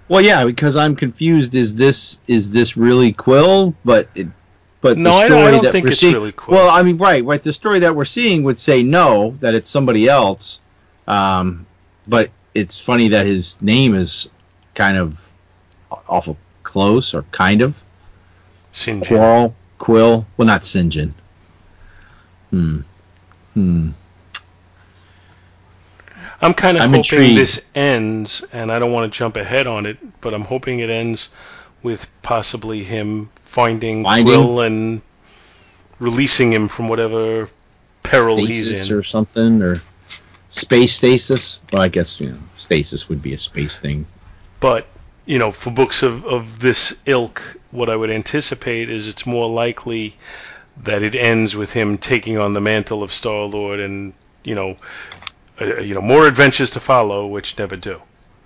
Well, 0.07 0.21
yeah, 0.21 0.43
because 0.45 0.75
I'm 0.75 0.95
confused. 0.95 1.55
Is 1.55 1.75
this 1.75 2.19
is 2.27 2.51
this 2.51 2.75
really 2.77 3.13
Quill? 3.13 3.73
But 3.85 4.09
it, 4.15 4.27
but 4.83 4.97
No, 4.99 5.11
I 5.13 5.27
don't- 5.29 5.47
I 5.47 5.51
don't 5.51 5.71
think 5.71 5.87
it's 5.87 5.99
seeing, 5.99 6.13
really 6.13 6.31
Quill. 6.33 6.57
Well, 6.57 6.69
I 6.69 6.83
mean, 6.83 6.97
right, 6.97 7.23
right. 7.25 7.41
The 7.41 7.53
story 7.53 7.79
that 7.79 7.95
we're 7.95 8.05
seeing 8.05 8.43
would 8.43 8.59
say 8.59 8.83
no, 8.83 9.35
that 9.39 9.55
it's 9.55 9.69
somebody 9.69 10.07
else. 10.07 10.59
Um, 11.07 11.65
but 12.07 12.29
it's 12.53 12.79
funny 12.79 13.07
that 13.09 13.25
his 13.25 13.55
name 13.61 13.95
is 13.95 14.29
kind 14.75 14.97
of 14.97 15.33
awful 16.07 16.37
close, 16.63 17.13
or 17.13 17.23
kind 17.31 17.61
of 17.61 17.81
Sinjin. 18.73 19.07
Quarrel, 19.07 19.55
Quill. 19.77 20.25
Well, 20.37 20.45
not 20.47 20.61
Sinjin. 20.63 21.13
Hmm. 22.51 22.81
Hmm. 23.53 23.89
I'm 26.41 26.53
kind 26.53 26.75
of 26.77 26.83
I'm 26.83 26.89
hoping 26.89 26.99
intrigued. 26.99 27.37
this 27.37 27.65
ends, 27.73 28.43
and 28.51 28.69
I 28.71 28.79
don't 28.79 28.91
want 28.91 29.11
to 29.11 29.17
jump 29.17 29.37
ahead 29.37 29.65
on 29.65 29.85
it, 29.85 29.97
but 30.21 30.33
I'm 30.33 30.41
hoping 30.41 30.79
it 30.79 30.89
ends 30.89 31.29
with 31.83 32.09
possibly 32.21 32.83
him 32.83 33.29
finding, 33.43 34.03
Finding? 34.03 34.25
Quill 34.25 34.61
and 34.61 35.01
releasing 35.99 36.51
him 36.51 36.67
from 36.67 36.89
whatever 36.89 37.49
peril 38.01 38.37
he's 38.37 38.89
in. 38.89 38.97
or 38.97 39.03
something, 39.03 39.61
or 39.61 39.81
space 40.49 40.95
stasis. 40.95 41.59
Well, 41.71 41.81
I 41.81 41.89
guess 41.89 42.19
you 42.19 42.31
know, 42.31 42.39
stasis 42.55 43.09
would 43.09 43.21
be 43.21 43.33
a 43.33 43.37
space 43.37 43.79
thing. 43.79 44.07
But 44.59 44.87
you 45.25 45.39
know, 45.39 45.51
for 45.51 45.71
books 45.71 46.03
of, 46.03 46.25
of 46.25 46.59
this 46.59 46.95
ilk, 47.05 47.41
what 47.71 47.89
I 47.89 47.95
would 47.95 48.09
anticipate 48.09 48.89
is 48.89 49.07
it's 49.07 49.25
more 49.25 49.49
likely 49.49 50.15
that 50.83 51.03
it 51.03 51.15
ends 51.15 51.55
with 51.55 51.71
him 51.71 51.97
taking 51.97 52.37
on 52.37 52.53
the 52.53 52.61
mantle 52.61 53.03
of 53.03 53.13
Star 53.13 53.45
Lord, 53.45 53.79
and 53.79 54.13
you 54.43 54.55
know, 54.55 54.77
uh, 55.61 55.79
you 55.79 55.93
know, 55.93 56.01
more 56.01 56.27
adventures 56.27 56.71
to 56.71 56.79
follow, 56.79 57.27
which 57.27 57.57
never 57.57 57.75
do. 57.75 58.01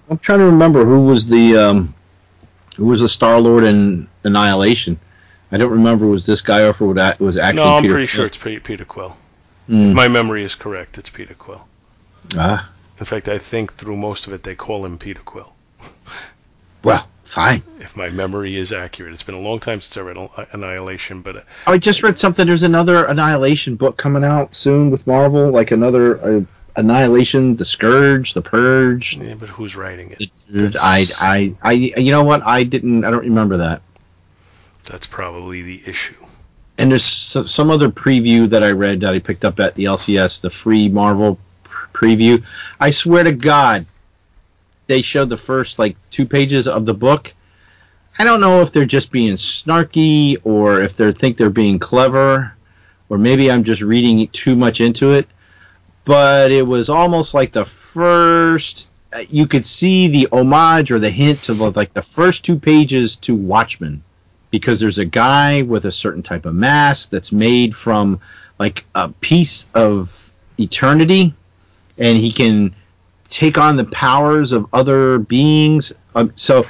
I'm 0.09 0.17
trying 0.17 0.39
to 0.39 0.45
remember 0.45 0.85
who 0.85 1.01
was 1.01 1.27
the 1.27 1.57
um, 1.57 1.93
who 2.77 2.85
was 2.85 3.01
the 3.01 3.09
Star 3.09 3.39
Lord 3.41 3.63
in 3.63 4.07
Annihilation. 4.23 4.97
I 5.51 5.57
don't 5.57 5.71
remember 5.71 6.05
was 6.07 6.25
this 6.25 6.41
guy 6.41 6.61
or 6.61 6.69
if 6.69 6.81
it 6.81 7.19
was 7.19 7.37
actually. 7.37 7.63
no, 7.63 7.75
I'm 7.75 7.81
Peter 7.81 7.93
pretty 7.93 8.07
Quill. 8.07 8.15
sure 8.17 8.25
it's 8.25 8.37
Pe- 8.37 8.59
Peter 8.59 8.85
Quill. 8.85 9.17
Hmm. 9.67 9.87
If 9.87 9.95
my 9.95 10.07
memory 10.07 10.43
is 10.43 10.55
correct, 10.55 10.97
it's 10.97 11.09
Peter 11.09 11.33
Quill. 11.33 11.67
Ah, 12.37 12.69
In 12.99 13.05
fact, 13.05 13.27
I 13.29 13.37
think 13.37 13.73
through 13.73 13.97
most 13.97 14.27
of 14.27 14.33
it 14.33 14.43
they 14.43 14.55
call 14.55 14.85
him 14.85 14.97
Peter 14.97 15.21
Quill. 15.21 15.51
well, 16.83 17.07
fine. 17.23 17.63
If 17.79 17.95
my 17.97 18.09
memory 18.09 18.55
is 18.55 18.71
accurate, 18.73 19.13
it's 19.13 19.23
been 19.23 19.35
a 19.35 19.39
long 19.39 19.59
time 19.59 19.81
since 19.81 19.95
I 19.97 20.01
read 20.01 20.17
Annihilation, 20.51 21.21
but 21.21 21.37
uh, 21.37 21.41
I 21.65 21.77
just 21.77 22.03
read 22.03 22.17
something. 22.17 22.45
There's 22.45 22.63
another 22.63 23.05
Annihilation 23.05 23.75
book 23.75 23.97
coming 23.97 24.23
out 24.23 24.55
soon 24.55 24.89
with 24.91 25.07
Marvel, 25.07 25.49
like 25.51 25.71
another 25.71 26.19
uh, 26.21 26.41
Annihilation, 26.77 27.55
The 27.55 27.65
Scourge, 27.65 28.33
The 28.33 28.41
Purge. 28.41 29.17
yeah, 29.17 29.33
but 29.33 29.49
who's 29.49 29.75
writing 29.75 30.15
it? 30.17 30.75
I, 30.79 31.07
I, 31.19 31.55
I, 31.63 31.71
you 31.73 32.11
know 32.11 32.23
what? 32.23 32.45
I 32.45 32.63
didn't. 32.63 33.03
I 33.03 33.09
don't 33.09 33.21
remember 33.21 33.57
that. 33.57 33.81
That's 34.85 35.07
probably 35.07 35.63
the 35.63 35.81
issue. 35.85 36.15
And 36.77 36.91
there's 36.91 37.03
some 37.03 37.71
other 37.71 37.89
preview 37.89 38.47
that 38.49 38.63
I 38.63 38.71
read 38.71 39.01
that 39.01 39.15
I 39.15 39.19
picked 39.19 39.43
up 39.43 39.59
at 39.59 39.73
the 39.73 39.85
LCS, 39.85 40.41
the 40.41 40.51
free 40.51 40.87
Marvel 40.87 41.39
pr- 41.63 41.87
preview. 41.91 42.43
I 42.79 42.91
swear 42.91 43.23
to 43.23 43.31
God, 43.31 43.87
they 44.85 45.01
showed 45.01 45.29
the 45.29 45.37
first 45.37 45.79
like 45.79 45.97
two 46.11 46.27
pages 46.27 46.67
of 46.67 46.85
the 46.85 46.93
book. 46.93 47.33
I 48.19 48.23
don't 48.23 48.39
know 48.39 48.61
if 48.61 48.71
they're 48.71 48.85
just 48.85 49.11
being 49.11 49.35
snarky 49.35 50.37
or 50.43 50.81
if 50.81 50.95
they 50.95 51.11
think 51.11 51.37
they're 51.37 51.49
being 51.49 51.79
clever, 51.79 52.53
or 53.09 53.17
maybe 53.17 53.49
I'm 53.49 53.63
just 53.63 53.81
reading 53.81 54.27
too 54.27 54.55
much 54.55 54.79
into 54.79 55.13
it. 55.13 55.27
But 56.07 56.51
it 56.51 56.65
was 56.65 56.89
almost 56.89 57.33
like 57.33 57.51
the 57.51 57.65
first. 57.65 58.87
You 59.29 59.45
could 59.45 59.65
see 59.65 60.07
the 60.07 60.27
homage 60.31 60.91
or 60.91 60.99
the 60.99 61.09
hint 61.09 61.43
to 61.43 61.53
like 61.53 61.93
the 61.93 62.01
first 62.01 62.45
two 62.45 62.57
pages 62.57 63.17
to 63.17 63.35
Watchmen 63.35 64.03
because 64.49 64.79
there's 64.79 64.97
a 64.97 65.05
guy 65.05 65.61
with 65.61 65.85
a 65.85 65.91
certain 65.91 66.23
type 66.23 66.45
of 66.45 66.55
mask 66.55 67.09
that's 67.09 67.31
made 67.31 67.75
from 67.75 68.19
like 68.59 68.85
a 68.95 69.09
piece 69.09 69.65
of 69.73 70.31
eternity 70.57 71.33
and 71.97 72.17
he 72.17 72.31
can 72.31 72.73
take 73.29 73.57
on 73.57 73.75
the 73.75 73.83
powers 73.85 74.51
of 74.51 74.65
other 74.73 75.19
beings 75.19 75.91
um, 76.15 76.31
so 76.35 76.65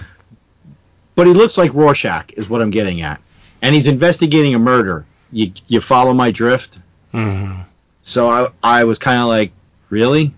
but 1.16 1.28
he 1.28 1.34
looks 1.34 1.58
like 1.58 1.74
Rorschach 1.74 2.34
is 2.34 2.50
what 2.50 2.62
I'm 2.62 2.72
getting 2.72 3.02
at 3.02 3.22
and 3.62 3.76
he's 3.76 3.88
investigating 3.88 4.56
a 4.56 4.60
murder 4.60 5.06
you 5.32 5.52
you 5.68 5.82
follow 5.82 6.14
my 6.14 6.32
drift 6.32 6.80
Mm-hmm. 7.14 7.62
So 8.08 8.30
I 8.30 8.48
I 8.64 8.84
was 8.86 9.00
kind 9.00 9.22
of 9.22 9.28
like 9.28 9.52
really 9.90 10.34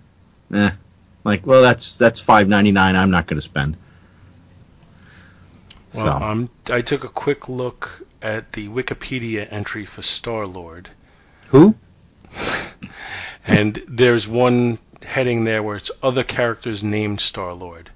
eh. 0.53 0.71
like 1.23 1.45
well 1.45 1.61
that's 1.61 1.97
that's 1.97 2.19
5.99 2.19 2.77
I'm 2.77 3.11
not 3.11 3.27
going 3.27 3.37
to 3.37 3.41
spend 3.41 3.77
Well, 5.93 6.05
so 6.05 6.25
um, 6.25 6.49
I 6.67 6.81
took 6.81 7.03
a 7.03 7.09
quick 7.09 7.47
look 7.47 8.01
at 8.23 8.51
the 8.53 8.67
Wikipedia 8.67 9.47
entry 9.51 9.85
for 9.85 10.01
Star 10.01 10.47
Lord, 10.47 10.89
who 11.49 11.75
and 13.47 13.81
there's 13.87 14.27
one 14.27 14.79
heading 15.03 15.43
there 15.43 15.61
where 15.61 15.75
it's 15.75 15.91
other 16.01 16.23
characters 16.23 16.83
named 16.83 17.21
Star 17.21 17.53
Lord. 17.53 17.89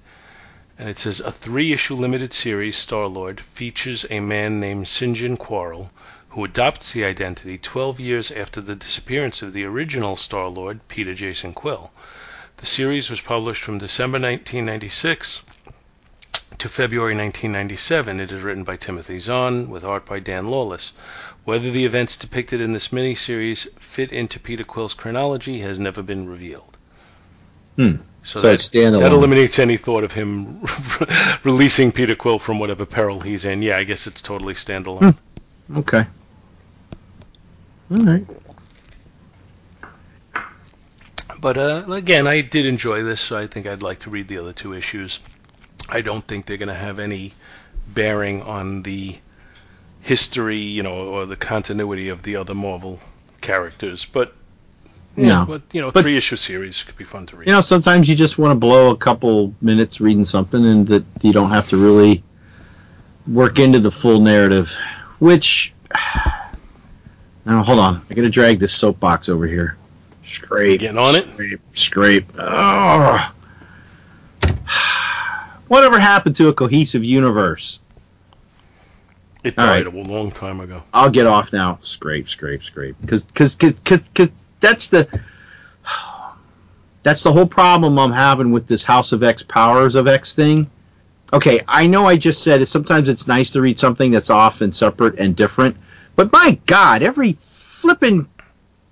And 0.78 0.90
it 0.90 0.98
says 0.98 1.20
a 1.20 1.32
three 1.32 1.74
issue 1.74 1.96
limited 1.96 2.34
series, 2.34 2.78
Star 2.78 3.08
Lord, 3.08 3.40
features 3.42 4.06
a 4.10 4.20
man 4.20 4.60
named 4.60 4.86
Sinjin 4.86 5.38
Quarrel 5.38 5.92
who 6.34 6.44
adopts 6.44 6.94
the 6.94 7.06
identity 7.06 7.60
12 7.60 8.00
years 8.00 8.32
after 8.32 8.60
the 8.60 8.76
disappearance 8.76 9.44
of 9.44 9.54
the 9.54 9.64
original 9.64 10.18
Star 10.18 10.48
Lord, 10.48 10.80
Peter 10.88 11.14
Jason 11.14 11.54
Quill. 11.54 11.92
The 12.58 12.66
series 12.66 13.12
was 13.12 13.22
published 13.22 13.62
from 13.62 13.78
December 13.78 14.16
1996 14.16 15.44
to 16.58 16.70
February 16.70 17.16
1997. 17.16 18.20
It 18.20 18.32
is 18.32 18.42
written 18.42 18.64
by 18.64 18.78
Timothy 18.78 19.20
Zahn 19.20 19.70
with 19.70 19.84
art 19.84 20.08
by 20.08 20.20
Dan 20.20 20.46
Lawlis. 20.46 20.94
Whether 21.44 21.70
the 21.70 21.86
events 21.86 22.18
depicted 22.18 22.62
in 22.62 22.74
this 22.74 22.88
miniseries 22.88 23.68
fit 23.80 24.12
into 24.12 24.40
Peter 24.40 24.64
Quill's 24.64 24.96
chronology 24.96 25.60
has 25.60 25.78
never 25.78 26.02
been 26.02 26.28
revealed. 26.28 26.78
Hmm. 27.76 27.98
So, 28.24 28.40
So 28.40 28.48
that, 28.48 28.70
that 28.72 29.12
eliminates 29.12 29.60
any 29.60 29.78
thought 29.78 30.04
of 30.04 30.14
him 30.14 30.62
releasing 31.44 31.92
Peter 31.92 32.16
Quill 32.16 32.40
from 32.40 32.58
whatever 32.58 32.88
peril 32.88 33.20
he's 33.20 33.46
in. 33.46 33.62
Yeah, 33.62 33.78
I 33.78 33.84
guess 33.84 34.08
it's 34.08 34.22
totally 34.24 34.56
standalone. 34.56 35.16
Okay. 35.76 36.08
All 37.92 37.98
right. 38.06 38.26
But 41.42 41.58
uh, 41.58 41.84
again, 41.92 42.26
I 42.28 42.42
did 42.42 42.66
enjoy 42.66 43.04
this, 43.04 43.20
so 43.20 43.38
I 43.38 43.48
think 43.48 43.68
I'd 43.68 43.84
like 43.84 44.00
to 44.02 44.10
read 44.10 44.28
the 44.28 44.38
other 44.38 44.54
two 44.54 44.74
issues. 44.74 45.20
I 45.90 46.02
don't 46.02 46.26
think 46.26 46.46
they're 46.46 46.58
going 46.58 46.70
to 46.70 46.74
have 46.74 47.00
any 47.00 47.34
bearing 47.88 48.42
on 48.42 48.82
the 48.84 49.18
history, 50.02 50.58
you 50.58 50.84
know, 50.84 51.10
or 51.10 51.26
the 51.26 51.36
continuity 51.36 52.10
of 52.10 52.24
the 52.24 52.38
other 52.38 52.54
Marvel 52.54 53.00
characters. 53.42 54.06
But 54.06 54.34
yeah, 55.18 55.28
No. 55.40 55.46
but, 55.46 55.62
you 55.74 55.82
know, 55.82 55.92
But- 55.92 56.04
three 56.04 56.16
issue 56.18 56.38
series 56.38 56.84
could 56.84 56.96
be 56.96 57.04
fun 57.04 57.26
to 57.28 57.36
read. 57.36 57.48
You 57.48 57.54
know, 57.54 57.62
sometimes 57.62 58.08
you 58.08 58.16
just 58.16 58.38
want 58.38 58.52
to 58.52 58.56
blow 58.56 58.92
a 58.92 58.98
couple 58.98 59.54
minutes 59.62 60.00
reading 60.00 60.26
something, 60.26 60.66
and 60.66 60.88
that 60.88 61.04
you 61.22 61.34
don't 61.34 61.50
have 61.50 61.68
to 61.70 61.78
really 61.78 62.24
work 63.28 63.60
into 63.60 63.80
the 63.80 63.92
full 63.92 64.22
narrative. 64.22 64.76
Which, 65.20 65.74
now 67.46 67.64
hold 67.64 67.80
on, 67.80 68.02
I 68.10 68.14
got 68.14 68.22
to 68.24 68.30
drag 68.30 68.60
this 68.60 68.74
soapbox 68.74 69.30
over 69.30 69.46
here. 69.48 69.78
Scrape. 70.22 70.80
Getting 70.80 70.98
on 70.98 71.16
it? 71.16 71.26
Scrape. 71.28 71.62
Scrape. 71.74 72.26
Oh. 72.38 73.34
Whatever 75.68 76.00
happened 76.00 76.36
to 76.38 76.50
a 76.50 76.54
cohesive 76.54 77.04
universe? 77.04 77.80
it 79.44 79.56
died 79.58 79.86
right. 79.86 79.94
a 79.94 80.12
long 80.12 80.32
time 80.32 80.62
ago. 80.62 80.82
I'll 80.94 81.10
get 81.10 81.26
off 81.26 81.52
now. 81.52 81.78
Scrape, 81.82 82.30
scrape, 82.30 82.64
scrape. 82.64 82.96
Because 83.02 83.26
cause, 83.34 83.56
cause, 83.56 83.74
cause, 83.84 84.02
'cause 84.14 84.32
that's 84.60 84.88
the 84.88 85.08
that's 87.04 87.24
the 87.24 87.34
whole 87.34 87.46
problem 87.46 88.00
I'm 88.00 88.14
having 88.14 88.52
with 88.52 88.68
this 88.68 88.84
House 88.84 89.12
of 89.12 89.24
X 89.24 89.44
Powers 89.44 89.96
of 89.96 90.08
X 90.08 90.34
thing. 90.34 90.70
Okay, 91.34 91.62
I 91.68 91.88
know 91.88 92.06
I 92.06 92.16
just 92.16 92.42
said 92.44 92.62
it. 92.62 92.68
Sometimes 92.68 93.10
it's 93.10 93.28
nice 93.28 93.52
to 93.52 93.62
read 93.62 93.78
something 93.78 94.12
that's 94.12 94.30
off 94.30 94.62
and 94.62 94.74
separate 94.74 95.20
and 95.20 95.36
different, 95.36 95.76
but 96.16 96.32
my 96.32 96.60
God, 96.66 97.02
every 97.02 97.34
flippin' 97.34 98.28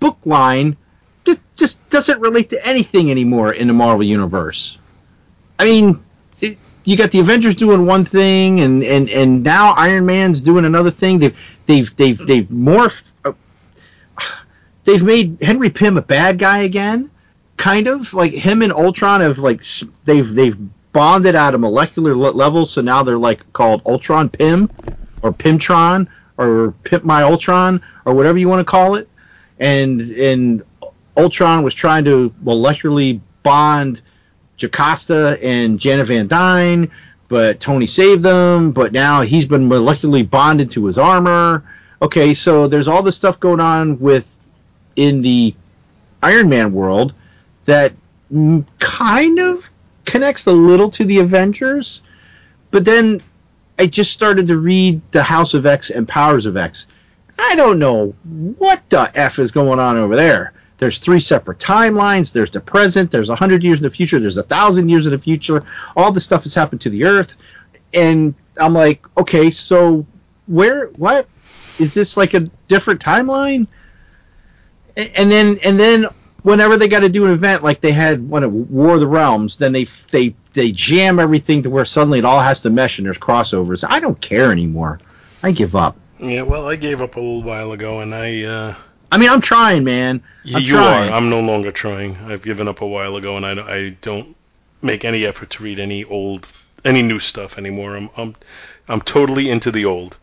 book 0.00 0.18
line 0.24 0.76
just, 1.24 1.40
just 1.56 1.90
doesn't 1.90 2.20
relate 2.20 2.50
to 2.50 2.66
anything 2.66 3.10
anymore 3.10 3.52
in 3.52 3.68
the 3.68 3.72
Marvel 3.72 4.02
universe. 4.02 4.78
I 5.58 5.64
mean, 5.64 6.02
it, 6.40 6.58
you 6.84 6.96
got 6.96 7.12
the 7.12 7.20
Avengers 7.20 7.54
doing 7.54 7.86
one 7.86 8.04
thing, 8.04 8.60
and 8.60 8.82
and 8.82 9.08
and 9.08 9.42
now 9.44 9.72
Iron 9.74 10.06
Man's 10.06 10.40
doing 10.40 10.64
another 10.64 10.90
thing. 10.90 11.20
They've 11.20 11.36
they've 11.66 11.96
they've 11.96 12.18
they've 12.18 12.48
morphed. 12.48 13.12
Uh, 13.24 13.32
they've 14.84 15.02
made 15.02 15.40
Henry 15.40 15.70
Pym 15.70 15.96
a 15.96 16.02
bad 16.02 16.38
guy 16.38 16.62
again, 16.62 17.10
kind 17.56 17.86
of 17.86 18.12
like 18.12 18.32
him 18.32 18.62
and 18.62 18.72
Ultron 18.72 19.20
have 19.20 19.38
like 19.38 19.62
they've 20.04 20.28
they've 20.28 20.56
bonded 20.92 21.36
at 21.36 21.54
a 21.54 21.58
molecular 21.58 22.14
level, 22.16 22.66
so 22.66 22.80
now 22.80 23.04
they're 23.04 23.18
like 23.18 23.52
called 23.52 23.82
Ultron 23.86 24.28
Pym 24.28 24.68
or 25.22 25.32
Pimtron 25.32 26.08
or 26.38 26.72
Pimp 26.84 27.04
My 27.04 27.22
Ultron 27.22 27.82
or 28.04 28.14
whatever 28.14 28.38
you 28.38 28.48
want 28.48 28.60
to 28.60 28.70
call 28.70 28.94
it, 28.96 29.08
and 29.58 30.00
and 30.00 30.62
Ultron 31.16 31.62
was 31.62 31.74
trying 31.74 32.04
to 32.04 32.32
molecularly 32.42 33.20
bond 33.42 34.00
Jocasta 34.58 35.38
and 35.42 35.78
Janet 35.78 36.06
Van 36.06 36.26
Dyne, 36.26 36.90
but 37.28 37.60
Tony 37.60 37.86
saved 37.86 38.22
them. 38.22 38.72
But 38.72 38.92
now 38.92 39.22
he's 39.22 39.46
been 39.46 39.68
molecularly 39.68 40.28
bonded 40.28 40.70
to 40.70 40.86
his 40.86 40.98
armor. 40.98 41.64
Okay, 42.00 42.34
so 42.34 42.66
there's 42.66 42.88
all 42.88 43.02
this 43.02 43.16
stuff 43.16 43.38
going 43.38 43.60
on 43.60 43.98
with 44.00 44.36
in 44.96 45.22
the 45.22 45.54
Iron 46.22 46.48
Man 46.48 46.72
world 46.72 47.14
that 47.64 47.92
kind 48.78 49.38
of 49.38 49.70
connects 50.04 50.46
a 50.46 50.52
little 50.52 50.90
to 50.90 51.04
the 51.04 51.18
Avengers, 51.18 52.02
but 52.70 52.84
then 52.84 53.20
I 53.82 53.86
just 53.86 54.12
started 54.12 54.46
to 54.46 54.58
read 54.58 55.02
the 55.10 55.24
House 55.24 55.54
of 55.54 55.66
X 55.66 55.90
and 55.90 56.06
Powers 56.06 56.46
of 56.46 56.56
X. 56.56 56.86
I 57.36 57.56
don't 57.56 57.80
know 57.80 58.14
what 58.22 58.80
the 58.90 59.10
f 59.12 59.40
is 59.40 59.50
going 59.50 59.80
on 59.80 59.96
over 59.96 60.14
there. 60.14 60.52
There's 60.78 61.00
three 61.00 61.18
separate 61.18 61.58
timelines. 61.58 62.32
There's 62.32 62.50
the 62.50 62.60
present. 62.60 63.10
There's 63.10 63.28
a 63.28 63.34
hundred 63.34 63.64
years 63.64 63.80
in 63.80 63.82
the 63.82 63.90
future. 63.90 64.20
There's 64.20 64.38
a 64.38 64.44
thousand 64.44 64.88
years 64.88 65.06
in 65.06 65.12
the 65.12 65.18
future. 65.18 65.64
All 65.96 66.12
this 66.12 66.22
stuff 66.22 66.44
has 66.44 66.54
happened 66.54 66.80
to 66.82 66.90
the 66.90 67.02
Earth, 67.02 67.34
and 67.92 68.36
I'm 68.56 68.72
like, 68.72 69.04
okay, 69.18 69.50
so 69.50 70.06
where? 70.46 70.86
What 70.90 71.26
is 71.80 71.92
this 71.92 72.16
like 72.16 72.34
a 72.34 72.40
different 72.68 73.00
timeline? 73.00 73.66
And 74.96 75.28
then 75.28 75.58
and 75.64 75.76
then 75.76 76.06
whenever 76.44 76.76
they 76.76 76.86
got 76.86 77.00
to 77.00 77.08
do 77.08 77.24
an 77.24 77.32
event 77.32 77.64
like 77.64 77.80
they 77.80 77.90
had 77.90 78.28
one 78.28 78.44
of 78.44 78.52
War 78.52 78.94
of 78.94 79.00
the 79.00 79.08
Realms, 79.08 79.56
then 79.56 79.72
they 79.72 79.86
they 80.12 80.36
they 80.54 80.70
jam 80.72 81.18
everything 81.18 81.62
to 81.62 81.70
where 81.70 81.84
suddenly 81.84 82.18
it 82.18 82.24
all 82.24 82.40
has 82.40 82.60
to 82.60 82.70
mesh 82.70 82.98
and 82.98 83.06
there's 83.06 83.18
crossovers. 83.18 83.84
I 83.88 84.00
don't 84.00 84.20
care 84.20 84.52
anymore. 84.52 85.00
I 85.42 85.52
give 85.52 85.74
up. 85.74 85.96
Yeah, 86.20 86.42
well, 86.42 86.68
I 86.68 86.76
gave 86.76 87.00
up 87.02 87.16
a 87.16 87.20
little 87.20 87.42
while 87.42 87.72
ago, 87.72 88.00
and 88.00 88.14
I. 88.14 88.42
Uh, 88.44 88.74
I 89.10 89.18
mean, 89.18 89.28
I'm 89.30 89.40
trying, 89.40 89.82
man. 89.84 90.22
you 90.44 90.56
I'm 90.56 90.62
you 90.62 90.68
trying. 90.68 91.10
are. 91.10 91.16
I'm 91.16 91.28
no 91.30 91.40
longer 91.40 91.72
trying. 91.72 92.16
I've 92.18 92.42
given 92.42 92.68
up 92.68 92.80
a 92.80 92.86
while 92.86 93.16
ago, 93.16 93.36
and 93.36 93.44
I, 93.44 93.54
don't- 93.54 93.68
I 93.68 93.88
don't 94.02 94.36
make 94.82 95.04
any 95.04 95.24
effort 95.26 95.50
to 95.50 95.62
read 95.62 95.78
any 95.78 96.04
old, 96.04 96.46
any 96.84 97.02
new 97.02 97.18
stuff 97.18 97.58
anymore. 97.58 97.96
I'm, 97.96 98.08
I'm, 98.16 98.34
I'm 98.88 99.00
totally 99.00 99.50
into 99.50 99.70
the 99.70 99.84
old. 99.84 100.16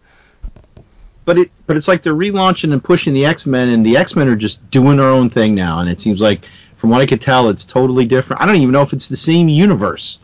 but 1.26 1.38
it 1.38 1.52
but 1.68 1.78
it's 1.78 1.88
like 1.88 2.02
they're 2.02 2.14
relaunching 2.16 2.72
and 2.74 2.84
pushing 2.84 3.14
the 3.14 3.26
X 3.26 3.46
Men, 3.46 3.70
and 3.70 3.86
the 3.86 3.98
X 3.98 4.16
Men 4.16 4.28
are 4.28 4.36
just 4.36 4.70
doing 4.72 4.98
their 4.98 5.08
own 5.10 5.30
thing 5.30 5.54
now, 5.54 5.80
and 5.80 5.90
it 5.90 6.02
seems 6.02 6.22
like, 6.22 6.46
from 6.80 6.92
what 6.92 7.02
I 7.02 7.06
could 7.06 7.20
tell, 7.20 7.50
it's 7.50 7.66
totally 7.66 8.06
different. 8.06 8.42
I 8.42 8.46
don't 8.46 8.56
even 8.56 8.72
know 8.72 8.82
if 8.82 8.94
it's 8.94 9.10
the 9.10 9.18
same 9.18 9.50
universe. 9.50 10.18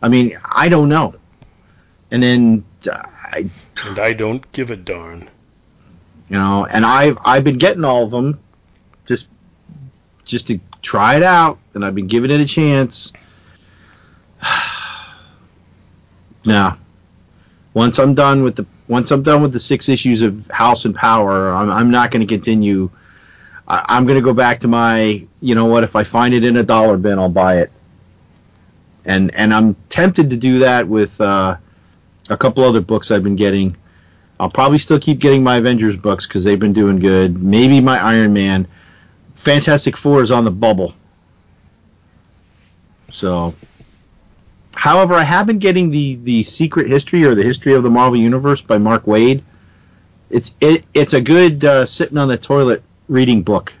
I 0.00 0.08
mean, 0.08 0.38
I 0.42 0.70
don't 0.70 0.88
know. 0.88 1.14
And 2.10 2.22
then 2.22 2.64
uh, 2.90 3.02
I, 3.06 3.50
And 3.84 3.98
I 3.98 4.14
don't 4.14 4.50
give 4.52 4.70
a 4.70 4.76
darn. 4.76 5.28
you 6.30 6.36
know, 6.38 6.64
and 6.64 6.86
I've 6.86 7.18
I've 7.22 7.44
been 7.44 7.58
getting 7.58 7.84
all 7.84 8.04
of 8.04 8.10
them, 8.10 8.40
just 9.04 9.28
just 10.24 10.46
to 10.46 10.58
try 10.80 11.16
it 11.16 11.22
out, 11.22 11.58
and 11.74 11.84
I've 11.84 11.94
been 11.94 12.06
giving 12.06 12.30
it 12.30 12.40
a 12.40 12.46
chance. 12.46 13.12
now, 16.46 16.78
once 17.74 17.98
I'm 17.98 18.14
done 18.14 18.42
with 18.42 18.56
the 18.56 18.64
once 18.88 19.10
I'm 19.10 19.22
done 19.22 19.42
with 19.42 19.52
the 19.52 19.60
six 19.60 19.90
issues 19.90 20.22
of 20.22 20.48
House 20.48 20.86
and 20.86 20.94
Power, 20.94 21.50
I'm 21.52 21.70
I'm 21.70 21.90
not 21.90 22.10
going 22.10 22.22
to 22.22 22.26
continue. 22.26 22.90
I, 23.70 23.84
I'm 23.88 24.04
going 24.04 24.16
to 24.16 24.24
go 24.24 24.34
back 24.34 24.58
to 24.60 24.68
my, 24.68 25.24
you 25.40 25.54
know 25.54 25.66
what? 25.66 25.84
If 25.84 25.94
I 25.94 26.02
find 26.02 26.34
it 26.34 26.44
in 26.44 26.56
a 26.56 26.62
dollar 26.62 26.96
bin, 26.96 27.18
I'll 27.18 27.28
buy 27.28 27.58
it. 27.58 27.70
And 29.06 29.34
and 29.34 29.54
I'm 29.54 29.76
tempted 29.88 30.28
to 30.28 30.36
do 30.36 30.58
that 30.58 30.86
with 30.86 31.18
uh, 31.20 31.56
a 32.28 32.36
couple 32.36 32.64
other 32.64 32.82
books 32.82 33.10
I've 33.10 33.22
been 33.22 33.36
getting. 33.36 33.76
I'll 34.38 34.50
probably 34.50 34.78
still 34.78 34.98
keep 34.98 35.20
getting 35.20 35.42
my 35.42 35.56
Avengers 35.56 35.96
books 35.96 36.26
because 36.26 36.44
they've 36.44 36.58
been 36.58 36.74
doing 36.74 36.98
good. 36.98 37.42
Maybe 37.42 37.80
my 37.80 37.98
Iron 37.98 38.34
Man. 38.34 38.68
Fantastic 39.36 39.96
Four 39.96 40.20
is 40.20 40.30
on 40.30 40.44
the 40.44 40.50
bubble. 40.50 40.94
So, 43.08 43.54
however, 44.74 45.14
I 45.14 45.22
have 45.22 45.46
been 45.46 45.60
getting 45.60 45.90
the 45.90 46.16
the 46.16 46.42
Secret 46.42 46.88
History 46.88 47.24
or 47.24 47.34
the 47.34 47.42
History 47.42 47.72
of 47.72 47.82
the 47.82 47.90
Marvel 47.90 48.18
Universe 48.18 48.60
by 48.60 48.76
Mark 48.76 49.04
Waid. 49.04 49.42
It's 50.28 50.54
it, 50.60 50.84
it's 50.92 51.14
a 51.14 51.22
good 51.22 51.64
uh, 51.64 51.86
sitting 51.86 52.18
on 52.18 52.28
the 52.28 52.36
toilet 52.36 52.82
reading 53.10 53.42
book 53.42 53.74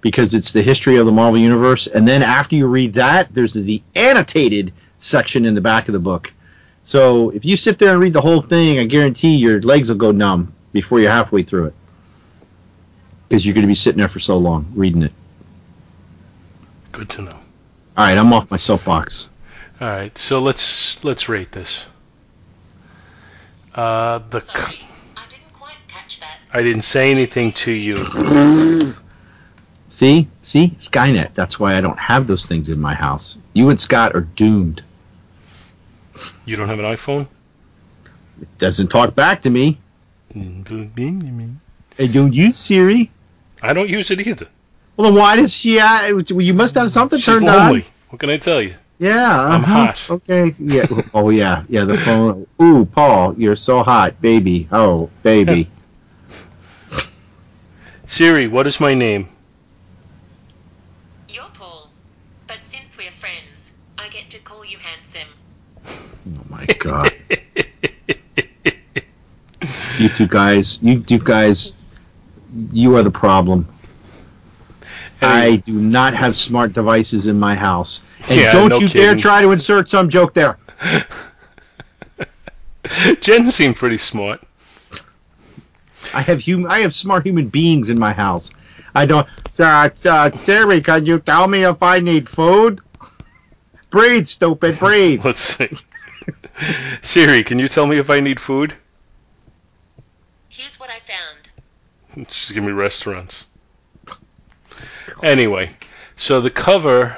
because 0.00 0.34
it's 0.34 0.52
the 0.52 0.62
history 0.62 0.96
of 0.96 1.06
the 1.06 1.12
Marvel 1.12 1.38
Universe, 1.38 1.86
and 1.86 2.06
then 2.06 2.22
after 2.22 2.56
you 2.56 2.66
read 2.66 2.94
that, 2.94 3.32
there's 3.34 3.54
the 3.54 3.82
annotated 3.94 4.72
section 4.98 5.44
in 5.44 5.54
the 5.54 5.60
back 5.60 5.88
of 5.88 5.92
the 5.92 5.98
book. 5.98 6.32
So 6.84 7.30
if 7.30 7.44
you 7.44 7.56
sit 7.56 7.78
there 7.78 7.92
and 7.92 8.00
read 8.00 8.12
the 8.12 8.20
whole 8.20 8.40
thing, 8.40 8.78
I 8.78 8.84
guarantee 8.84 9.36
your 9.36 9.60
legs 9.60 9.88
will 9.88 9.96
go 9.96 10.12
numb 10.12 10.54
before 10.72 11.00
you're 11.00 11.10
halfway 11.10 11.42
through 11.42 11.66
it. 11.66 11.74
Because 13.28 13.44
you're 13.44 13.54
going 13.54 13.62
to 13.62 13.68
be 13.68 13.74
sitting 13.74 13.98
there 13.98 14.08
for 14.08 14.20
so 14.20 14.38
long 14.38 14.72
reading 14.74 15.02
it. 15.02 15.12
Good 16.92 17.10
to 17.10 17.22
know. 17.22 17.32
All 17.32 17.38
right, 17.96 18.16
I'm 18.16 18.32
off 18.32 18.50
my 18.50 18.56
soapbox. 18.56 19.28
All 19.80 19.88
right, 19.88 20.16
so 20.16 20.38
let's 20.40 21.04
let's 21.04 21.28
rate 21.28 21.52
this. 21.52 21.84
Uh, 23.74 24.20
the 24.30 24.40
Sorry, 24.40 24.80
I 25.16 25.26
didn't 25.28 25.52
quite 25.52 25.76
catch 25.88 26.20
that. 26.20 26.37
I 26.52 26.62
didn't 26.62 26.82
say 26.82 27.10
anything 27.10 27.52
to 27.52 27.70
you. 27.70 28.04
See? 29.90 30.28
See? 30.42 30.74
Skynet. 30.78 31.34
That's 31.34 31.58
why 31.58 31.76
I 31.76 31.80
don't 31.80 31.98
have 31.98 32.26
those 32.26 32.46
things 32.46 32.68
in 32.68 32.80
my 32.80 32.94
house. 32.94 33.38
You 33.52 33.70
and 33.70 33.80
Scott 33.80 34.14
are 34.14 34.22
doomed. 34.22 34.82
You 36.44 36.56
don't 36.56 36.68
have 36.68 36.78
an 36.78 36.84
iPhone? 36.84 37.26
It 38.40 38.58
doesn't 38.58 38.88
talk 38.88 39.14
back 39.14 39.42
to 39.42 39.50
me. 39.50 39.78
I 40.34 40.38
Hey, 41.96 42.06
don't 42.06 42.32
use 42.32 42.56
Siri. 42.56 43.10
I 43.62 43.72
don't 43.72 43.88
use 43.88 44.10
it 44.10 44.26
either. 44.26 44.46
Well, 44.96 45.10
then 45.10 45.18
why 45.18 45.36
does 45.36 45.52
she? 45.52 45.80
Uh, 45.80 46.22
you 46.28 46.54
must 46.54 46.74
have 46.74 46.92
something 46.92 47.18
She's 47.18 47.26
turned 47.26 47.46
lonely. 47.46 47.82
on. 47.82 47.86
What 48.10 48.20
can 48.20 48.30
I 48.30 48.36
tell 48.36 48.60
you? 48.62 48.74
Yeah, 48.98 49.30
I'm 49.30 49.62
uh-huh. 49.62 49.86
hot. 49.86 50.10
Okay. 50.10 50.54
Yeah. 50.58 50.86
Oh 51.14 51.30
yeah. 51.30 51.64
Yeah. 51.68 51.84
The 51.84 51.96
phone. 51.96 52.46
Ooh, 52.60 52.84
Paul, 52.84 53.34
you're 53.38 53.56
so 53.56 53.82
hot, 53.82 54.20
baby. 54.20 54.68
Oh, 54.72 55.10
baby. 55.22 55.70
Siri, 58.08 58.48
what 58.48 58.66
is 58.66 58.80
my 58.80 58.94
name? 58.94 59.28
You're 61.28 61.44
Paul, 61.52 61.90
but 62.46 62.56
since 62.62 62.96
we're 62.96 63.10
friends, 63.10 63.72
I 63.98 64.08
get 64.08 64.30
to 64.30 64.38
call 64.38 64.64
you 64.64 64.78
handsome. 64.78 65.28
oh 65.86 66.44
my 66.48 66.64
God. 66.78 67.12
you 69.98 70.08
two 70.08 70.26
guys. 70.26 70.82
You 70.82 71.02
two 71.02 71.18
guys. 71.18 71.74
You 72.72 72.96
are 72.96 73.02
the 73.02 73.10
problem. 73.10 73.68
I 75.20 75.56
do 75.56 75.74
not 75.74 76.14
have 76.14 76.34
smart 76.34 76.72
devices 76.72 77.26
in 77.26 77.38
my 77.38 77.54
house. 77.54 78.02
And 78.30 78.40
Yeah, 78.40 78.52
don't 78.52 78.70
no 78.70 78.78
you 78.78 78.88
dare 78.88 79.16
try 79.16 79.42
to 79.42 79.52
insert 79.52 79.90
some 79.90 80.08
joke 80.08 80.32
there. 80.32 80.56
Jen 83.20 83.50
seemed 83.50 83.76
pretty 83.76 83.98
smart. 83.98 84.42
I 86.18 86.22
have 86.22 86.44
hum- 86.44 86.66
I 86.66 86.80
have 86.80 86.92
smart 86.92 87.24
human 87.24 87.46
beings 87.46 87.90
in 87.90 88.00
my 88.00 88.12
house. 88.12 88.50
I 88.92 89.06
don't. 89.06 89.28
Uh, 89.56 89.88
uh, 90.04 90.30
Siri, 90.32 90.80
can 90.80 91.06
you 91.06 91.20
tell 91.20 91.46
me 91.46 91.62
if 91.62 91.80
I 91.80 92.00
need 92.00 92.28
food? 92.28 92.80
breathe, 93.90 94.26
stupid, 94.26 94.80
breathe. 94.80 95.24
Let's 95.24 95.38
see. 95.38 95.70
Siri, 97.02 97.44
can 97.44 97.60
you 97.60 97.68
tell 97.68 97.86
me 97.86 97.98
if 97.98 98.10
I 98.10 98.18
need 98.18 98.40
food? 98.40 98.74
Here's 100.48 100.80
what 100.80 100.90
I 100.90 100.98
found. 100.98 102.26
Just 102.28 102.52
give 102.52 102.64
me 102.64 102.72
restaurants. 102.72 103.46
Anyway, 105.22 105.70
so 106.16 106.40
the 106.40 106.50
cover, 106.50 107.16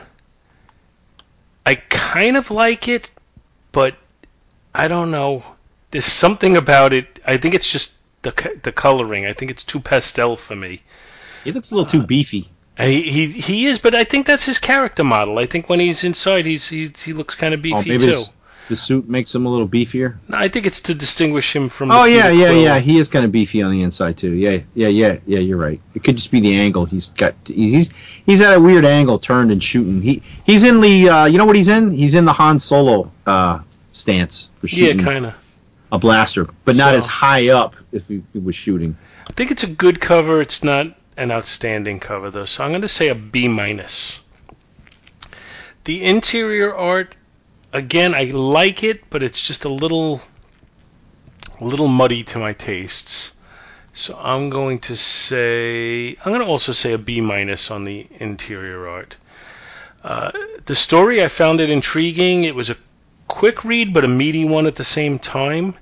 I 1.65 1.77
kind 1.77 2.37
of 2.37 2.51
like 2.51 2.87
it, 2.87 3.11
but 3.73 3.95
I 4.75 4.89
don't 4.89 5.11
know. 5.11 5.43
There's 5.91 6.05
something 6.05 6.59
about 6.59 6.93
it. 6.93 7.19
I 7.27 7.39
think 7.39 7.55
it's 7.55 7.73
just 7.73 7.93
the 8.23 8.59
the 8.63 8.73
coloring. 8.73 9.27
I 9.27 9.33
think 9.33 9.51
it's 9.51 9.65
too 9.65 9.81
pastel 9.81 10.37
for 10.37 10.55
me. 10.57 10.83
He 11.45 11.53
looks 11.53 11.71
a 11.71 11.75
little 11.77 11.91
too 11.91 12.03
beefy. 12.07 12.49
He 12.79 13.03
he, 13.03 13.27
he 13.27 13.67
is, 13.67 13.79
but 13.79 13.95
I 13.95 14.05
think 14.05 14.27
that's 14.27 14.45
his 14.47 14.59
character 14.59 15.05
model. 15.05 15.39
I 15.39 15.47
think 15.47 15.69
when 15.69 15.81
he's 15.81 16.05
inside, 16.05 16.47
he's, 16.47 16.67
he's 16.69 17.03
he 17.03 17.13
looks 17.13 17.35
kind 17.35 17.53
of 17.55 17.61
beefy 17.61 17.77
Oh, 17.77 17.83
maybe 17.99 18.13
too. 18.13 18.23
the 18.71 18.77
suit 18.77 19.07
makes 19.09 19.35
him 19.35 19.45
a 19.45 19.51
little 19.51 19.69
beefier. 19.69 20.17
I 20.31 20.49
think 20.49 20.65
it's 20.67 20.81
to 20.83 20.95
distinguish 20.95 21.55
him 21.55 21.69
from. 21.69 21.91
Oh 21.91 22.05
yeah, 22.05 22.31
yeah, 22.31 22.47
Quill. 22.49 22.63
yeah. 22.63 22.79
He 22.79 22.97
is 22.99 23.09
kind 23.09 23.25
of 23.27 23.33
beefy 23.33 23.61
on 23.61 23.71
the 23.73 23.83
inside 23.83 24.17
too. 24.17 24.33
Yeah, 24.33 24.61
yeah, 24.75 24.89
yeah, 24.89 25.19
yeah. 25.27 25.41
You're 25.41 25.59
right. 25.59 25.81
It 25.95 26.05
could 26.05 26.17
just 26.17 26.31
be 26.31 26.41
the 26.41 26.55
angle. 26.59 26.87
He's 26.87 27.09
got. 27.09 27.35
He's 27.47 27.91
he's 28.25 28.41
at 28.41 28.55
a 28.57 28.61
weird 28.61 28.87
angle, 28.87 29.19
turned 29.19 29.51
and 29.51 29.63
shooting. 29.63 30.01
He 30.01 30.23
he's 30.47 30.65
in 30.65 30.81
the. 30.81 31.09
Uh, 31.09 31.25
you 31.27 31.37
know 31.37 31.47
what 31.47 31.57
he's 31.57 31.69
in? 31.69 31.91
He's 31.91 32.15
in 32.15 32.25
the 32.25 32.33
Han 32.33 32.61
Solo 32.61 33.13
uh, 33.27 33.59
stance 33.93 34.49
for 34.55 34.69
shooting. 34.69 34.99
Yeah, 35.01 35.05
kind 35.05 35.27
of. 35.27 35.35
A 35.93 35.99
blaster, 35.99 36.47
but 36.65 36.77
not 36.77 36.93
So- 36.93 36.99
as 36.99 37.07
high 37.07 37.49
up 37.49 37.77
if 37.93 38.09
he, 38.09 38.23
he 38.33 38.39
was 38.39 38.55
shooting. 38.55 38.97
I 39.29 39.33
think 39.33 39.51
it's 39.51 39.65
a 39.65 39.69
good 39.69 40.01
cover. 40.01 40.41
It's 40.41 40.63
not 40.65 40.87
an 41.17 41.31
outstanding 41.31 42.01
cover 42.01 42.31
though, 42.31 42.45
so 42.45 42.65
I'm 42.65 42.71
going 42.71 42.83
to 42.83 42.89
say 42.89 43.09
a 43.09 43.15
B 43.15 43.49
minus. 43.49 44.21
The 45.85 46.03
interior 46.05 46.75
art, 46.75 47.15
again, 47.73 48.15
I 48.15 48.25
like 48.25 48.85
it, 48.85 49.09
but 49.11 49.23
it's 49.23 49.41
just 49.41 49.65
a 49.65 49.69
little, 49.69 50.21
a 51.61 51.65
little 51.65 51.89
muddy 51.89 52.23
to 52.25 52.39
my 52.39 52.53
tastes. 52.53 53.33
So 53.93 54.19
I'm 54.21 54.51
going 54.51 54.79
to 54.81 54.97
say 54.97 56.11
I'm 56.11 56.33
going 56.33 56.41
to 56.41 56.47
also 56.47 56.73
say 56.73 56.93
a 56.93 56.99
B 56.99 57.21
minus 57.21 57.71
on 57.71 57.85
the 57.85 58.07
interior 58.19 58.87
art. 58.89 59.17
Uh, 60.03 60.31
the 60.65 60.77
story 60.77 61.23
I 61.23 61.29
found 61.29 61.61
it 61.61 61.71
intriguing. 61.71 62.45
It 62.45 62.55
was 62.55 62.71
a 62.71 62.77
quick 63.31 63.65
read, 63.65 63.95
but 63.95 64.05
a 64.05 64.09
meaty 64.09 64.45
one 64.45 64.67
at 64.67 64.75
the 64.75 64.85
same 64.85 65.19
time. 65.19 65.75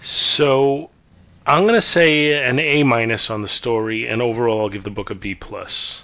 So 0.00 0.88
I'm 1.44 1.66
gonna 1.66 1.82
say 1.82 2.42
an 2.48 2.58
A 2.58 2.84
minus 2.84 3.28
on 3.28 3.42
the 3.42 3.48
story, 3.48 4.06
and 4.06 4.22
overall 4.22 4.60
I'll 4.60 4.68
give 4.68 4.84
the 4.84 4.90
book 4.90 5.10
a 5.10 5.14
B 5.14 5.34
plus. 5.34 6.02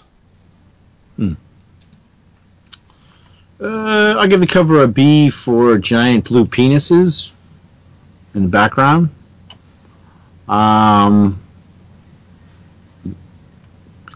Uh, 3.58 4.16
I'll 4.18 4.26
give 4.26 4.40
the 4.40 4.46
cover 4.46 4.82
a 4.82 4.88
B 4.88 5.30
for 5.30 5.78
giant 5.78 6.24
blue 6.24 6.44
penises 6.44 7.30
in 8.34 8.42
the 8.42 8.48
background. 8.48 9.08
Um, 10.46 11.40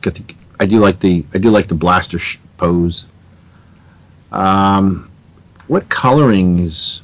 got 0.01 0.14
the, 0.14 0.34
I 0.59 0.66
do 0.66 0.78
like 0.78 1.01
the 1.01 1.24
I 1.32 1.38
do 1.38 1.51
like 1.51 1.68
the 1.68 1.74
blaster 1.74 2.18
sh- 2.18 2.38
pose. 2.59 3.07
Um, 4.30 5.09
what 5.70 5.88
coloring 5.88 6.58
is 6.58 7.00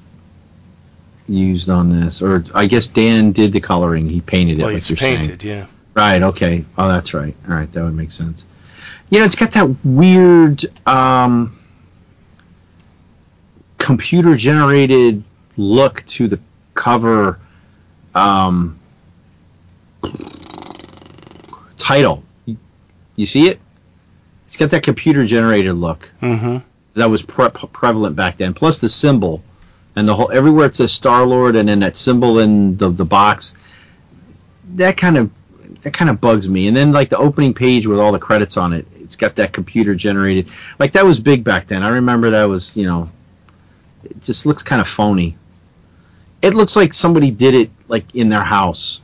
used 1.29 1.71
on 1.71 1.89
this? 1.89 2.21
Or 2.21 2.43
I 2.53 2.67
guess 2.67 2.89
Dan 2.89 3.31
did 3.31 3.53
the 3.53 3.61
coloring. 3.61 4.09
He 4.09 4.21
painted 4.21 4.59
it. 4.59 4.63
Well, 4.63 4.73
like 4.73 4.79
it's 4.79 4.91
you're 4.91 4.97
saying. 4.97 5.19
painted, 5.19 5.45
yeah. 5.45 5.67
Right. 5.95 6.21
Okay. 6.21 6.65
Oh, 6.77 6.89
that's 6.89 7.15
right. 7.15 7.37
All 7.49 7.55
right. 7.55 7.71
That 7.71 7.85
would 7.85 7.95
make 7.95 8.11
sense. 8.11 8.45
You 9.09 9.21
know, 9.21 9.25
it's 9.25 9.37
got 9.37 9.53
that 9.53 9.67
weird 9.85 10.65
um, 10.85 11.57
computer 13.79 14.35
generated 14.35 15.23
look 15.57 16.05
to 16.07 16.27
the 16.27 16.41
cover 16.75 17.39
um, 18.17 18.81
title. 21.77 22.25
You, 22.47 22.57
you 23.15 23.27
see 23.27 23.47
it? 23.47 23.61
It's 24.47 24.57
got 24.57 24.71
that 24.71 24.83
computer 24.83 25.25
generated 25.25 25.77
look 25.77 26.11
Mm-hmm. 26.21 26.59
That 26.97 27.11
was 27.11 27.23
pre- 27.23 27.51
prevalent 27.51 28.17
back 28.17 28.39
then. 28.39 28.55
Plus 28.55 28.79
the 28.79 28.89
symbol 28.89 29.43
and 29.95 30.09
the 30.09 30.15
whole 30.15 30.33
everywhere 30.33 30.67
it 30.67 30.77
says 30.77 30.93
Star 30.93 31.25
Lord 31.27 31.55
and 31.55 31.69
then 31.69 31.81
that 31.81 31.97
symbol 31.97 32.39
in 32.39 32.77
the 32.77 32.91
the 32.91 33.05
box. 33.05 33.55
That 34.75 34.97
kind 34.97 35.17
of 35.17 35.31
that 35.83 35.93
kind 35.93 36.11
of 36.11 36.21
bugs 36.21 36.49
me. 36.49 36.69
And 36.69 36.77
then 36.77 36.93
like 36.93 37.11
the 37.11 37.19
opening 37.19 37.55
page 37.55 37.87
with 37.87 38.01
all 38.01 38.13
the 38.13 38.19
credits 38.19 38.57
on 38.57 38.73
it, 38.73 38.87
it's 39.01 39.17
got 39.17 39.37
that 39.37 39.53
computer 39.53 39.95
generated. 39.95 40.49
Like 40.79 40.93
that 40.93 41.05
was 41.05 41.21
big 41.21 41.45
back 41.45 41.67
then. 41.67 41.83
I 41.83 41.89
remember 41.89 42.31
that 42.31 42.45
was 42.45 42.77
you 42.77 42.87
know, 42.87 43.11
it 44.05 44.23
just 44.23 44.47
looks 44.47 44.63
kind 44.63 44.81
of 44.81 44.89
phony. 44.89 45.37
It 46.43 46.55
looks 46.55 46.77
like 46.77 46.95
somebody 46.95 47.31
did 47.31 47.55
it 47.55 47.71
like 47.89 48.15
in 48.15 48.29
their 48.29 48.45
house. 48.45 49.01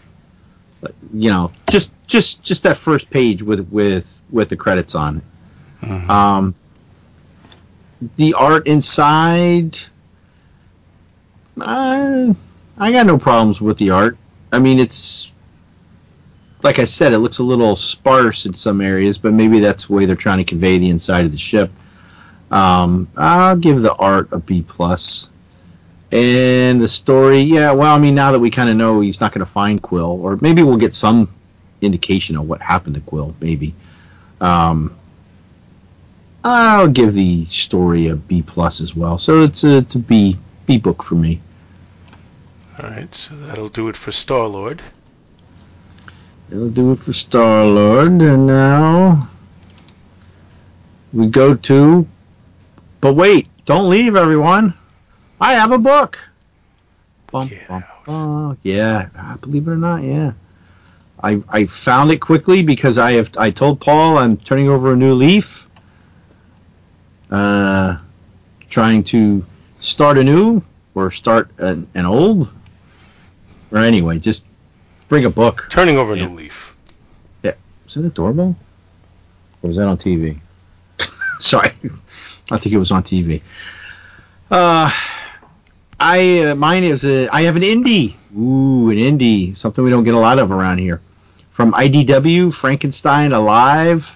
Like, 0.81 0.95
you 1.13 1.31
know, 1.31 1.53
just 1.71 1.93
just 2.07 2.43
just 2.43 2.63
that 2.63 2.77
first 2.77 3.11
page 3.11 3.43
with 3.43 3.69
with 3.69 4.21
with 4.31 4.49
the 4.49 4.57
credits 4.57 4.95
on 4.95 5.19
it. 5.19 5.25
Um, 6.11 6.55
the 8.17 8.35
art 8.35 8.67
inside, 8.67 9.79
I, 11.61 12.35
I 12.79 12.93
got 12.93 13.07
no 13.07 13.19
problems 13.19 13.61
with 13.61 13.79
the 13.79 13.91
art. 13.91 14.17
I 14.51 14.59
mean, 14.59 14.79
it's 14.79 15.33
like 16.63 16.79
I 16.79 16.85
said, 16.85 17.13
it 17.13 17.19
looks 17.19 17.39
a 17.39 17.45
little 17.45 17.75
sparse 17.77 18.47
in 18.47 18.55
some 18.55 18.81
areas, 18.81 19.19
but 19.19 19.33
maybe 19.33 19.61
that's 19.61 19.87
the 19.87 19.93
way 19.93 20.07
they're 20.07 20.17
trying 20.17 20.39
to 20.39 20.45
convey 20.45 20.79
the 20.79 20.91
inside 20.91 21.25
of 21.25 21.33
the 21.33 21.39
ship. 21.39 21.71
Um, 22.51 23.09
I'll 23.17 23.57
give 23.57 23.83
the 23.83 23.95
art 23.95 24.29
a 24.33 24.39
B 24.39 24.63
plus. 24.63 25.29
And 26.13 26.81
the 26.81 26.89
story, 26.89 27.41
yeah, 27.41 27.73
well, 27.73 27.95
I 27.95 27.99
mean, 27.99 28.15
now 28.15 28.33
that 28.33 28.39
we 28.39 28.51
kind 28.51 28.69
of 28.69 28.77
know 28.77 29.01
he's 29.01 29.21
not 29.21 29.33
going 29.33 29.45
to 29.45 29.51
find 29.51 29.81
Quill, 29.81 30.21
or 30.23 30.37
maybe 30.41 30.63
we'll 30.63 30.77
get 30.77 30.95
some 30.95 31.35
indication 31.81 32.37
of 32.37 32.47
what 32.47 32.61
happened 32.61 32.97
to 32.97 33.01
Quill, 33.01 33.35
maybe. 33.41 33.75
Um, 34.41 34.95
I'll 36.45 36.89
give 36.89 37.15
the 37.15 37.45
story 37.47 38.09
a 38.09 38.17
B 38.17 38.43
plus 38.43 38.81
as 38.81 38.97
well. 38.97 39.19
So 39.19 39.43
it's 39.43 39.65
a 39.65 39.77
it's 39.77 39.95
a 39.95 39.99
B 39.99 40.37
B 40.67 40.79
book 40.79 41.03
for 41.03 41.15
me. 41.15 41.41
All 42.83 42.91
right, 42.91 43.15
so 43.15 43.37
that'll 43.37 43.69
do 43.69 43.89
it 43.89 43.97
for 43.97 44.13
Star 44.13 44.47
Lord. 44.47 44.83
It'll 46.51 46.71
do 46.71 46.93
it 46.93 46.99
for 46.99 47.13
Star 47.13 47.65
Lord, 47.65 48.21
and 48.23 48.47
now 48.47 49.29
we 51.13 51.27
go 51.27 51.55
to. 51.55 52.07
But 53.01 53.15
wait, 53.15 53.49
don't 53.65 53.89
leave, 53.89 54.17
everyone. 54.17 54.75
I 55.41 55.55
have 55.55 55.73
a 55.73 55.79
book. 55.79 56.19
Bum, 57.31 57.51
bum, 57.69 57.85
bum. 58.05 58.59
Yeah, 58.63 59.09
ah, 59.17 59.39
believe 59.41 59.69
it 59.69 59.73
or 59.73 59.77
not, 59.77 60.03
yeah. 60.03 60.33
I 61.23 61.43
I 61.49 61.67
found 61.67 62.11
it 62.11 62.21
quickly 62.21 62.63
because 62.63 62.99
I 62.99 63.13
have 63.13 63.31
I 63.39 63.51
told 63.51 63.81
Paul 63.81 64.19
I'm 64.19 64.37
turning 64.37 64.69
over 64.69 64.93
a 64.93 64.97
new 64.97 65.15
leaf. 65.15 65.69
Uh, 67.33 67.97
trying 68.69 69.03
to 69.03 69.45
start 69.81 70.19
anew 70.19 70.63
or 70.95 71.11
start 71.11 71.51
an, 71.59 71.89
an 71.95 72.05
old. 72.05 72.53
Or 73.71 73.79
anyway, 73.79 74.19
just 74.19 74.45
bring 75.09 75.25
a 75.25 75.31
book. 75.31 75.67
Turning 75.71 75.97
over 75.97 76.13
a 76.13 76.17
Yeah. 76.17 76.27
new 76.27 76.37
leaf. 76.37 76.69
Was 77.43 77.95
that 77.95 78.05
a 78.05 78.11
doorbell? 78.11 78.57
Or 79.63 79.69
was 79.69 79.77
that 79.77 79.87
on 79.87 79.97
TV? 79.99 80.39
Sorry, 81.41 81.73
I 82.51 82.57
think 82.59 82.75
it 82.75 82.79
was 82.79 82.91
on 82.91 83.03
TV. 83.03 83.43
Uh, 84.51 84.91
I 86.01 86.39
uh, 86.41 86.55
mine 86.55 86.85
is 86.85 87.05
a 87.05 87.29
I 87.29 87.43
have 87.43 87.57
an 87.57 87.63
indie. 87.63 88.15
Ooh, 88.39 88.89
an 88.91 88.97
indie, 88.97 89.55
something 89.57 89.83
we 89.85 89.91
don't 89.91 90.05
get 90.05 90.15
a 90.15 90.19
lot 90.19 90.39
of 90.39 90.53
around 90.53 90.79
here. 90.79 91.01
From 91.51 91.73
IDW, 91.75 92.53
Frankenstein 92.55 93.33
Alive, 93.33 94.09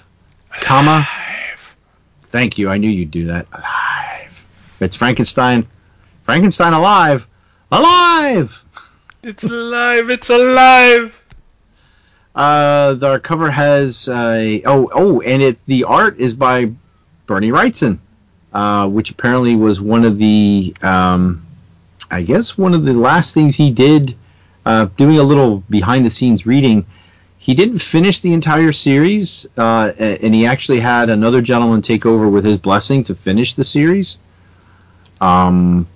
comma. 0.51 1.07
Thank 2.37 2.59
you. 2.59 2.69
I 2.69 2.77
knew 2.77 2.91
you'd 2.91 3.11
do 3.11 3.29
that. 3.29 3.47
Alive. 3.51 4.47
It's 4.81 4.95
Frankenstein. 4.95 5.67
Frankenstein 6.25 6.75
Alive. 6.75 7.27
Alive. 7.73 8.63
It's 9.23 9.43
alive! 9.45 10.11
It's 10.11 10.29
alive! 10.29 11.25
Uh, 12.35 12.93
the 12.93 13.21
cover 13.21 13.51
has 13.51 14.07
uh, 14.07 14.59
oh 14.67 14.91
oh, 14.93 15.23
and 15.23 15.43
it 15.43 15.59
the 15.65 15.85
art 15.85 16.19
is 16.19 16.35
by 16.35 16.73
Bernie 17.25 17.53
Wrightson, 17.53 18.01
uh, 18.53 18.87
which 18.87 19.11
apparently 19.11 19.57
was 19.57 19.81
one 19.81 20.05
of 20.05 20.19
the 20.19 20.77
um, 20.83 21.47
I 22.11 22.21
guess 22.21 22.59
one 22.59 22.75
of 22.75 22.85
the 22.85 22.93
last 22.93 23.33
things 23.33 23.57
he 23.57 23.71
did. 23.71 24.15
Uh, 24.67 24.91
doing 24.99 25.19
a 25.19 25.23
little 25.23 25.65
behind 25.71 26.05
the 26.05 26.11
scenes 26.11 26.45
reading, 26.45 26.85
he 27.47 27.55
didn't 27.55 27.79
finish 27.79 28.19
the 28.19 28.33
entire 28.33 28.73
series, 28.73 29.47
uh, 29.57 29.93
and 30.01 30.35
he 30.35 30.47
actually 30.47 30.81
had 30.81 31.11
another 31.11 31.41
gentleman 31.41 31.81
take 31.81 32.05
over 32.05 32.29
with 32.29 32.45
his 32.45 32.59
blessing 32.59 33.05
to 33.05 33.15
finish 33.15 33.55
the 33.55 33.63
series. 33.63 34.17
Um, 35.21 35.87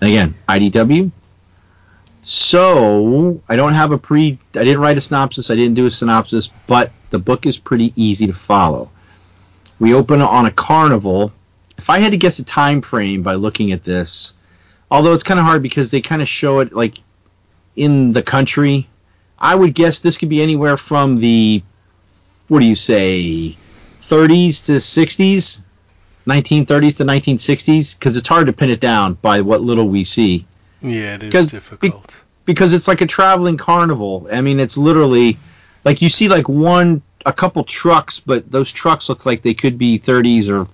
And 0.00 0.10
again, 0.10 0.34
IDW. 0.48 1.10
So 2.22 3.42
I 3.48 3.56
don't 3.56 3.74
have 3.74 3.92
a 3.92 3.98
pre. 3.98 4.38
I 4.54 4.64
didn't 4.64 4.80
write 4.80 4.96
a 4.96 5.00
synopsis. 5.00 5.50
I 5.50 5.56
didn't 5.56 5.74
do 5.74 5.86
a 5.86 5.90
synopsis, 5.90 6.48
but 6.66 6.90
the 7.10 7.18
book 7.18 7.46
is 7.46 7.58
pretty 7.58 7.92
easy 7.96 8.26
to 8.26 8.32
follow. 8.32 8.90
We 9.78 9.94
open 9.94 10.22
on 10.22 10.46
a 10.46 10.50
carnival. 10.50 11.32
If 11.76 11.90
I 11.90 11.98
had 11.98 12.12
to 12.12 12.16
guess 12.16 12.38
a 12.38 12.44
time 12.44 12.80
frame 12.80 13.22
by 13.22 13.34
looking 13.34 13.72
at 13.72 13.84
this, 13.84 14.32
although 14.90 15.12
it's 15.12 15.24
kind 15.24 15.38
of 15.38 15.44
hard 15.44 15.62
because 15.62 15.90
they 15.90 16.00
kind 16.00 16.22
of 16.22 16.28
show 16.28 16.60
it 16.60 16.72
like 16.72 16.98
in 17.76 18.12
the 18.12 18.22
country, 18.22 18.88
I 19.38 19.54
would 19.54 19.74
guess 19.74 20.00
this 20.00 20.16
could 20.16 20.28
be 20.30 20.40
anywhere 20.40 20.76
from 20.76 21.18
the 21.18 21.62
what 22.48 22.60
do 22.60 22.66
you 22.66 22.76
say, 22.76 23.56
30s 24.00 24.66
to 24.66 24.72
60s, 24.72 25.60
1930s 26.26 26.96
to 26.96 27.04
1960s, 27.04 27.98
because 27.98 28.16
it's 28.16 28.28
hard 28.28 28.46
to 28.46 28.52
pin 28.52 28.70
it 28.70 28.80
down 28.80 29.14
by 29.14 29.40
what 29.42 29.60
little 29.60 29.88
we 29.88 30.04
see 30.04 30.46
Yeah, 30.80 31.16
it 31.16 31.34
is 31.34 31.50
difficult. 31.50 32.22
because 32.44 32.72
it's 32.72 32.88
like 32.88 33.00
a 33.00 33.06
traveling 33.06 33.56
carnival. 33.56 34.26
I 34.32 34.40
mean, 34.40 34.58
it's 34.60 34.76
literally 34.78 35.36
like 35.84 36.00
you 36.02 36.08
see 36.08 36.28
like 36.28 36.48
one 36.48 37.02
a 37.26 37.32
couple 37.32 37.64
trucks, 37.64 38.20
but 38.20 38.50
those 38.50 38.70
trucks 38.72 39.08
look 39.08 39.24
like 39.26 39.42
they 39.42 39.54
could 39.54 39.78
be 39.78 39.98
30s 39.98 40.48
or. 40.48 40.68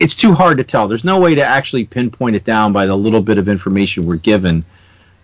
It's 0.00 0.16
too 0.16 0.34
hard 0.34 0.58
to 0.58 0.64
tell. 0.64 0.88
There's 0.88 1.04
no 1.04 1.20
way 1.20 1.36
to 1.36 1.42
actually 1.44 1.84
pinpoint 1.84 2.34
it 2.34 2.44
down 2.44 2.72
by 2.72 2.86
the 2.86 2.96
little 2.96 3.20
bit 3.20 3.38
of 3.38 3.48
information 3.48 4.06
we're 4.06 4.16
given 4.16 4.64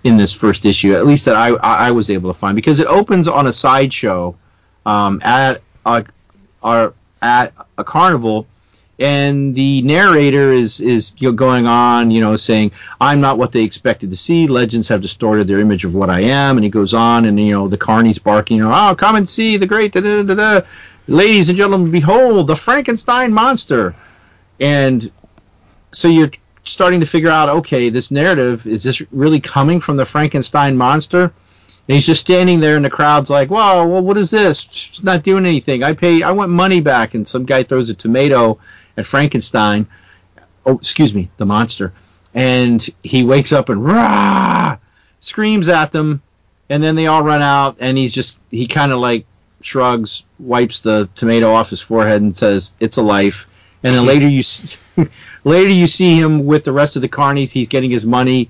in 0.05 0.17
this 0.17 0.33
first 0.33 0.65
issue, 0.65 0.95
at 0.95 1.07
least 1.07 1.25
that 1.25 1.35
I 1.35 1.49
I 1.49 1.91
was 1.91 2.09
able 2.09 2.33
to 2.33 2.39
find, 2.39 2.55
because 2.55 2.79
it 2.81 2.87
opens 2.87 3.27
on 3.27 3.49
a 3.49 3.53
sideshow 3.53 4.37
um, 4.87 5.21
at 5.25 5.61
a, 5.85 6.05
a 6.63 6.93
at 7.21 7.53
a 7.77 7.83
carnival, 7.85 8.47
and 9.01 9.55
the 9.55 9.81
narrator 9.83 10.53
is 10.53 10.79
is 10.79 11.13
you 11.17 11.29
know, 11.29 11.33
going 11.33 11.67
on, 11.67 12.11
you 12.11 12.21
know, 12.21 12.37
saying 12.37 12.71
I'm 13.01 13.21
not 13.21 13.39
what 13.39 13.51
they 13.51 13.63
expected 13.63 14.11
to 14.11 14.17
see. 14.17 14.47
Legends 14.47 14.87
have 14.89 15.01
distorted 15.01 15.49
their 15.49 15.59
image 15.59 15.85
of 15.85 15.95
what 15.95 16.11
I 16.11 16.21
am, 16.21 16.59
and 16.59 16.65
he 16.65 16.71
goes 16.71 16.93
on, 16.93 17.25
and 17.25 17.41
you 17.41 17.53
know, 17.53 17.67
the 17.67 17.79
carney's 17.79 18.19
barking, 18.19 18.59
you 18.59 18.65
know, 18.65 18.73
oh, 18.73 18.95
come 18.95 19.17
and 19.17 19.29
see 19.29 19.57
the 19.57 19.67
great, 19.67 19.93
da 19.93 20.03
da 20.03 20.23
da 20.23 20.35
da. 20.35 20.67
Ladies 21.09 21.49
and 21.49 21.57
gentlemen, 21.57 21.91
behold 21.91 22.47
the 22.47 22.55
Frankenstein 22.55 23.33
monster, 23.33 23.95
and 24.61 25.11
so 25.93 26.07
you're 26.07 26.31
starting 26.65 27.01
to 27.01 27.07
figure 27.07 27.31
out, 27.31 27.49
okay, 27.49 27.89
this 27.89 28.11
narrative 28.11 28.67
is 28.67 28.83
this 28.83 29.01
really 29.11 29.41
coming 29.41 29.81
from 29.81 29.97
the 29.97 30.05
Frankenstein 30.05 30.77
monster? 30.77 31.33
And 31.91 31.97
he's 31.97 32.07
just 32.07 32.21
standing 32.21 32.61
there, 32.61 32.77
and 32.77 32.85
the 32.85 32.89
crowd's 32.89 33.31
like, 33.31 33.51
"Whoa, 33.51 33.85
well, 33.85 34.01
what 34.01 34.17
is 34.17 34.31
this? 34.31 34.65
It's 34.65 35.03
not 35.03 35.25
doing 35.25 35.45
anything. 35.45 35.83
I 35.83 35.93
pay, 35.93 36.23
I 36.23 36.31
want 36.31 36.53
money 36.53 36.81
back." 36.81 37.15
And 37.15 37.27
some 37.27 37.45
guy 37.45 37.65
throws 37.65 37.91
a 37.91 37.95
tomato 37.95 38.61
at 38.97 39.07
Frankenstein. 39.07 39.89
Oh, 40.65 40.77
excuse 40.77 41.13
me, 41.13 41.33
the 41.37 41.47
monster. 41.47 41.93
And 42.33 42.89
he 43.03 43.25
wakes 43.25 43.51
up 43.51 43.71
and 43.71 43.85
rah, 43.85 44.77
screams 45.19 45.69
at 45.69 45.91
them, 45.91 46.23
and 46.69 46.81
then 46.81 46.95
they 46.95 47.09
all 47.09 47.25
run 47.25 47.43
out, 47.43 47.79
and 47.81 47.99
he's 47.99 48.15
just 48.15 48.39
he 48.53 48.69
kind 48.69 48.93
of 48.93 49.01
like 49.01 49.27
shrugs, 49.61 50.25
wipes 50.39 50.85
the 50.85 51.09
tomato 51.17 51.51
off 51.51 51.71
his 51.71 51.81
forehead, 51.81 52.23
and 52.23 52.37
says, 52.37 52.71
"It's 52.79 52.99
a 52.99 53.03
life." 53.03 53.49
And 53.83 53.93
then 53.97 54.07
later 54.07 54.29
you 54.29 54.45
later 55.43 55.71
you 55.71 55.89
see 55.89 56.15
him 56.15 56.47
with 56.47 56.63
the 56.63 56.73
rest 56.73 56.95
of 56.95 57.03
the 57.03 57.09
carnies. 57.09 57.51
He's 57.51 57.67
getting 57.67 57.91
his 57.91 58.07
money, 58.07 58.49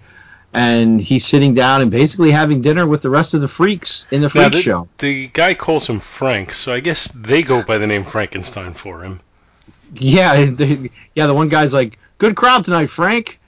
and 0.53 1.01
he's 1.01 1.24
sitting 1.24 1.55
down 1.55 1.80
and 1.80 1.90
basically 1.90 2.30
having 2.30 2.61
dinner 2.62 2.86
with 2.86 3.03
the 3.03 3.11
rest 3.11 3.34
of 3.34 3.40
the 3.40 3.48
freaks 3.48 4.07
in 4.11 4.20
the 4.20 4.26
Now, 4.26 4.48
freak 4.48 4.53
the, 4.53 4.62
show. 4.62 4.88
the 4.98 5.28
guy 5.28 5.55
calls 5.55 5.88
him 5.88 6.01
Frank, 6.01 6.53
so 6.53 6.72
I 6.72 6.80
guess 6.80 7.09
they 7.12 7.42
go 7.42 7.62
by 7.62 7.78
the 7.78 7.86
name 7.86 8.03
Frankenstein 8.05 8.72
for 8.72 9.03
him. 9.03 9.20
Yeah, 9.94 10.44
the, 10.51 10.90
yeah. 11.14 11.26
The 11.26 11.34
one 11.34 11.48
guy's 11.48 11.72
like, 11.72 11.98
"Good 12.18 12.36
crowd 12.36 12.64
tonight, 12.64 12.90
Frank. 12.90 13.38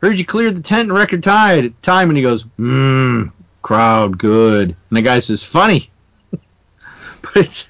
Heard 0.00 0.18
you 0.18 0.24
cleared 0.24 0.56
the 0.56 0.62
tent 0.62 0.88
in 0.88 0.92
record 0.94 1.22
time." 1.22 1.74
Time, 1.82 2.10
and 2.10 2.16
he 2.16 2.22
goes, 2.22 2.44
"Mmm, 2.58 3.32
crowd 3.62 4.18
good." 4.18 4.68
And 4.90 4.96
the 4.96 5.02
guy 5.02 5.18
says, 5.20 5.44
"Funny." 5.44 5.90
but 6.30 7.36
it's 7.36 7.66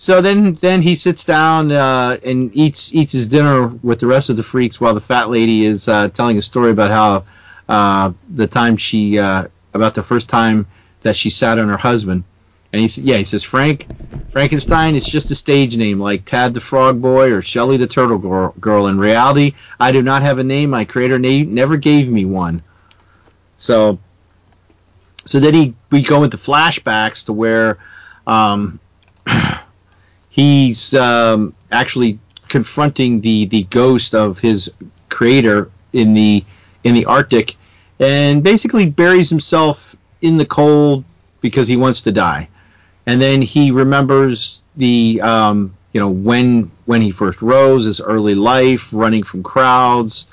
so 0.00 0.22
then 0.22 0.54
then 0.62 0.80
he 0.80 0.96
sits 0.96 1.24
down 1.24 1.70
uh, 1.70 2.16
and 2.24 2.50
eats 2.56 2.94
eats 2.94 3.12
his 3.12 3.26
dinner 3.26 3.66
with 3.66 4.00
the 4.00 4.06
rest 4.06 4.30
of 4.30 4.36
the 4.38 4.42
freaks 4.42 4.80
while 4.80 4.94
the 4.94 5.00
fat 5.00 5.28
lady 5.28 5.66
is 5.66 5.88
uh, 5.88 6.08
telling 6.08 6.38
a 6.38 6.42
story 6.42 6.70
about 6.70 6.90
how 6.90 7.24
uh, 7.68 8.10
the 8.30 8.46
time 8.46 8.78
she 8.78 9.18
uh, 9.18 9.46
about 9.74 9.94
the 9.94 10.02
first 10.02 10.30
time 10.30 10.66
that 11.02 11.16
she 11.16 11.28
sat 11.28 11.58
on 11.58 11.68
her 11.68 11.76
husband. 11.76 12.24
And 12.72 12.80
he 12.80 12.88
said, 12.88 13.04
yeah, 13.04 13.18
he 13.18 13.24
says 13.24 13.42
Frank 13.42 13.88
Frankenstein 14.30 14.96
is 14.96 15.06
just 15.06 15.30
a 15.32 15.34
stage 15.34 15.76
name 15.76 16.00
like 16.00 16.24
Tad 16.24 16.54
the 16.54 16.62
Frog 16.62 17.02
Boy 17.02 17.30
or 17.30 17.42
Shelley 17.42 17.76
the 17.76 17.86
Turtle 17.86 18.16
Girl. 18.16 18.54
Girl. 18.58 18.86
In 18.86 18.98
reality, 18.98 19.54
I 19.78 19.92
do 19.92 20.00
not 20.00 20.22
have 20.22 20.38
a 20.38 20.44
name. 20.44 20.70
My 20.70 20.86
creator 20.86 21.18
na- 21.18 21.44
never 21.46 21.76
gave 21.76 22.08
me 22.08 22.24
one. 22.24 22.62
So, 23.58 23.98
so 25.26 25.40
then 25.40 25.52
he 25.52 25.74
we 25.90 26.00
go 26.00 26.24
into 26.24 26.38
flashbacks 26.38 27.26
to 27.26 27.34
where 27.34 27.76
um, 28.26 28.80
he's 30.30 30.94
um, 30.94 31.54
actually 31.70 32.18
confronting 32.48 33.20
the 33.20 33.46
the 33.46 33.64
ghost 33.64 34.14
of 34.14 34.38
his 34.38 34.72
creator 35.08 35.70
in 35.92 36.14
the 36.14 36.44
in 36.84 36.94
the 36.94 37.04
Arctic, 37.04 37.56
and 37.98 38.42
basically 38.42 38.86
buries 38.86 39.28
himself 39.28 39.96
in 40.22 40.38
the 40.38 40.46
cold 40.46 41.04
because 41.40 41.68
he 41.68 41.76
wants 41.76 42.02
to 42.02 42.12
die. 42.12 42.48
And 43.06 43.20
then 43.20 43.42
he 43.42 43.70
remembers 43.70 44.62
the 44.76 45.20
um, 45.20 45.76
you 45.92 46.00
know 46.00 46.08
when 46.08 46.70
when 46.86 47.02
he 47.02 47.10
first 47.10 47.42
rose, 47.42 47.84
his 47.84 48.00
early 48.00 48.34
life, 48.34 48.94
running 48.94 49.22
from 49.22 49.42
crowds, 49.42 50.26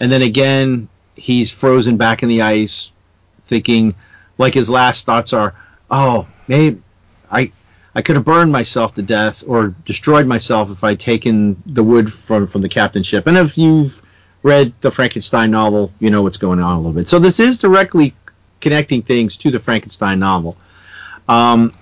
and 0.00 0.10
then 0.10 0.22
again 0.22 0.88
he's 1.16 1.50
frozen 1.50 1.96
back 1.96 2.22
in 2.22 2.28
the 2.28 2.42
ice, 2.42 2.92
thinking 3.46 3.94
like 4.38 4.54
his 4.54 4.68
last 4.68 5.06
thoughts 5.06 5.32
are, 5.32 5.54
oh, 5.90 6.26
maybe 6.48 6.82
I 7.30 7.52
I 7.94 8.02
could 8.02 8.16
have 8.16 8.24
burned 8.24 8.50
myself 8.50 8.94
to 8.94 9.02
death 9.02 9.44
or 9.46 9.68
destroyed 9.84 10.26
myself 10.26 10.70
if 10.70 10.82
I'd 10.82 10.98
taken 10.98 11.62
the 11.66 11.84
wood 11.84 12.12
from 12.12 12.46
from 12.46 12.62
the 12.62 12.68
captain's 12.68 13.06
ship. 13.06 13.26
And 13.26 13.36
if 13.36 13.56
you've 13.56 14.02
read 14.42 14.74
the 14.80 14.90
Frankenstein 14.90 15.50
novel, 15.50 15.92
you 16.00 16.10
know 16.10 16.22
what's 16.22 16.36
going 16.36 16.60
on 16.60 16.74
a 16.74 16.76
little 16.78 16.92
bit. 16.92 17.08
So 17.08 17.18
this 17.18 17.38
is 17.38 17.58
directly 17.58 18.14
connecting 18.60 19.02
things 19.02 19.36
to 19.38 19.50
the 19.50 19.60
Frankenstein 19.60 20.18
novel. 20.18 20.56
Um, 21.28 21.72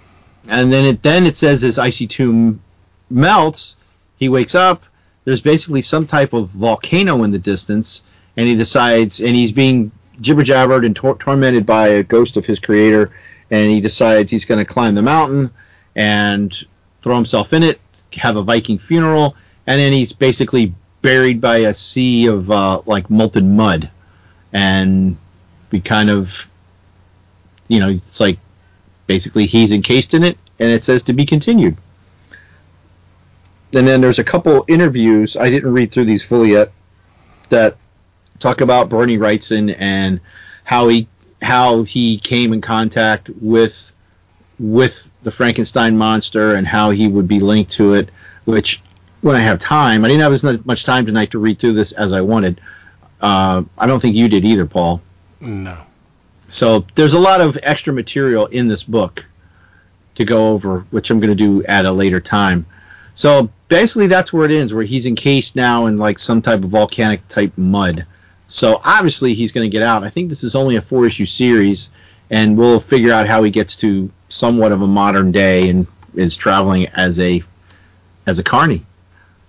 and 0.49 0.73
then 0.73 0.85
it 0.85 1.03
then 1.03 1.27
it 1.27 1.37
says 1.37 1.65
as 1.65 1.79
icy 1.79 2.07
tomb 2.07 2.61
melts, 3.09 3.77
he 4.19 4.29
wakes 4.29 4.55
up. 4.55 4.85
There's 5.25 5.41
basically 5.41 5.83
some 5.83 6.07
type 6.07 6.33
of 6.33 6.49
volcano 6.49 7.23
in 7.23 7.31
the 7.31 7.39
distance, 7.39 8.03
and 8.37 8.49
he 8.49 8.57
decides, 8.57 9.21
and 9.21 9.37
he's 9.37 9.53
being 9.53 9.93
jibber 10.21 10.43
jabbered 10.43 10.85
and 10.85 10.95
tor- 10.95 11.17
tormented 11.17 11.65
by 11.65 11.89
a 11.89 12.03
ghost 12.03 12.37
of 12.37 12.45
his 12.45 12.59
creator, 12.59 13.13
and 13.51 13.71
he 13.71 13.81
decides 13.81 14.31
he's 14.31 14.45
going 14.45 14.59
to 14.59 14.65
climb 14.65 14.95
the 14.95 15.03
mountain 15.03 15.51
and 15.95 16.67
throw 17.03 17.17
himself 17.17 17.53
in 17.53 17.63
it, 17.63 17.81
have 18.15 18.37
a 18.37 18.43
Viking 18.43 18.79
funeral, 18.79 19.37
and 19.67 19.81
then 19.81 19.93
he's 19.93 20.13
basically 20.13 20.75
buried 21.03 21.41
by 21.41 21.59
a 21.59 21.75
sea 21.75 22.27
of 22.27 22.51
uh, 22.51 22.83
like 22.87 23.11
molten 23.11 23.57
mud, 23.57 23.91
and 24.53 25.17
we 25.71 25.81
kind 25.81 26.11
of, 26.11 26.51
you 27.69 27.81
know, 27.81 27.89
it's 27.91 28.21
like 28.21 28.39
basically 29.07 29.47
he's 29.47 29.73
encased 29.73 30.15
in 30.15 30.23
it, 30.23 30.39
and 30.59 30.71
it 30.71 30.85
says 30.85 31.03
to 31.03 31.13
be 31.13 31.25
continued. 31.27 31.77
And 33.75 33.89
then 33.89 34.01
there's 34.01 34.19
a 34.19 34.25
couple 34.25 34.65
interviews 34.69 35.37
I 35.37 35.49
didn't 35.49 35.73
read 35.73 35.93
through 35.93 36.05
these 36.05 36.23
fully 36.23 36.53
yet 36.53 36.73
that 37.49 37.77
talk 38.39 38.61
about 38.61 38.89
Bernie 38.89 39.19
Wrightson 39.19 39.75
and 39.79 40.21
how 40.65 40.89
he 40.89 41.09
how 41.41 41.83
he 41.83 42.19
came 42.19 42.53
in 42.53 42.61
contact 42.61 43.29
with 43.41 43.93
with 44.63 45.11
the 45.25 45.31
Frankenstein 45.31 45.99
monster 45.99 46.55
and 46.55 46.67
how 46.67 46.91
he 46.91 47.09
would 47.09 47.27
be 47.27 47.41
linked 47.41 47.73
to 47.73 47.95
it. 47.95 48.11
Which, 48.45 48.81
when 49.21 49.37
I 49.37 49.41
have 49.41 49.59
time, 49.59 50.05
I 50.05 50.09
didn't 50.09 50.23
have 50.23 50.33
as 50.33 50.45
much 50.65 50.85
time 50.85 51.05
tonight 51.05 51.33
to 51.33 51.39
read 51.39 51.59
through 51.59 51.75
this 51.75 51.93
as 51.93 52.13
I 52.13 52.21
wanted. 52.21 52.61
Uh, 53.21 53.63
I 53.77 53.87
don't 53.87 54.01
think 54.01 54.17
you 54.17 54.29
did 54.29 54.45
either, 54.45 54.67
Paul. 54.67 55.03
No. 55.41 55.77
So 56.49 56.87
there's 56.95 57.15
a 57.15 57.19
lot 57.19 57.41
of 57.41 57.59
extra 57.63 57.93
material 57.93 58.47
in 58.47 58.69
this 58.69 58.83
book 58.83 59.25
to 60.17 60.25
go 60.25 60.49
over, 60.51 60.81
which 60.91 61.11
I'm 61.11 61.19
going 61.19 61.31
to 61.31 61.35
do 61.35 61.65
at 61.65 61.87
a 61.87 61.93
later 61.93 62.21
time. 62.21 62.67
So 63.15 63.51
basically, 63.69 64.07
that's 64.07 64.33
where 64.33 64.45
it 64.45 64.53
ends, 64.53 64.73
where 64.73 64.85
he's 64.85 65.07
encased 65.07 65.57
now 65.57 65.87
in 65.87 65.97
like 65.97 66.19
some 66.19 66.43
type 66.43 66.63
of 66.63 66.71
volcanic 66.71 67.27
type 67.29 67.53
mud. 67.57 68.07
So 68.49 68.81
obviously 68.85 69.35
he's 69.35 69.53
going 69.53 69.69
to 69.71 69.73
get 69.73 69.83
out. 69.83 70.05
I 70.05 70.11
think 70.11 70.29
this 70.29 70.45
is 70.45 70.55
only 70.55 70.77
a 70.77 70.83
four 70.83 71.07
issue 71.07 71.27
series, 71.27 71.91
and 72.31 72.57
we'll 72.57 72.81
figure 72.81 73.13
out 73.13 73.27
how 73.27 73.43
he 73.43 73.51
gets 73.51 73.77
to 73.77 74.11
somewhat 74.33 74.73
of 74.73 74.81
a 74.81 74.87
modern 74.87 75.31
day 75.31 75.69
and 75.69 75.87
is 76.15 76.37
traveling 76.37 76.87
as 76.89 77.21
a 77.21 77.43
as 78.27 78.39
a 78.39 78.43
carny. 78.43 78.85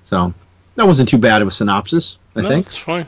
So 0.04 0.34
that 0.76 0.86
wasn't 0.86 1.10
too 1.10 1.18
bad 1.18 1.42
of 1.42 1.48
a 1.48 1.52
synopsis, 1.52 2.18
I 2.36 2.42
no, 2.42 2.50
think. 2.50 2.66
That's 2.66 2.78
fine. 2.78 3.08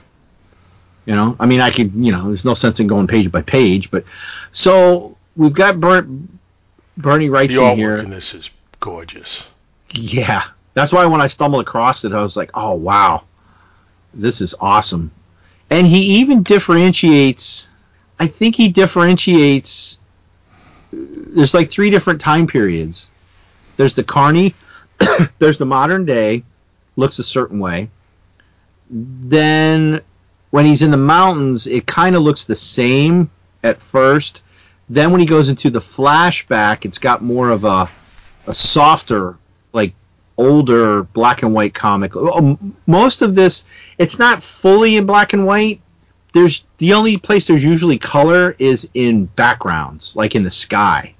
You 1.05 1.15
know, 1.15 1.35
I 1.39 1.45
mean, 1.45 1.59
I 1.59 1.69
could, 1.69 1.93
you 1.93 2.11
know, 2.11 2.25
there's 2.25 2.45
no 2.45 2.53
sense 2.55 2.79
in 2.79 2.87
going 2.87 3.07
page 3.07 3.31
by 3.31 3.41
page, 3.41 3.91
but 3.91 4.05
so 4.51 5.17
we've 5.35 5.53
got 5.53 5.79
Ber- 5.79 6.07
Bernie 6.97 7.27
The 7.27 7.33
Wrightson 7.33 7.57
artwork 7.57 7.75
here. 7.75 7.97
in 7.97 8.09
this 8.09 8.33
is 8.33 8.49
gorgeous. 8.79 9.45
Yeah, 9.93 10.43
that's 10.73 10.91
why 10.91 11.05
when 11.05 11.21
I 11.21 11.27
stumbled 11.27 11.61
across 11.61 12.05
it, 12.05 12.13
I 12.13 12.23
was 12.23 12.35
like, 12.35 12.51
oh 12.53 12.73
wow, 12.73 13.25
this 14.13 14.41
is 14.41 14.55
awesome. 14.59 15.11
And 15.69 15.85
he 15.85 16.19
even 16.19 16.41
differentiates. 16.43 17.67
I 18.19 18.27
think 18.27 18.55
he 18.55 18.69
differentiates. 18.69 19.84
There's 20.95 21.53
like 21.53 21.69
three 21.69 21.89
different 21.89 22.21
time 22.21 22.47
periods. 22.47 23.09
There's 23.77 23.93
the 23.93 24.03
Carney. 24.03 24.55
there's 25.39 25.57
the 25.57 25.65
modern 25.65 26.05
day, 26.05 26.43
looks 26.95 27.19
a 27.19 27.23
certain 27.23 27.59
way. 27.59 27.89
Then 28.89 30.01
when 30.51 30.65
he's 30.65 30.81
in 30.81 30.91
the 30.91 30.97
mountains, 30.97 31.67
it 31.67 31.85
kind 31.85 32.15
of 32.15 32.21
looks 32.21 32.45
the 32.45 32.55
same 32.55 33.29
at 33.63 33.81
first. 33.81 34.41
Then 34.87 35.11
when 35.11 35.19
he 35.19 35.27
goes 35.27 35.49
into 35.49 35.69
the 35.69 35.79
flashback, 35.79 36.85
it's 36.85 36.99
got 36.99 37.21
more 37.21 37.49
of 37.49 37.63
a 37.63 37.89
a 38.47 38.53
softer, 38.53 39.37
like 39.73 39.95
older 40.37 41.03
black 41.03 41.41
and 41.41 41.53
white 41.53 41.73
comic. 41.73 42.15
Um, 42.15 42.75
Most 42.85 43.21
of 43.21 43.33
this, 43.33 43.65
it's 43.97 44.19
not 44.19 44.43
fully 44.43 44.97
in 44.97 45.05
black 45.05 45.33
and 45.33 45.45
white. 45.45 45.81
There's 46.35 46.65
the 46.79 46.91
only 46.91 47.15
place 47.15 47.47
there's 47.47 47.63
usually 47.63 47.97
color 47.97 48.57
is 48.59 48.89
in 48.93 49.23
backgrounds, 49.23 50.17
like 50.17 50.35
in 50.35 50.43
the 50.43 50.51
sky. 50.51 51.15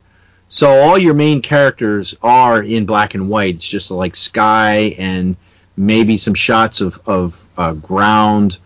So 0.49 0.69
all 0.69 0.97
your 0.97 1.13
main 1.13 1.41
characters 1.41 2.17
are 2.21 2.61
in 2.61 2.85
black 2.85 3.13
and 3.13 3.29
white. 3.29 3.55
It's 3.55 3.65
just 3.65 3.91
like 3.91 4.13
sky 4.13 4.93
and 4.97 5.37
maybe 5.77 6.17
some 6.17 6.33
shots 6.33 6.81
of 6.81 6.99
of 7.05 7.49
uh, 7.57 7.71
ground 7.71 8.57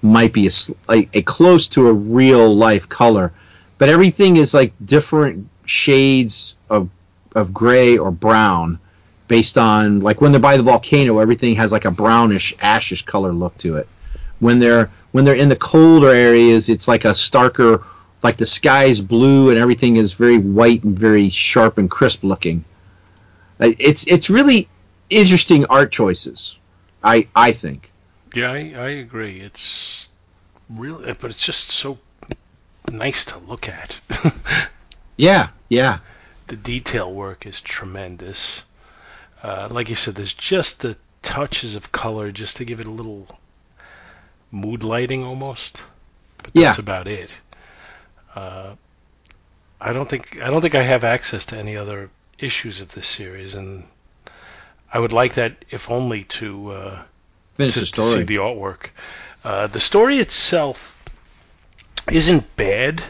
might 0.00 0.32
be 0.32 0.48
a 0.88 1.22
close 1.24 1.68
to 1.68 1.88
a 1.88 1.92
real 1.92 2.56
life 2.56 2.88
color, 2.88 3.34
but 3.76 3.90
everything 3.90 4.38
is 4.38 4.54
like 4.54 4.72
different 4.82 5.46
shades 5.66 6.56
of 6.70 6.88
of 7.34 7.52
gray 7.52 7.98
or 7.98 8.10
brown 8.10 8.78
based 9.28 9.58
on 9.58 10.00
like 10.00 10.22
when 10.22 10.32
they're 10.32 10.40
by 10.40 10.56
the 10.56 10.62
volcano 10.62 11.18
everything 11.18 11.54
has 11.56 11.70
like 11.70 11.84
a 11.84 11.90
brownish 11.90 12.56
ashish 12.56 13.04
color 13.04 13.30
look 13.30 13.54
to 13.58 13.76
it 13.76 13.86
when 14.40 14.58
they're 14.58 14.88
when 15.12 15.24
they're 15.24 15.34
in 15.34 15.48
the 15.48 15.56
colder 15.56 16.12
areas 16.12 16.68
it's 16.68 16.88
like 16.88 17.04
a 17.04 17.10
starker 17.12 17.84
like 18.22 18.36
the 18.36 18.46
sky 18.46 18.84
is 18.84 19.00
blue 19.00 19.50
and 19.50 19.58
everything 19.58 19.96
is 19.96 20.12
very 20.12 20.38
white 20.38 20.82
and 20.84 20.98
very 20.98 21.28
sharp 21.30 21.78
and 21.78 21.90
crisp 21.90 22.24
looking 22.24 22.64
it's 23.60 24.06
it's 24.06 24.30
really 24.30 24.68
interesting 25.10 25.64
art 25.66 25.90
choices 25.90 26.58
i 27.02 27.26
i 27.34 27.52
think 27.52 27.90
Yeah, 28.34 28.52
I, 28.52 28.74
I 28.76 28.88
agree. 29.00 29.40
It's 29.40 30.08
really, 30.68 31.12
but 31.14 31.30
it's 31.30 31.42
just 31.42 31.70
so 31.70 31.98
nice 32.92 33.24
to 33.26 33.38
look 33.38 33.68
at. 33.68 33.98
yeah 35.16 35.48
yeah 35.68 35.98
the 36.48 36.56
detail 36.56 37.12
work 37.12 37.46
is 37.46 37.60
tremendous. 37.60 38.62
Uh, 39.42 39.68
like 39.70 39.88
you 39.88 39.94
said, 39.96 40.14
there's 40.14 40.34
just 40.34 40.80
the 40.80 40.96
touches 41.22 41.74
of 41.74 41.92
color 41.92 42.32
just 42.32 42.56
to 42.56 42.64
give 42.64 42.80
it 42.80 42.86
a 42.86 42.90
little 42.90 43.26
mood 44.50 44.82
lighting 44.82 45.24
almost. 45.24 45.82
But 46.42 46.50
Yeah. 46.54 46.64
that's 46.68 46.78
about 46.78 47.08
it. 47.08 47.30
Uh, 48.34 48.74
I 49.80 49.92
don't 49.92 50.08
think 50.08 50.40
I 50.42 50.50
don't 50.50 50.60
think 50.60 50.74
I 50.74 50.82
have 50.82 51.04
access 51.04 51.46
to 51.46 51.56
any 51.56 51.76
other 51.76 52.10
issues 52.38 52.80
of 52.80 52.92
this 52.92 53.06
series, 53.06 53.54
and 53.54 53.84
I 54.92 54.98
would 54.98 55.12
like 55.12 55.34
that 55.34 55.64
if 55.70 55.90
only 55.90 56.24
to 56.24 56.70
uh, 56.72 57.02
finish 57.54 57.74
to, 57.74 57.80
the 57.80 57.86
to 57.86 58.02
see 58.02 58.22
the 58.24 58.36
artwork. 58.36 58.90
Uh, 59.44 59.66
the 59.66 59.80
story 59.80 60.18
itself 60.18 60.94
isn't 62.10 62.56
bad, 62.56 63.02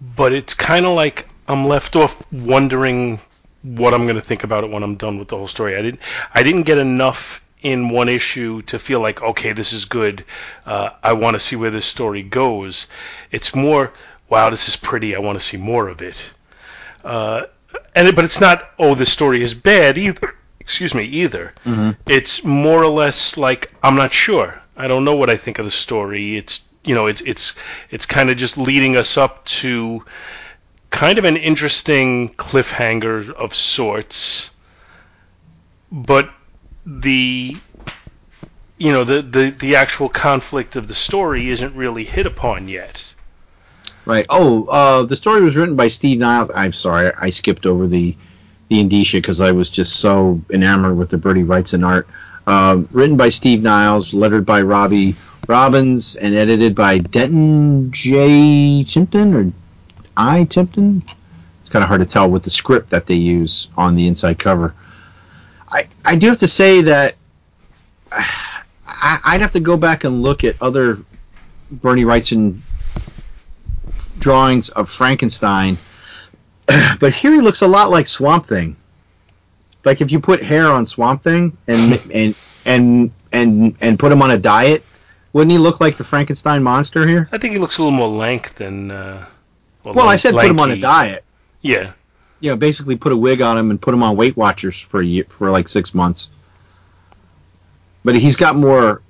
but 0.00 0.32
it's 0.32 0.54
kind 0.54 0.84
of 0.86 0.94
like 0.94 1.28
I'm 1.48 1.66
left 1.66 1.96
off 1.96 2.22
wondering 2.32 3.20
what 3.62 3.92
I'm 3.94 4.04
going 4.04 4.16
to 4.16 4.22
think 4.22 4.44
about 4.44 4.64
it 4.64 4.70
when 4.70 4.82
I'm 4.82 4.96
done 4.96 5.18
with 5.18 5.28
the 5.28 5.36
whole 5.36 5.48
story. 5.48 5.76
I 5.76 5.82
didn't 5.82 6.00
I 6.34 6.42
didn't 6.42 6.62
get 6.62 6.78
enough 6.78 7.42
in 7.62 7.90
one 7.90 8.08
issue 8.08 8.62
to 8.62 8.78
feel 8.78 9.00
like 9.00 9.22
okay 9.22 9.52
this 9.52 9.72
is 9.72 9.84
good. 9.84 10.24
Uh, 10.66 10.90
I 11.02 11.12
want 11.14 11.34
to 11.34 11.40
see 11.40 11.56
where 11.56 11.70
this 11.70 11.86
story 11.86 12.22
goes. 12.22 12.86
It's 13.30 13.54
more 13.54 13.92
wow 14.28 14.50
this 14.50 14.68
is 14.68 14.76
pretty. 14.76 15.14
I 15.14 15.20
want 15.20 15.38
to 15.38 15.44
see 15.44 15.56
more 15.56 15.88
of 15.88 16.02
it. 16.02 16.16
Uh, 17.04 17.42
and 17.94 18.14
but 18.14 18.24
it's 18.24 18.40
not 18.40 18.68
oh 18.78 18.94
this 18.94 19.12
story 19.12 19.42
is 19.42 19.54
bad 19.54 19.98
either. 19.98 20.34
Excuse 20.60 20.94
me 20.94 21.04
either. 21.04 21.52
It's 22.06 22.44
more 22.44 22.82
or 22.82 22.88
less 22.88 23.36
like 23.36 23.72
I'm 23.82 23.96
not 23.96 24.12
sure. 24.12 24.60
I 24.76 24.88
don't 24.88 25.04
know 25.04 25.16
what 25.16 25.30
I 25.30 25.36
think 25.36 25.58
of 25.58 25.64
the 25.64 25.70
story. 25.70 26.36
It's 26.36 26.62
you 26.84 26.94
know 26.94 27.06
it's 27.06 27.20
it's 27.20 27.54
it's 27.90 28.06
kind 28.06 28.30
of 28.30 28.36
just 28.36 28.56
leading 28.56 28.96
us 28.96 29.16
up 29.16 29.44
to 29.46 30.04
kind 30.90 31.18
of 31.18 31.24
an 31.24 31.36
interesting 31.36 32.30
cliffhanger 32.30 33.30
of 33.30 33.54
sorts, 33.54 34.50
but 35.90 36.30
the 36.98 37.56
you 38.78 38.92
know 38.92 39.04
the, 39.04 39.22
the 39.22 39.50
the 39.50 39.76
actual 39.76 40.08
conflict 40.08 40.74
of 40.74 40.88
the 40.88 40.94
story 40.94 41.50
isn't 41.50 41.76
really 41.76 42.04
hit 42.04 42.26
upon 42.26 42.66
yet. 42.68 43.06
Right. 44.04 44.26
Oh, 44.28 44.64
uh, 44.64 45.02
the 45.04 45.14
story 45.14 45.42
was 45.42 45.56
written 45.56 45.76
by 45.76 45.88
Steve 45.88 46.18
Niles. 46.18 46.50
I'm 46.52 46.72
sorry, 46.72 47.12
I 47.16 47.30
skipped 47.30 47.66
over 47.66 47.86
the 47.86 48.16
the 48.68 48.80
indicia 48.80 49.18
because 49.18 49.40
I 49.40 49.52
was 49.52 49.68
just 49.68 49.96
so 49.96 50.40
enamored 50.50 50.96
with 50.96 51.10
the 51.10 51.18
Bernie 51.18 51.44
Wrightson 51.44 51.86
art. 51.86 52.08
Uh, 52.46 52.82
written 52.90 53.16
by 53.16 53.28
Steve 53.28 53.62
Niles, 53.62 54.12
lettered 54.14 54.46
by 54.46 54.62
Robbie 54.62 55.14
Robbins, 55.46 56.16
and 56.16 56.34
edited 56.34 56.74
by 56.74 56.98
Denton 56.98 57.92
J. 57.92 58.82
Timpton 58.84 59.34
or 59.34 59.52
I 60.16 60.44
Timpton. 60.44 61.02
It's 61.60 61.68
kind 61.68 61.82
of 61.82 61.88
hard 61.88 62.00
to 62.00 62.06
tell 62.06 62.28
with 62.28 62.42
the 62.42 62.50
script 62.50 62.90
that 62.90 63.06
they 63.06 63.14
use 63.14 63.68
on 63.76 63.94
the 63.94 64.08
inside 64.08 64.38
cover. 64.38 64.74
I 65.70 65.86
I 66.04 66.16
do 66.16 66.28
have 66.28 66.38
to 66.38 66.48
say 66.48 66.82
that 66.82 67.14
I, 68.12 69.18
I'd 69.24 69.40
have 69.40 69.52
to 69.52 69.60
go 69.60 69.76
back 69.76 70.04
and 70.04 70.22
look 70.22 70.44
at 70.44 70.56
other 70.60 70.98
Bernie 71.70 72.04
Wrightson 72.04 72.60
drawings 74.18 74.68
of 74.68 74.88
Frankenstein, 74.90 75.78
but 77.00 77.12
here 77.12 77.32
he 77.32 77.40
looks 77.40 77.62
a 77.62 77.68
lot 77.68 77.90
like 77.90 78.06
Swamp 78.06 78.46
Thing. 78.46 78.76
Like 79.84 80.00
if 80.00 80.10
you 80.10 80.20
put 80.20 80.42
hair 80.42 80.66
on 80.66 80.84
Swamp 80.86 81.22
Thing 81.22 81.56
and 81.66 82.00
and 82.14 82.34
and 82.64 83.10
and 83.32 83.76
and 83.80 83.98
put 83.98 84.12
him 84.12 84.22
on 84.22 84.30
a 84.32 84.38
diet, 84.38 84.84
wouldn't 85.32 85.52
he 85.52 85.58
look 85.58 85.80
like 85.80 85.96
the 85.96 86.04
Frankenstein 86.04 86.62
monster 86.62 87.06
here? 87.06 87.28
I 87.32 87.38
think 87.38 87.52
he 87.52 87.58
looks 87.58 87.78
a 87.78 87.82
little 87.82 87.96
more 87.96 88.08
lank 88.08 88.54
than. 88.54 88.90
Uh, 88.90 89.24
Well, 89.84 90.00
I 90.00 90.08
lank- 90.08 90.20
said 90.20 90.34
put 90.34 90.46
him 90.46 90.60
on 90.60 90.70
a 90.72 90.76
diet. 90.76 91.24
Yeah, 91.62 91.92
You 92.40 92.50
know, 92.50 92.56
basically 92.56 92.96
put 92.96 93.12
a 93.12 93.16
wig 93.16 93.42
on 93.42 93.58
him 93.58 93.70
and 93.70 93.80
put 93.80 93.94
him 93.94 94.02
on 94.02 94.16
Weight 94.16 94.36
Watchers 94.36 94.80
for 94.80 95.00
a 95.00 95.04
year, 95.04 95.24
for 95.28 95.50
like 95.50 95.68
six 95.68 95.94
months. 95.94 96.30
But 98.04 98.16
he's 98.16 98.36
got 98.36 98.56
more. 98.56 99.02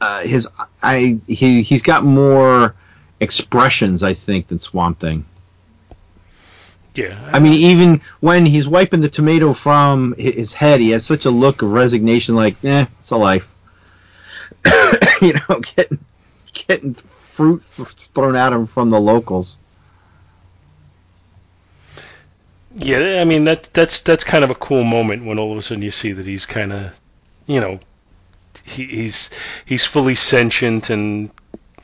Uh, 0.00 0.20
his 0.22 0.46
I 0.82 1.18
he 1.26 1.62
he's 1.62 1.80
got 1.82 2.04
more 2.04 2.74
expressions 3.20 4.02
I 4.02 4.12
think 4.14 4.48
than 4.48 4.60
Swamp 4.60 5.00
Thing. 5.00 5.24
yeah. 6.94 7.30
I 7.32 7.38
mean, 7.38 7.54
even 7.54 8.02
when 8.20 8.44
he's 8.46 8.68
wiping 8.68 9.00
the 9.00 9.08
tomato 9.08 9.52
from 9.52 10.14
his 10.18 10.52
head, 10.52 10.80
he 10.80 10.90
has 10.90 11.04
such 11.04 11.24
a 11.24 11.30
look 11.30 11.62
of 11.62 11.72
resignation, 11.72 12.34
like, 12.34 12.62
eh, 12.64 12.86
it's 12.98 13.10
a 13.10 13.16
life. 13.16 13.54
you 15.22 15.34
know, 15.34 15.60
getting 15.76 15.98
getting 16.52 16.94
fruit 16.94 17.62
thrown 17.64 18.36
at 18.36 18.52
him 18.52 18.66
from 18.66 18.90
the 18.90 19.00
locals. 19.00 19.58
Yeah, 22.78 23.20
I 23.20 23.24
mean 23.24 23.44
that 23.44 23.70
that's 23.72 24.00
that's 24.00 24.22
kind 24.22 24.44
of 24.44 24.50
a 24.50 24.54
cool 24.54 24.84
moment 24.84 25.24
when 25.24 25.38
all 25.38 25.52
of 25.52 25.58
a 25.58 25.62
sudden 25.62 25.82
you 25.82 25.90
see 25.90 26.12
that 26.12 26.26
he's 26.26 26.44
kind 26.44 26.72
of, 26.72 26.98
you 27.46 27.60
know, 27.60 27.80
he, 28.64 28.84
he's 28.84 29.30
he's 29.64 29.86
fully 29.86 30.14
sentient 30.14 30.90
and 30.90 31.30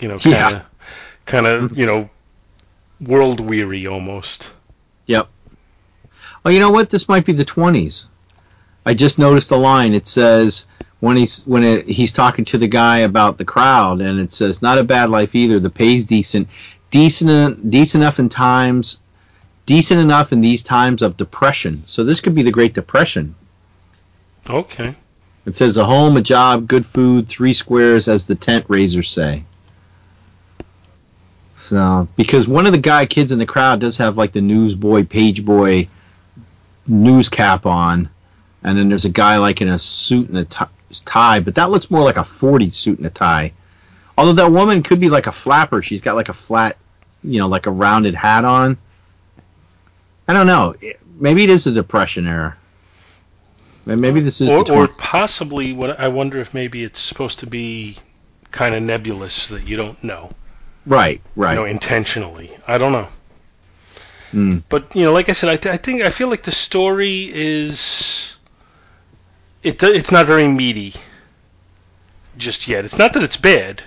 you 0.01 0.09
know 0.09 0.19
kind 0.19 0.57
of 0.57 0.67
kind 1.25 1.47
of 1.47 1.79
you 1.79 1.87
know 1.87 2.11
world 3.01 3.41
weary 3.41 3.87
almost. 3.87 4.53
Yep. 5.07 5.29
Oh, 6.45 6.51
you 6.51 6.61
know 6.61 6.71
what? 6.71 6.91
This 6.91 7.09
might 7.09 7.25
be 7.25 7.33
the 7.33 7.45
20s. 7.45 8.05
I 8.85 8.95
just 8.95 9.19
noticed 9.19 9.51
a 9.51 9.57
line. 9.57 9.95
It 9.95 10.07
says 10.07 10.67
when 11.01 11.17
he's 11.17 11.43
when 11.47 11.65
it, 11.65 11.89
he's 11.89 12.13
talking 12.13 12.45
to 12.47 12.59
the 12.59 12.69
guy 12.69 12.99
about 12.99 13.39
the 13.39 13.45
crowd, 13.45 14.03
and 14.03 14.21
it 14.21 14.33
says 14.33 14.61
not 14.61 14.79
a 14.79 14.85
bad 14.85 15.09
life 15.09 15.35
either. 15.35 15.59
The 15.59 15.71
pay's 15.71 16.05
decent, 16.05 16.49
decent 16.91 17.71
decent 17.71 18.03
enough 18.03 18.19
in 18.19 18.29
times, 18.29 19.01
decent 19.67 20.01
enough 20.01 20.33
in 20.33 20.41
these 20.41 20.63
times 20.63 21.03
of 21.03 21.17
depression. 21.17 21.83
So 21.85 22.05
this 22.05 22.21
could 22.21 22.35
be 22.35 22.43
the 22.43 22.51
Great 22.51 22.75
Depression. 22.75 23.35
Okay. 24.49 24.95
It 25.45 25.57
says 25.57 25.77
a 25.77 25.85
home, 25.85 26.17
a 26.17 26.23
job, 26.23 26.69
good 26.69 26.87
food, 26.87 27.29
three 27.29 27.53
squares, 27.53 28.09
as 28.09 28.27
the 28.27 28.35
tent 28.35 28.67
raisers 28.69 29.11
say. 29.11 29.45
So, 31.57 32.09
because 32.17 32.49
one 32.49 32.67
of 32.67 32.73
the 32.73 32.79
guy 32.79 33.07
kids 33.07 33.33
in 33.33 33.39
the 33.39 33.47
crowd 33.47 33.81
does 33.81 33.97
have 33.99 34.19
like 34.19 34.33
the 34.33 34.41
newsboy, 34.41 35.05
page 35.05 35.45
boy 35.45 35.89
news 36.87 37.29
cap 37.29 37.67
on, 37.67 38.09
and 38.65 38.79
then 38.79 38.89
there's 38.89 39.05
a 39.05 39.11
guy 39.11 39.37
like 39.39 39.61
in 39.61 39.69
a 39.69 39.79
suit 39.79 40.29
and 40.29 40.39
a 40.39 40.45
tie, 41.05 41.41
but 41.41 41.55
that 41.55 41.71
looks 41.71 41.91
more 41.91 42.03
like 42.03 42.17
a 42.17 42.25
40 42.25 42.71
suit 42.71 42.99
and 42.99 43.07
a 43.07 43.11
tie. 43.11 43.53
Although 44.19 44.35
that 44.35 44.53
woman 44.53 44.83
could 44.83 45.01
be 45.01 45.09
like 45.09 45.27
a 45.27 45.33
flapper. 45.33 45.83
She's 45.83 46.01
got 46.01 46.17
like 46.17 46.29
a 46.29 46.35
flat, 46.35 46.77
you 47.25 47.39
know, 47.39 47.49
like 47.49 47.67
a 47.67 47.71
rounded 47.71 48.15
hat 48.15 48.45
on. 48.45 48.77
I 50.33 50.35
don't 50.35 50.47
know. 50.47 50.75
Maybe 51.21 51.45
it 51.45 51.51
is 51.51 51.65
the 51.65 51.73
Depression 51.73 52.27
era. 52.27 52.57
Maybe 53.85 54.21
this 54.21 54.41
is 54.41 54.49
or, 54.49 54.73
or 54.73 54.89
possibly 54.89 55.75
what 55.75 56.01
I 56.01 56.09
wonder 56.09 56.41
if 56.41 56.55
maybe 56.55 56.83
it's 56.83 57.01
supposed 57.01 57.41
to 57.41 57.47
be 57.47 57.99
kind 58.51 58.75
of 58.75 58.83
nebulous 58.83 59.49
that 59.49 59.69
you 59.69 59.77
don't 59.77 60.03
know, 60.03 60.31
right, 60.87 61.21
right. 61.37 61.53
you 61.53 61.59
know, 61.59 61.65
intentionally. 61.67 62.51
I 62.67 62.79
don't 62.79 62.93
know. 62.93 63.09
Mm. 64.33 64.63
But 64.71 64.97
you 64.97 65.05
know, 65.05 65.13
like 65.13 65.29
I 65.29 65.33
said, 65.33 65.51
I, 65.51 65.57
th- 65.57 65.75
I 65.75 65.77
think 65.77 66.01
I 66.01 66.09
feel 66.09 66.31
like 66.31 66.45
the 66.45 66.51
story 66.51 67.31
is 67.31 68.35
it 69.63 69.83
it's 69.83 70.13
not 70.13 70.25
very 70.25 70.49
meaty 70.49 70.95
just 72.39 72.69
yet. 72.69 72.87
It's 72.87 72.97
not 72.97 73.13
that 73.13 73.23
it's 73.23 73.37
bad. 73.37 73.83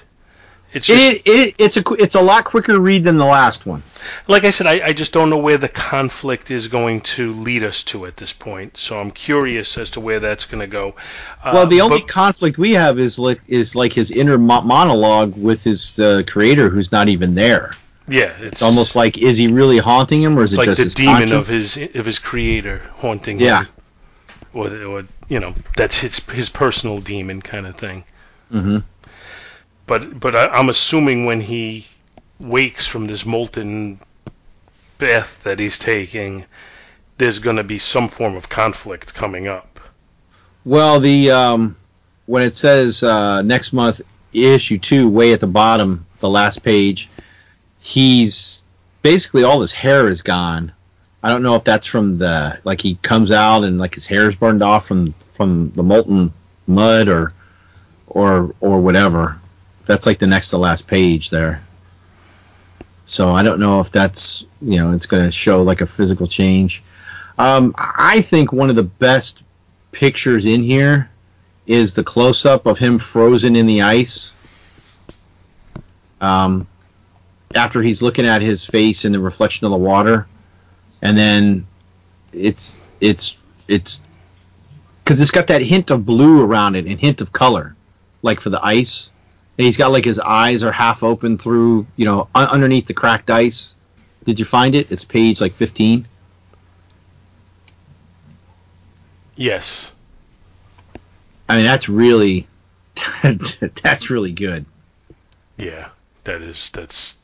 It's 0.75 0.85
just 0.87 1.11
It, 1.11 1.21
it, 1.25 1.55
it's 1.57 1.77
a 1.77 1.83
it's 1.97 2.15
a 2.15 2.21
lot 2.21 2.43
quicker 2.45 2.77
read 2.79 3.03
than 3.05 3.17
the 3.17 3.25
last 3.25 3.65
one. 3.65 3.81
like 4.27 4.43
I 4.43 4.49
said, 4.51 4.67
I, 4.67 4.87
I 4.87 4.93
just 4.93 5.13
don't 5.13 5.29
know 5.29 5.37
where 5.37 5.57
the 5.57 5.69
conflict 5.69 6.51
is 6.51 6.67
going 6.67 7.01
to 7.15 7.31
lead 7.33 7.63
us 7.63 7.83
to 7.85 8.05
at 8.05 8.17
this 8.17 8.33
point. 8.33 8.75
So 8.77 8.99
I'm 8.99 9.09
curious 9.11 9.77
as 9.77 9.91
to 9.91 10.01
where 10.01 10.19
that's 10.19 10.45
going 10.45 10.59
to 10.59 10.67
go. 10.67 10.95
Uh, 11.43 11.51
well, 11.53 11.65
the 11.67 11.81
only 11.81 12.01
but- 12.01 12.09
conflict 12.09 12.57
we 12.57 12.73
have 12.73 12.99
is 12.99 13.17
like 13.17 13.41
is 13.47 13.73
like 13.75 13.93
his 13.93 14.11
inner 14.11 14.37
monologue 14.37 15.35
with 15.37 15.63
his 15.63 15.99
uh, 15.99 16.23
creator, 16.27 16.69
who's 16.69 16.91
not 16.91 17.07
even 17.09 17.35
there. 17.35 17.71
Yeah, 18.07 18.33
it's, 18.39 18.41
It's 18.41 18.61
almost 18.61 18.95
like 18.95 19.17
is 19.17 19.37
he 19.37 19.47
really 19.47 19.79
haunting 19.79 20.21
him 20.21 20.37
or 20.37 20.43
is 20.43 20.53
it 20.53 20.57
like 20.57 20.65
just 20.67 20.83
the 20.83 20.89
demon 20.89 21.29
conscience? 21.29 21.33
of 21.41 21.47
his 21.47 21.77
of 21.95 22.05
his 22.05 22.19
creator 22.19 22.81
haunting 22.97 23.39
Yeah. 23.39 23.63
him. 23.63 23.67
Or, 24.53 24.67
or 24.85 25.03
you 25.27 25.39
know, 25.39 25.55
that's 25.75 25.99
his 25.99 26.19
his 26.29 26.49
personal 26.49 26.99
demon 26.99 27.41
kind 27.41 27.65
of 27.65 27.75
thing. 27.77 28.03
hmm 28.51 28.79
But 29.87 30.19
but 30.19 30.35
I, 30.35 30.47
I'm 30.47 30.69
assuming 30.69 31.25
when 31.25 31.41
he 31.41 31.87
wakes 32.39 32.87
from 32.87 33.07
this 33.07 33.25
molten 33.25 33.99
bath 34.97 35.43
that 35.43 35.59
he's 35.59 35.77
taking, 35.77 36.45
there's 37.17 37.39
going 37.39 37.57
to 37.57 37.63
be 37.63 37.79
some 37.79 38.09
form 38.09 38.35
of 38.35 38.49
conflict 38.49 39.13
coming 39.13 39.47
up. 39.47 39.79
Well, 40.63 40.99
the 40.99 41.31
um, 41.31 41.75
when 42.25 42.43
it 42.43 42.55
says 42.55 43.03
uh, 43.03 43.41
next 43.41 43.73
month 43.73 44.01
issue 44.33 44.77
two, 44.77 45.07
way 45.07 45.33
at 45.33 45.39
the 45.39 45.47
bottom, 45.47 46.05
the 46.19 46.29
last 46.29 46.63
page, 46.63 47.09
he's 47.79 48.63
basically 49.01 49.43
all 49.43 49.61
his 49.61 49.73
hair 49.73 50.09
is 50.09 50.21
gone. 50.21 50.71
I 51.21 51.29
don't 51.29 51.43
know 51.43 51.55
if 51.55 51.63
that's 51.63 51.87
from 51.87 52.17
the 52.17 52.59
like 52.63 52.81
he 52.81 52.95
comes 52.95 53.31
out 53.31 53.63
and 53.63 53.79
like 53.79 53.95
his 53.95 54.05
hair's 54.05 54.35
burned 54.35 54.63
off 54.63 54.87
from 54.87 55.13
from 55.31 55.71
the 55.71 55.83
molten 55.83 56.33
mud 56.67 57.07
or 57.07 57.33
or 58.07 58.53
or 58.59 58.79
whatever. 58.79 59.39
That's 59.85 60.05
like 60.05 60.19
the 60.19 60.27
next 60.27 60.49
to 60.49 60.57
last 60.57 60.87
page 60.87 61.29
there. 61.29 61.63
So 63.05 63.31
I 63.31 63.43
don't 63.43 63.59
know 63.59 63.79
if 63.79 63.91
that's 63.91 64.45
you 64.61 64.77
know 64.77 64.91
it's 64.91 65.05
going 65.05 65.23
to 65.23 65.31
show 65.31 65.61
like 65.61 65.81
a 65.81 65.85
physical 65.85 66.27
change. 66.27 66.83
Um, 67.37 67.75
I 67.77 68.21
think 68.21 68.51
one 68.51 68.69
of 68.69 68.75
the 68.75 68.83
best 68.83 69.43
pictures 69.91 70.45
in 70.45 70.63
here 70.63 71.09
is 71.67 71.93
the 71.93 72.03
close 72.03 72.45
up 72.45 72.65
of 72.65 72.79
him 72.79 72.97
frozen 72.99 73.55
in 73.55 73.67
the 73.67 73.81
ice. 73.81 74.33
Um, 76.21 76.67
after 77.53 77.81
he's 77.81 78.01
looking 78.01 78.25
at 78.25 78.41
his 78.41 78.65
face 78.65 79.05
in 79.05 79.11
the 79.11 79.19
reflection 79.19 79.65
of 79.65 79.71
the 79.71 79.77
water, 79.77 80.27
and 81.01 81.17
then 81.17 81.67
it's 82.33 82.81
it's 82.99 83.37
it's 83.67 84.01
because 85.03 85.21
it's 85.21 85.31
got 85.31 85.47
that 85.47 85.61
hint 85.61 85.91
of 85.91 86.05
blue 86.05 86.43
around 86.43 86.75
it 86.75 86.85
and 86.85 86.99
hint 86.99 87.21
of 87.21 87.31
color, 87.31 87.75
like 88.21 88.39
for 88.39 88.49
the 88.49 88.63
ice. 88.63 89.09
And 89.57 89.65
he's 89.65 89.77
got 89.77 89.91
like 89.91 90.05
his 90.05 90.19
eyes 90.19 90.63
are 90.63 90.71
half 90.71 91.03
open 91.03 91.37
through, 91.37 91.87
you 91.95 92.05
know, 92.05 92.27
un- 92.35 92.49
underneath 92.49 92.87
the 92.87 92.93
cracked 92.93 93.29
ice. 93.29 93.73
Did 94.25 94.39
you 94.39 94.45
find 94.45 94.75
it? 94.75 94.91
It's 94.91 95.05
page 95.05 95.39
like 95.39 95.53
15. 95.53 96.07
Yes. 99.35 99.91
I 101.47 101.57
mean, 101.57 101.65
that's 101.65 101.87
really 101.87 102.47
that's 103.83 104.09
really 104.09 104.31
good. 104.31 104.65
Yeah. 105.57 105.89
That 106.23 106.41
is 106.41 106.69
that's 106.73 107.15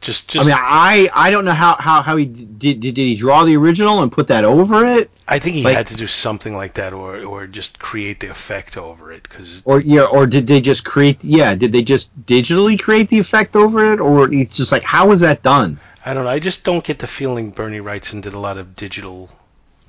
just 0.00 0.28
just 0.28 0.46
I 0.46 0.54
mean, 0.54 0.58
I 0.60 1.10
I 1.12 1.30
don't 1.30 1.44
know 1.44 1.52
how 1.52 1.76
how, 1.76 2.02
how 2.02 2.16
he 2.16 2.24
did, 2.26 2.80
did 2.80 2.80
did 2.80 2.96
he 2.96 3.14
draw 3.16 3.44
the 3.44 3.56
original 3.56 4.02
and 4.02 4.10
put 4.10 4.28
that 4.28 4.44
over 4.44 4.84
it, 4.84 5.10
I 5.28 5.38
think 5.38 5.56
he 5.56 5.62
like- 5.62 5.76
had 5.76 5.86
to 5.88 5.96
do 5.96 6.06
something 6.06 6.54
like 6.54 6.74
that, 6.74 6.92
or 6.92 7.22
or 7.22 7.46
just 7.46 7.78
create 7.78 8.20
the 8.20 8.28
effect 8.28 8.76
over 8.76 9.12
it, 9.12 9.22
because 9.22 9.62
or 9.64 9.80
yeah, 9.80 10.02
or 10.02 10.26
did 10.26 10.46
they 10.46 10.60
just 10.60 10.84
create? 10.84 11.22
Yeah, 11.22 11.54
did 11.54 11.72
they 11.72 11.82
just 11.82 12.10
digitally 12.26 12.80
create 12.80 13.08
the 13.08 13.18
effect 13.18 13.56
over 13.56 13.92
it, 13.92 14.00
or 14.00 14.32
it's 14.32 14.56
just 14.56 14.72
like 14.72 14.82
how 14.82 15.08
was 15.08 15.20
that 15.20 15.42
done? 15.42 15.78
I 16.04 16.14
don't 16.14 16.24
know. 16.24 16.30
I 16.30 16.38
just 16.38 16.64
don't 16.64 16.82
get 16.82 16.98
the 16.98 17.06
feeling 17.06 17.50
Bernie 17.50 17.80
Wrightson 17.80 18.22
did 18.22 18.32
a 18.32 18.38
lot 18.38 18.56
of 18.56 18.74
digital 18.74 19.28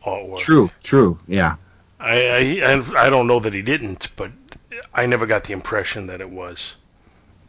artwork. 0.05 0.39
True, 0.39 0.70
true, 0.84 1.20
yeah. 1.28 1.55
I 1.99 2.62
I 2.62 3.05
I 3.05 3.09
don't 3.09 3.28
know 3.28 3.39
that 3.39 3.53
he 3.53 3.62
didn't, 3.62 4.09
but 4.16 4.32
I 4.93 5.05
never 5.05 5.26
got 5.26 5.45
the 5.45 5.53
impression 5.53 6.07
that 6.07 6.20
it 6.20 6.30
was. 6.30 6.76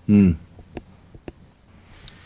Hmm. 0.07 0.33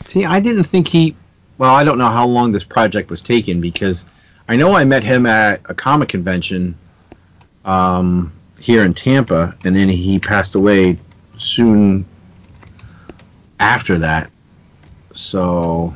See, 0.07 0.23
I 0.23 0.39
didn't 0.39 0.63
think 0.63 0.87
he. 0.87 1.15
Well, 1.57 1.73
I 1.73 1.83
don't 1.83 1.97
know 1.97 2.07
how 2.07 2.27
long 2.27 2.53
this 2.53 2.63
project 2.63 3.09
was 3.09 3.21
taken 3.21 3.59
because 3.59 4.05
I 4.47 4.55
know 4.55 4.73
I 4.73 4.85
met 4.85 5.03
him 5.03 5.25
at 5.25 5.61
a 5.65 5.75
comic 5.75 6.07
convention 6.07 6.77
um, 7.65 8.31
here 8.57 8.83
in 8.83 8.93
Tampa, 8.93 9.55
and 9.65 9.75
then 9.75 9.89
he 9.89 10.17
passed 10.19 10.55
away 10.55 10.97
soon 11.37 12.05
after 13.59 13.99
that. 13.99 14.31
So, 15.13 15.93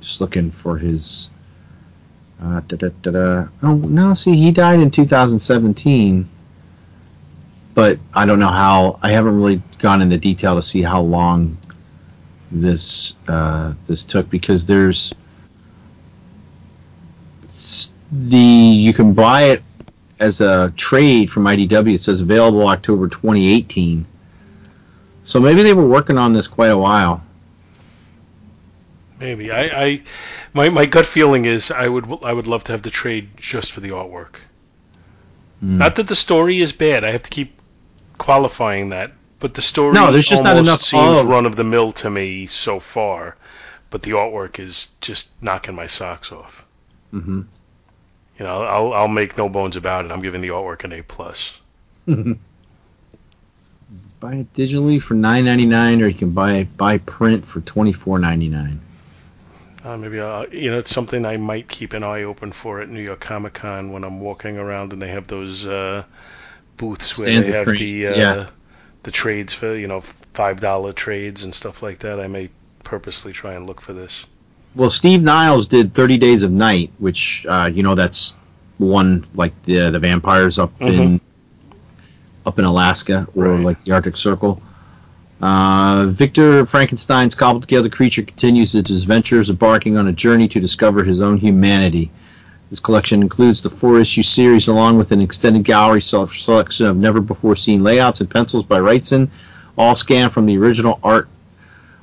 just 0.00 0.20
looking 0.20 0.50
for 0.50 0.76
his. 0.76 1.30
Uh, 2.42 2.60
da, 2.68 2.76
da, 2.76 3.10
da. 3.10 3.48
Oh 3.62 3.76
no! 3.76 4.12
See, 4.12 4.36
he 4.36 4.50
died 4.50 4.80
in 4.80 4.90
2017, 4.90 6.28
but 7.72 7.98
I 8.12 8.26
don't 8.26 8.40
know 8.40 8.48
how. 8.48 8.98
I 9.00 9.12
haven't 9.12 9.36
really 9.40 9.62
gone 9.78 10.02
into 10.02 10.18
detail 10.18 10.56
to 10.56 10.62
see 10.62 10.82
how 10.82 11.00
long 11.00 11.56
this 12.60 13.14
uh, 13.28 13.74
this 13.86 14.04
took 14.04 14.28
because 14.30 14.66
there's 14.66 15.12
the 18.12 18.36
you 18.36 18.92
can 18.92 19.14
buy 19.14 19.44
it 19.44 19.62
as 20.18 20.40
a 20.40 20.72
trade 20.76 21.30
from 21.30 21.44
IDW. 21.44 21.94
It 21.94 22.00
says 22.00 22.20
available 22.20 22.66
October 22.66 23.08
2018. 23.08 24.06
So 25.22 25.40
maybe 25.40 25.62
they 25.62 25.74
were 25.74 25.86
working 25.86 26.18
on 26.18 26.32
this 26.32 26.46
quite 26.46 26.70
a 26.70 26.78
while. 26.78 27.22
Maybe 29.18 29.50
I, 29.50 29.84
I 29.84 30.02
my 30.52 30.68
my 30.68 30.86
gut 30.86 31.06
feeling 31.06 31.46
is 31.46 31.70
I 31.70 31.88
would 31.88 32.06
I 32.22 32.32
would 32.32 32.46
love 32.46 32.64
to 32.64 32.72
have 32.72 32.82
the 32.82 32.90
trade 32.90 33.30
just 33.36 33.72
for 33.72 33.80
the 33.80 33.90
artwork. 33.90 34.36
Hmm. 35.60 35.78
Not 35.78 35.96
that 35.96 36.06
the 36.06 36.16
story 36.16 36.60
is 36.60 36.72
bad. 36.72 37.02
I 37.02 37.10
have 37.10 37.22
to 37.22 37.30
keep 37.30 37.58
qualifying 38.18 38.90
that, 38.90 39.12
but 39.38 39.54
the 39.54 39.62
story 39.62 39.92
No, 39.94 40.12
there's 40.12 40.28
just 40.28 40.42
not 40.42 40.56
enough 40.56 40.82
seems 40.82 41.20
of- 41.20 41.26
run 41.26 41.46
of 41.46 41.56
the 41.56 41.64
mill 41.64 41.92
to 41.94 42.10
me 42.10 42.46
so 42.46 42.80
far. 42.80 43.36
But 43.88 44.02
the 44.02 44.12
artwork 44.12 44.58
is 44.58 44.88
just 45.00 45.30
knocking 45.40 45.74
my 45.74 45.86
socks 45.86 46.32
off. 46.32 46.64
hmm 47.12 47.42
You 48.38 48.44
know, 48.44 48.62
I'll 48.62 48.92
I'll 48.92 49.08
make 49.08 49.36
no 49.38 49.48
bones 49.48 49.76
about 49.76 50.04
it. 50.04 50.10
I'm 50.10 50.22
giving 50.22 50.40
the 50.40 50.48
artwork 50.48 50.84
an 50.84 50.92
A 50.92 51.02
plus. 51.02 51.56
buy 54.20 54.34
it 54.34 54.52
digitally 54.54 55.00
for 55.00 55.14
9.99, 55.14 56.02
or 56.02 56.08
you 56.08 56.14
can 56.14 56.30
buy 56.30 56.64
by 56.76 56.98
print 56.98 57.46
for 57.46 57.60
24.99. 57.60 58.78
Uh, 59.84 59.96
maybe 59.96 60.18
I'll, 60.18 60.48
you 60.52 60.70
know 60.70 60.78
it's 60.80 60.90
something 60.90 61.24
I 61.24 61.36
might 61.36 61.68
keep 61.68 61.92
an 61.92 62.02
eye 62.02 62.24
open 62.24 62.50
for 62.50 62.80
at 62.80 62.88
New 62.88 63.02
York 63.02 63.20
Comic 63.20 63.54
Con 63.54 63.92
when 63.92 64.02
I'm 64.02 64.18
walking 64.20 64.58
around 64.58 64.92
and 64.92 65.00
they 65.00 65.08
have 65.08 65.28
those 65.28 65.64
uh, 65.64 66.02
booths 66.76 67.16
where 67.16 67.28
Standard 67.28 67.52
they 67.52 67.56
have 67.56 67.64
trades, 67.64 67.80
the 67.80 68.06
uh, 68.08 68.16
yeah. 68.16 68.46
The 69.06 69.12
trades 69.12 69.54
for 69.54 69.74
you 69.76 69.86
know 69.86 70.02
five 70.34 70.60
dollar 70.60 70.92
trades 70.92 71.44
and 71.44 71.54
stuff 71.54 71.80
like 71.82 72.00
that. 72.00 72.20
I 72.20 72.26
may 72.26 72.50
purposely 72.82 73.32
try 73.32 73.54
and 73.54 73.66
look 73.66 73.80
for 73.80 73.92
this. 73.94 74.26
Well, 74.74 74.90
Steve 74.90 75.22
Niles 75.22 75.66
did 75.66 75.94
30 75.94 76.18
Days 76.18 76.42
of 76.42 76.50
Night, 76.50 76.90
which 76.98 77.46
uh, 77.48 77.70
you 77.72 77.82
know 77.82 77.94
that's 77.94 78.36
one 78.78 79.24
like 79.34 79.54
the 79.62 79.90
the 79.90 79.98
vampires 80.00 80.58
up 80.58 80.72
in 80.82 81.20
up 82.44 82.58
in 82.58 82.64
Alaska 82.64 83.26
or 83.34 83.44
Right. 83.44 83.64
like 83.64 83.82
the 83.84 83.92
Arctic 83.92 84.16
Circle. 84.16 84.60
Uh, 85.40 86.06
Victor 86.08 86.66
Frankenstein's 86.66 87.34
cobbled 87.34 87.62
together 87.62 87.88
creature 87.88 88.22
continues 88.22 88.74
its 88.74 88.90
adventures, 88.90 89.50
embarking 89.50 89.96
on 89.96 90.08
a 90.08 90.12
journey 90.12 90.48
to 90.48 90.58
discover 90.60 91.04
his 91.04 91.20
own 91.20 91.36
humanity. 91.36 92.10
This 92.70 92.80
collection 92.80 93.22
includes 93.22 93.62
the 93.62 93.70
four-issue 93.70 94.22
series, 94.22 94.66
along 94.66 94.98
with 94.98 95.12
an 95.12 95.20
extended 95.20 95.64
gallery 95.64 96.02
selection 96.02 96.86
of 96.86 96.96
never-before-seen 96.96 97.82
layouts 97.82 98.20
and 98.20 98.28
pencils 98.28 98.64
by 98.64 98.78
Wrightson, 98.78 99.28
all 99.78 99.94
scanned 99.94 100.32
from 100.32 100.46
the 100.46 100.58
original 100.58 100.98
art 101.02 101.28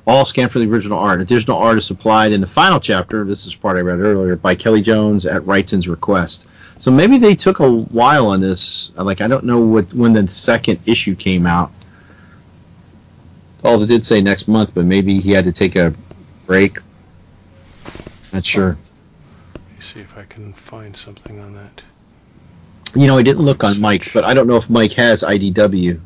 all 0.06 0.24
scanned 0.24 0.52
for 0.52 0.58
the 0.58 0.66
original 0.66 0.98
art. 0.98 1.20
Additional 1.20 1.58
art 1.58 1.78
is 1.78 1.86
supplied 1.86 2.32
in 2.32 2.40
the 2.40 2.46
final 2.46 2.80
chapter. 2.80 3.24
This 3.24 3.46
is 3.46 3.54
part 3.54 3.76
I 3.76 3.80
read 3.80 4.00
earlier 4.00 4.36
by 4.36 4.54
Kelley 4.54 4.82
Jones 4.82 5.26
at 5.26 5.42
Wrightson's 5.42 5.88
request. 5.88 6.46
So 6.78 6.90
maybe 6.90 7.18
they 7.18 7.34
took 7.34 7.60
a 7.60 7.70
while 7.70 8.26
on 8.26 8.40
this. 8.40 8.90
Like 8.96 9.20
I 9.20 9.28
don't 9.28 9.44
know 9.44 9.60
what 9.60 9.94
when 9.94 10.12
the 10.12 10.28
second 10.28 10.80
issue 10.86 11.14
came 11.14 11.46
out. 11.46 11.70
Oh, 13.62 13.78
they 13.78 13.86
did 13.86 14.04
say 14.04 14.20
next 14.20 14.46
month, 14.46 14.72
but 14.74 14.84
maybe 14.84 15.20
he 15.20 15.30
had 15.30 15.46
to 15.46 15.52
take 15.52 15.76
a 15.76 15.94
break. 16.46 16.78
Not 18.32 18.44
sure. 18.44 18.76
Let 19.84 19.96
me 19.96 20.02
see 20.02 20.12
if 20.12 20.16
I 20.16 20.24
can 20.24 20.54
find 20.54 20.96
something 20.96 21.38
on 21.40 21.52
that. 21.56 21.82
You 22.96 23.06
know, 23.06 23.18
he 23.18 23.22
didn't 23.22 23.44
look 23.44 23.62
on 23.64 23.78
Mike's, 23.82 24.10
but 24.14 24.24
I 24.24 24.32
don't 24.32 24.46
know 24.46 24.56
if 24.56 24.70
Mike 24.70 24.94
has 24.94 25.22
IDW 25.22 26.00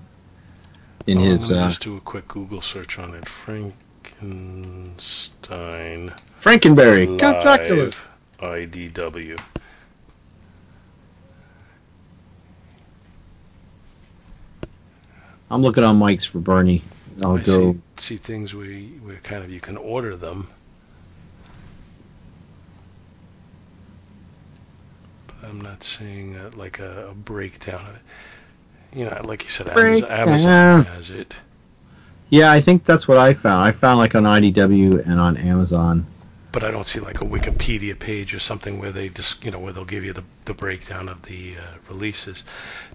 in 1.06 1.16
Oh, 1.16 1.20
his 1.20 1.42
let 1.42 1.50
me 1.50 1.56
uh, 1.56 1.68
just 1.68 1.82
do 1.82 1.96
a 1.96 2.00
quick 2.00 2.26
Google 2.26 2.60
search 2.60 2.98
on 2.98 3.14
it. 3.14 3.28
Frankenstein 3.28 6.12
Frankenberry. 6.40 7.16
Count 7.20 7.38
Chocula. 7.38 7.84
live 7.84 8.08
IDW. 8.40 9.40
I'm 15.52 15.62
looking 15.62 15.84
on 15.84 15.98
Mike's 15.98 16.24
for 16.24 16.40
Bernie. 16.40 16.82
I'll 17.22 17.36
I 17.36 17.42
go. 17.44 17.72
see, 17.74 17.80
see 17.96 18.16
things 18.16 18.56
where, 18.56 18.66
you- 18.66 18.98
where 19.02 19.18
kind 19.18 19.44
of 19.44 19.50
you 19.50 19.60
can 19.60 19.76
order 19.76 20.16
them. 20.16 20.48
I'm 25.43 25.61
not 25.61 25.82
seeing 25.84 26.36
uh 26.36 26.51
like 26.57 26.78
a, 26.80 27.09
a 27.11 27.14
breakdown 27.14 27.84
of 27.86 27.97
it. 27.97 28.03
You 28.99 29.05
know, 29.05 29.20
like 29.24 29.45
you 29.45 29.51
said, 29.51 29.68
Amazon. 29.68 30.11
Amazon 30.11 30.84
has 30.86 31.11
it. 31.11 31.34
Yeah, 32.30 32.53
I 32.53 32.61
think 32.61 32.84
that's 32.84 33.07
what 33.09 33.18
I 33.18 33.34
found. 33.34 33.64
I 33.64 33.72
found 33.72 33.99
like 33.99 34.14
on 34.14 34.24
IDW 34.24 35.07
and 35.07 35.18
on 35.20 35.36
Amazon. 35.36 36.07
but 36.53 36.64
I 36.64 36.70
don't 36.70 36.86
see 36.86 37.01
like 37.01 37.20
a 37.20 37.24
Wikipedia 37.24 37.99
page 37.99 38.34
or 38.34 38.39
something 38.41 38.78
where 38.78 38.93
they 38.93 39.09
just 39.09 39.45
you 39.45 39.51
know 39.51 39.59
where 39.59 39.72
they'll 39.72 39.84
give 39.84 40.05
you 40.05 40.12
the 40.12 40.24
the 40.45 40.55
breakdown 40.55 41.09
of 41.09 41.22
the 41.22 41.57
uh, 41.57 41.61
releases. 41.89 42.45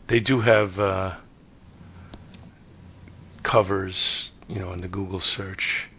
They 0.08 0.20
do 0.20 0.40
have 0.42 0.80
uh, 0.80 1.12
covers, 3.44 4.32
you 4.48 4.60
know, 4.60 4.72
in 4.74 4.82
the 4.82 4.88
Google 4.88 5.20
search, 5.20 5.90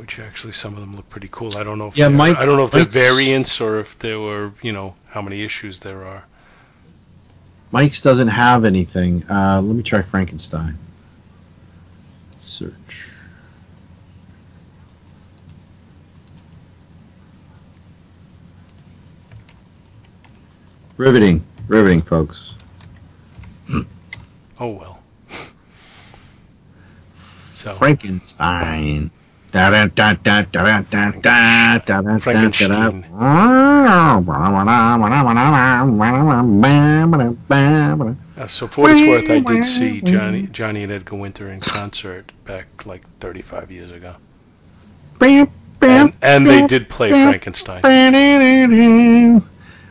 which 0.00 0.18
actually 0.18 0.54
some 0.54 0.72
of 0.72 0.80
them 0.80 0.96
look 0.96 1.06
pretty 1.10 1.28
cool. 1.30 1.54
I 1.58 1.62
don't 1.62 1.76
know 1.76 1.88
if 1.88 1.96
Yeah, 1.98 2.08
Mike- 2.08 2.38
I 2.38 2.46
don't 2.46 2.56
know 2.56 2.64
if 2.64 2.70
they're 2.70 2.86
variants 2.86 3.60
or 3.60 3.80
if 3.80 3.98
there 3.98 4.18
were 4.18 4.50
you 4.62 4.72
know 4.72 4.96
how 5.08 5.20
many 5.20 5.42
issues 5.42 5.80
there 5.80 6.06
are. 6.06 6.24
Mike's 7.70 8.00
doesn't 8.00 8.28
have 8.28 8.64
anything. 8.64 9.24
Uh, 9.30 9.60
let 9.60 9.76
me 9.76 9.82
try 9.82 10.00
Frankenstein. 10.00 10.78
Search. 12.38 13.10
Riveting, 20.96 21.44
riveting, 21.68 22.00
folks. 22.02 22.54
Oh 24.58 24.68
well. 24.70 25.02
So 27.14 27.74
Frankenstein. 27.74 29.10
Frankenstein. 32.20 33.04
Uh, 38.36 38.46
so 38.46 38.66
for 38.68 38.82
what 38.82 38.92
it's 38.92 39.00
worth, 39.08 39.30
I 39.30 39.40
did 39.40 39.64
see 39.64 40.00
Johnny, 40.02 40.42
Johnny 40.46 40.82
and 40.84 40.92
Edgar 40.92 41.16
Winter 41.16 41.48
in 41.50 41.60
concert 41.60 42.32
back 42.44 42.86
like 42.86 43.02
35 43.18 43.70
years 43.70 43.90
ago. 43.90 44.14
And, 45.82 46.12
and 46.22 46.46
they 46.46 46.66
did 46.66 46.88
play 46.88 47.10
Frankenstein. 47.10 47.82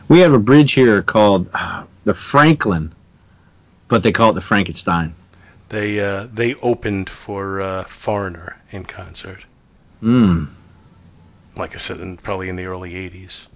We 0.08 0.20
have 0.20 0.32
a 0.32 0.38
bridge 0.38 0.72
here 0.72 1.02
called 1.02 1.48
uh, 1.54 1.84
the 2.04 2.14
Franklin, 2.14 2.92
but 3.88 4.02
they 4.02 4.12
call 4.12 4.30
it 4.30 4.34
the 4.34 4.40
Frankenstein. 4.40 5.14
They 5.68 6.00
uh, 6.00 6.26
they 6.32 6.54
opened 6.56 7.08
for 7.08 7.60
uh, 7.60 7.84
Foreigner 7.84 8.56
in 8.72 8.84
concert. 8.84 9.44
Hmm. 10.00 10.44
like 11.56 11.74
I 11.74 11.78
said, 11.78 12.00
in, 12.00 12.16
probably 12.16 12.48
in 12.48 12.56
the 12.56 12.64
early 12.64 12.94
80s. 12.94 13.46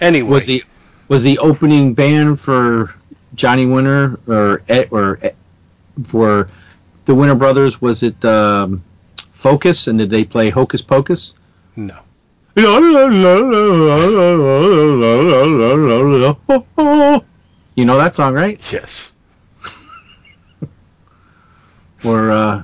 Anyway, 0.00 0.28
Was 0.28 0.46
the 0.46 0.64
was 1.06 1.22
the 1.22 1.38
opening 1.38 1.94
band 1.94 2.40
for 2.40 2.94
Johnny 3.34 3.66
Winter 3.66 4.18
or 4.26 4.62
or 4.90 5.20
for 6.04 6.48
the 7.04 7.14
Winter 7.14 7.34
Brothers? 7.34 7.80
Was 7.80 8.02
it 8.02 8.24
um, 8.24 8.82
Focus? 9.32 9.86
And 9.86 9.98
did 9.98 10.10
they 10.10 10.24
play 10.24 10.50
Hocus 10.50 10.82
Pocus? 10.82 11.34
no? 11.76 11.98
You 17.76 17.84
know 17.84 17.98
that 17.98 18.14
song, 18.14 18.34
right? 18.34 18.60
Yes. 18.72 19.12
Or 22.04 22.30
uh, 22.30 22.62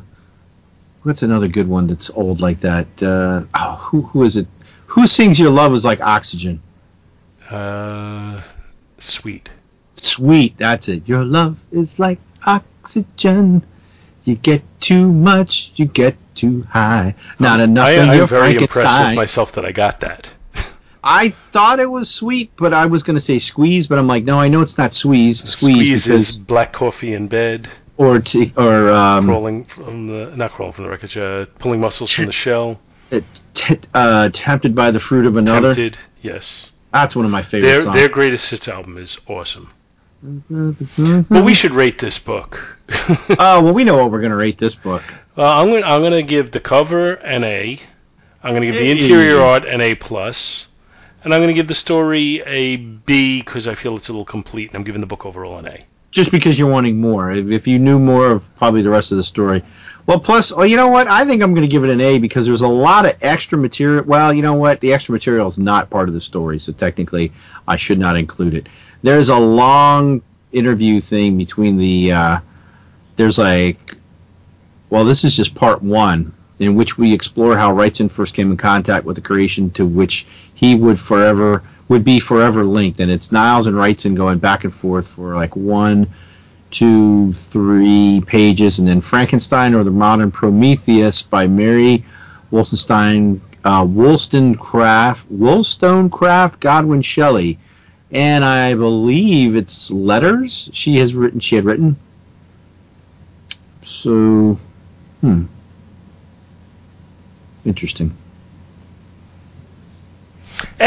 what's 1.03 1.23
another 1.23 1.49
good 1.49 1.69
one 1.69 1.87
that's 1.87 2.11
old 2.11 2.41
like 2.41 2.61
that? 2.61 3.03
Uh, 3.03 3.45
oh, 3.55 3.77
who 3.77 4.03
who 4.03 4.25
is 4.25 4.37
it? 4.37 4.47
Who 4.87 5.07
sings 5.07 5.39
"Your 5.39 5.51
Love 5.51 5.73
Is 5.75 5.85
Like 5.85 6.01
Oxygen"? 6.01 6.63
Uh, 7.51 8.41
sweet. 8.99 9.49
Sweet, 9.95 10.57
that's 10.57 10.89
it. 10.89 11.07
Your 11.07 11.25
love 11.25 11.59
is 11.71 11.99
like 11.99 12.19
oxygen. 12.47 13.65
You 14.25 14.35
get 14.37 14.63
too 14.81 15.13
much, 15.13 15.73
you 15.77 15.87
get 15.87 16.17
too 16.35 16.63
high. 16.63 17.15
Not 17.39 17.61
enough 17.61 17.89
I, 17.89 17.93
in 17.93 18.09
I'm 18.09 18.27
very 18.27 18.57
impressed 18.57 19.09
with 19.09 19.17
myself 19.17 19.53
that 19.53 19.65
I 19.65 19.73
got 19.73 20.01
that. 20.01 20.31
I 21.05 21.31
thought 21.53 21.81
it 21.81 21.91
was 21.91 22.11
sweet, 22.11 22.53
but 22.57 22.73
I 22.73 22.87
was 22.87 23.03
going 23.03 23.17
to 23.17 23.21
say 23.21 23.39
squeeze, 23.39 23.87
but 23.87 23.99
I'm 23.99 24.07
like, 24.07 24.25
no, 24.25 24.39
I 24.39 24.49
know 24.49 24.63
it's 24.63 24.79
not 24.79 24.95
squeeze. 24.95 25.39
Squeeze, 25.39 26.05
Squeeze 26.05 26.09
is 26.09 26.37
black 26.39 26.73
coffee 26.73 27.13
in 27.13 27.29
bed, 27.29 27.69
or 28.01 28.19
t- 28.21 28.53
or 28.57 28.91
um, 28.91 29.27
crawling 29.27 29.65
from 29.65 30.07
the 30.07 30.35
not 30.37 30.51
crawling 30.53 30.73
from 30.73 30.85
the 30.85 30.91
wreckage, 30.91 31.17
uh, 31.17 31.47
pulling 31.59 31.81
muscles 31.81 32.11
from 32.11 32.27
the 32.27 32.33
shell. 32.33 32.81
t- 33.11 33.23
t- 33.55 33.79
uh, 33.95 34.31
tempted 34.33 34.75
by 34.75 34.91
the 34.91 35.01
fruit 35.01 35.27
of 35.27 35.37
another. 35.37 35.75
Tempted, 35.75 35.99
yes. 36.23 36.71
That's 36.93 37.15
one 37.15 37.25
of 37.25 37.31
my 37.31 37.43
favorite 37.43 37.69
Their 37.69 37.83
songs. 37.83 37.97
their 37.97 38.09
greatest 38.09 38.51
hits 38.51 38.69
album 38.69 38.97
is 38.99 39.19
awesome. 39.29 39.69
Mhm. 40.27 41.27
But 41.29 41.45
we 41.45 41.55
should 41.55 41.73
rate 41.73 41.99
this 41.99 42.19
book. 42.19 42.79
Oh 43.39 43.63
well, 43.63 43.73
we 43.73 43.85
know 43.85 43.97
what 43.97 44.11
we're 44.11 44.21
going 44.21 44.31
to 44.33 44.37
rate 44.37 44.59
this 44.59 44.75
book. 44.75 45.03
Uh, 45.37 45.45
I'm 45.61 45.69
going 45.69 45.85
I'm 45.85 46.01
going 46.01 46.13
to 46.13 46.23
give 46.23 46.51
the 46.51 46.61
cover 46.61 47.13
an 47.15 47.45
A. 47.45 47.79
I'm 48.43 48.51
going 48.55 48.63
to 48.63 48.67
give 48.67 48.77
the 48.81 48.91
interior 48.91 49.41
art 49.41 49.65
an 49.67 49.81
A 49.81 49.95
plus, 49.95 50.67
and 51.23 51.33
I'm 51.33 51.41
going 51.41 51.49
to 51.49 51.55
give 51.55 51.69
the 51.69 51.75
story 51.75 52.43
a 52.45 52.77
B 52.77 53.41
because 53.41 53.69
I 53.69 53.75
feel 53.75 53.97
it's 53.97 54.09
a 54.09 54.13
little 54.13 54.25
complete, 54.25 54.69
and 54.71 54.77
I'm 54.77 54.85
giving 54.85 55.01
the 55.01 55.07
book 55.07 55.25
overall 55.27 55.59
an 55.59 55.69
A. 55.69 55.85
just 56.11 56.31
because 56.31 56.59
you're 56.59 56.71
wanting 56.71 57.01
more. 57.01 57.31
If, 57.31 57.51
if 57.51 57.67
you 57.67 57.79
knew 57.79 57.99
more 57.99 58.31
of 58.31 58.55
probably 58.57 58.83
the 58.83 58.91
rest 58.91 59.13
of 59.13 59.19
the 59.19 59.25
story. 59.25 59.63
Well, 60.07 60.19
plus, 60.19 60.51
oh, 60.51 60.63
you 60.63 60.77
know 60.77 60.89
what? 60.89 61.07
I 61.07 61.25
think 61.25 61.43
I'm 61.43 61.55
going 61.55 61.63
to 61.63 61.69
give 61.69 61.85
it 61.85 61.91
an 61.91 62.01
A 62.01 62.19
because 62.19 62.47
there's 62.47 62.63
a 62.63 62.69
lot 62.69 63.07
of 63.07 63.17
extra 63.21 63.57
material. 63.57 64.05
Well, 64.05 64.33
you 64.33 64.43
know 64.43 64.55
what? 64.55 64.81
The 64.81 64.93
extra 64.93 65.13
material 65.13 65.47
is 65.47 65.59
not 65.59 65.91
part 65.91 66.09
of 66.09 66.15
the 66.15 66.21
story, 66.21 66.59
so 66.59 66.73
technically 66.73 67.33
I 67.69 67.77
should 67.77 67.99
not 67.99 68.17
include 68.17 68.55
it. 68.55 68.69
There's 69.03 69.29
a 69.29 69.39
long 69.39 70.23
interview 70.53 71.01
thing 71.01 71.39
between 71.39 71.77
the. 71.77 72.13
Uh, 72.13 72.41
there's 73.17 73.39
like. 73.39 73.97
Well, 74.89 75.05
this 75.05 75.23
is 75.23 75.37
just 75.37 75.55
part 75.55 75.81
one, 75.81 76.35
in 76.59 76.75
which 76.75 76.99
we 76.99 77.15
explore 77.15 77.57
how 77.57 77.73
Wrightson 77.73 78.11
first 78.11 78.35
came 78.35 78.51
in 78.51 78.57
contact 78.57 79.05
with 79.05 79.15
the 79.15 79.23
creation 79.23 79.71
to 79.73 79.87
which 79.87 80.27
he 80.55 80.75
would 80.75 80.99
forever 80.99 81.63
would 81.91 82.05
be 82.05 82.21
forever 82.21 82.65
linked, 82.65 83.01
and 83.01 83.11
it's 83.11 83.33
Niles 83.33 83.67
and 83.67 83.77
Wrightson 83.77 84.15
going 84.15 84.39
back 84.39 84.63
and 84.63 84.73
forth 84.73 85.09
for 85.09 85.35
like 85.35 85.57
one, 85.57 86.07
two, 86.71 87.33
three 87.33 88.23
pages, 88.25 88.79
and 88.79 88.87
then 88.87 89.01
Frankenstein 89.01 89.75
or 89.75 89.83
the 89.83 89.91
Modern 89.91 90.31
Prometheus 90.31 91.21
by 91.21 91.49
Mary 91.49 92.05
Wollstonecraft, 92.53 93.41
uh, 93.65 93.85
Wollstonecraft, 93.85 95.29
Wollstonecraft 95.33 96.61
Godwin 96.61 97.03
Shelley, 97.03 97.59
and 98.13 98.45
I 98.45 98.75
believe 98.75 99.57
it's 99.57 99.91
letters 99.91 100.71
she 100.73 100.99
has 100.99 101.17
written. 101.17 101.41
She 101.41 101.57
had 101.57 101.65
written. 101.65 101.97
So, 103.83 104.61
hmm, 105.23 105.47
interesting. 107.65 108.17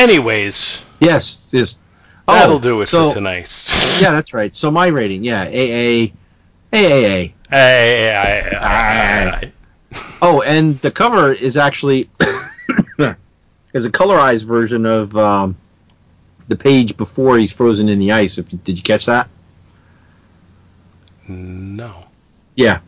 Anyways, 0.03 0.81
Yes, 0.99 1.39
yes. 1.51 1.77
that'll 2.27 2.57
Oh, 2.57 2.59
do 2.59 2.81
it 2.81 2.87
so- 2.89 3.09
for 3.09 3.15
tonight. 3.15 3.47
Yeah, 4.01 4.11
that's 4.11 4.33
right. 4.33 4.53
So 4.55 4.69
my 4.71 4.87
rating, 4.87 5.23
yeah, 5.23 5.43
AA, 5.43 6.11
AAA. 6.73 7.33
Hey, 7.49 8.15
I- 8.15 8.57
I- 8.57 9.29
I- 9.29 9.51
Oh, 10.21 10.41
and 10.41 10.79
the 10.81 10.89
cover 10.91 11.31
is 11.31 11.55
actually 11.57 12.09
is 13.73 13.85
a 13.85 13.91
colorized 13.91 14.45
version 14.45 14.85
of 14.85 15.15
um, 15.15 15.55
the 16.47 16.55
page 16.55 16.97
before 16.97 17.37
he's 17.37 17.53
frozen 17.53 17.87
in 17.87 17.99
the 17.99 18.11
ice. 18.13 18.37
If 18.39 18.51
you, 18.51 18.59
did 18.63 18.77
you 18.77 18.83
catch 18.83 19.05
that? 19.05 19.29
no. 21.27 21.93
Yeah, 22.55 22.79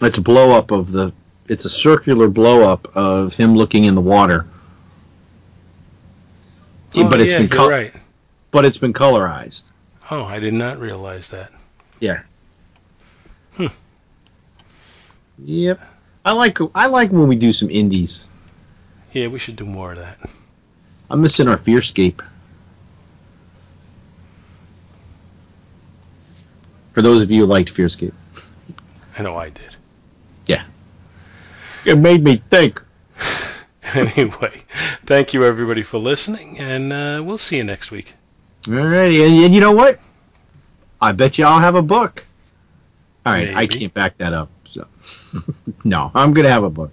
it's 0.00 0.18
a 0.18 0.22
blow 0.22 0.52
up 0.56 0.70
of 0.70 0.92
the. 0.92 1.12
It's 1.48 1.64
a 1.64 1.70
circular 1.70 2.28
blow 2.28 2.70
up 2.70 2.96
of 2.96 3.34
him 3.34 3.54
looking 3.56 3.84
in 3.84 3.94
the 3.94 4.00
water. 4.00 4.46
Oh, 7.04 7.10
but 7.10 7.20
it's 7.20 7.32
yeah, 7.32 7.38
been 7.40 7.48
col- 7.48 7.68
right. 7.68 7.92
but 8.50 8.64
it's 8.64 8.78
been 8.78 8.92
colorized. 8.92 9.64
Oh, 10.10 10.24
I 10.24 10.38
did 10.38 10.54
not 10.54 10.78
realize 10.78 11.30
that. 11.30 11.50
Yeah. 12.00 12.22
Hmm. 13.56 13.66
Yep. 15.38 15.80
I 16.24 16.32
like 16.32 16.58
I 16.74 16.86
like 16.86 17.12
when 17.12 17.28
we 17.28 17.36
do 17.36 17.52
some 17.52 17.70
indies. 17.70 18.24
Yeah, 19.12 19.28
we 19.28 19.38
should 19.38 19.56
do 19.56 19.64
more 19.64 19.92
of 19.92 19.98
that. 19.98 20.18
I'm 21.10 21.20
missing 21.22 21.48
our 21.48 21.56
Fearscape. 21.56 22.20
For 26.92 27.02
those 27.02 27.22
of 27.22 27.30
you 27.30 27.42
who 27.42 27.46
liked 27.46 27.72
Fearscape. 27.72 28.14
I 29.18 29.22
know 29.22 29.36
I 29.36 29.50
did. 29.50 29.76
Yeah. 30.46 30.64
It 31.84 31.98
made 31.98 32.24
me 32.24 32.42
think. 32.50 32.82
Anyway, 33.94 34.62
thank 35.04 35.32
you 35.32 35.44
everybody 35.44 35.82
for 35.82 35.98
listening, 35.98 36.58
and 36.58 36.92
uh, 36.92 37.22
we'll 37.24 37.38
see 37.38 37.56
you 37.56 37.64
next 37.64 37.90
week. 37.92 38.14
Alrighty, 38.62 39.24
and, 39.24 39.44
and 39.44 39.54
you 39.54 39.60
know 39.60 39.72
what? 39.72 40.00
I 41.00 41.12
bet 41.12 41.38
you 41.38 41.44
I'll 41.44 41.60
have 41.60 41.76
a 41.76 41.82
book. 41.82 42.26
Alright, 43.24 43.56
I 43.56 43.66
can't 43.66 43.94
back 43.94 44.16
that 44.18 44.32
up. 44.32 44.50
So 44.64 44.86
No, 45.84 46.10
I'm 46.14 46.34
gonna 46.34 46.50
have 46.50 46.64
a 46.64 46.70
book. 46.70 46.90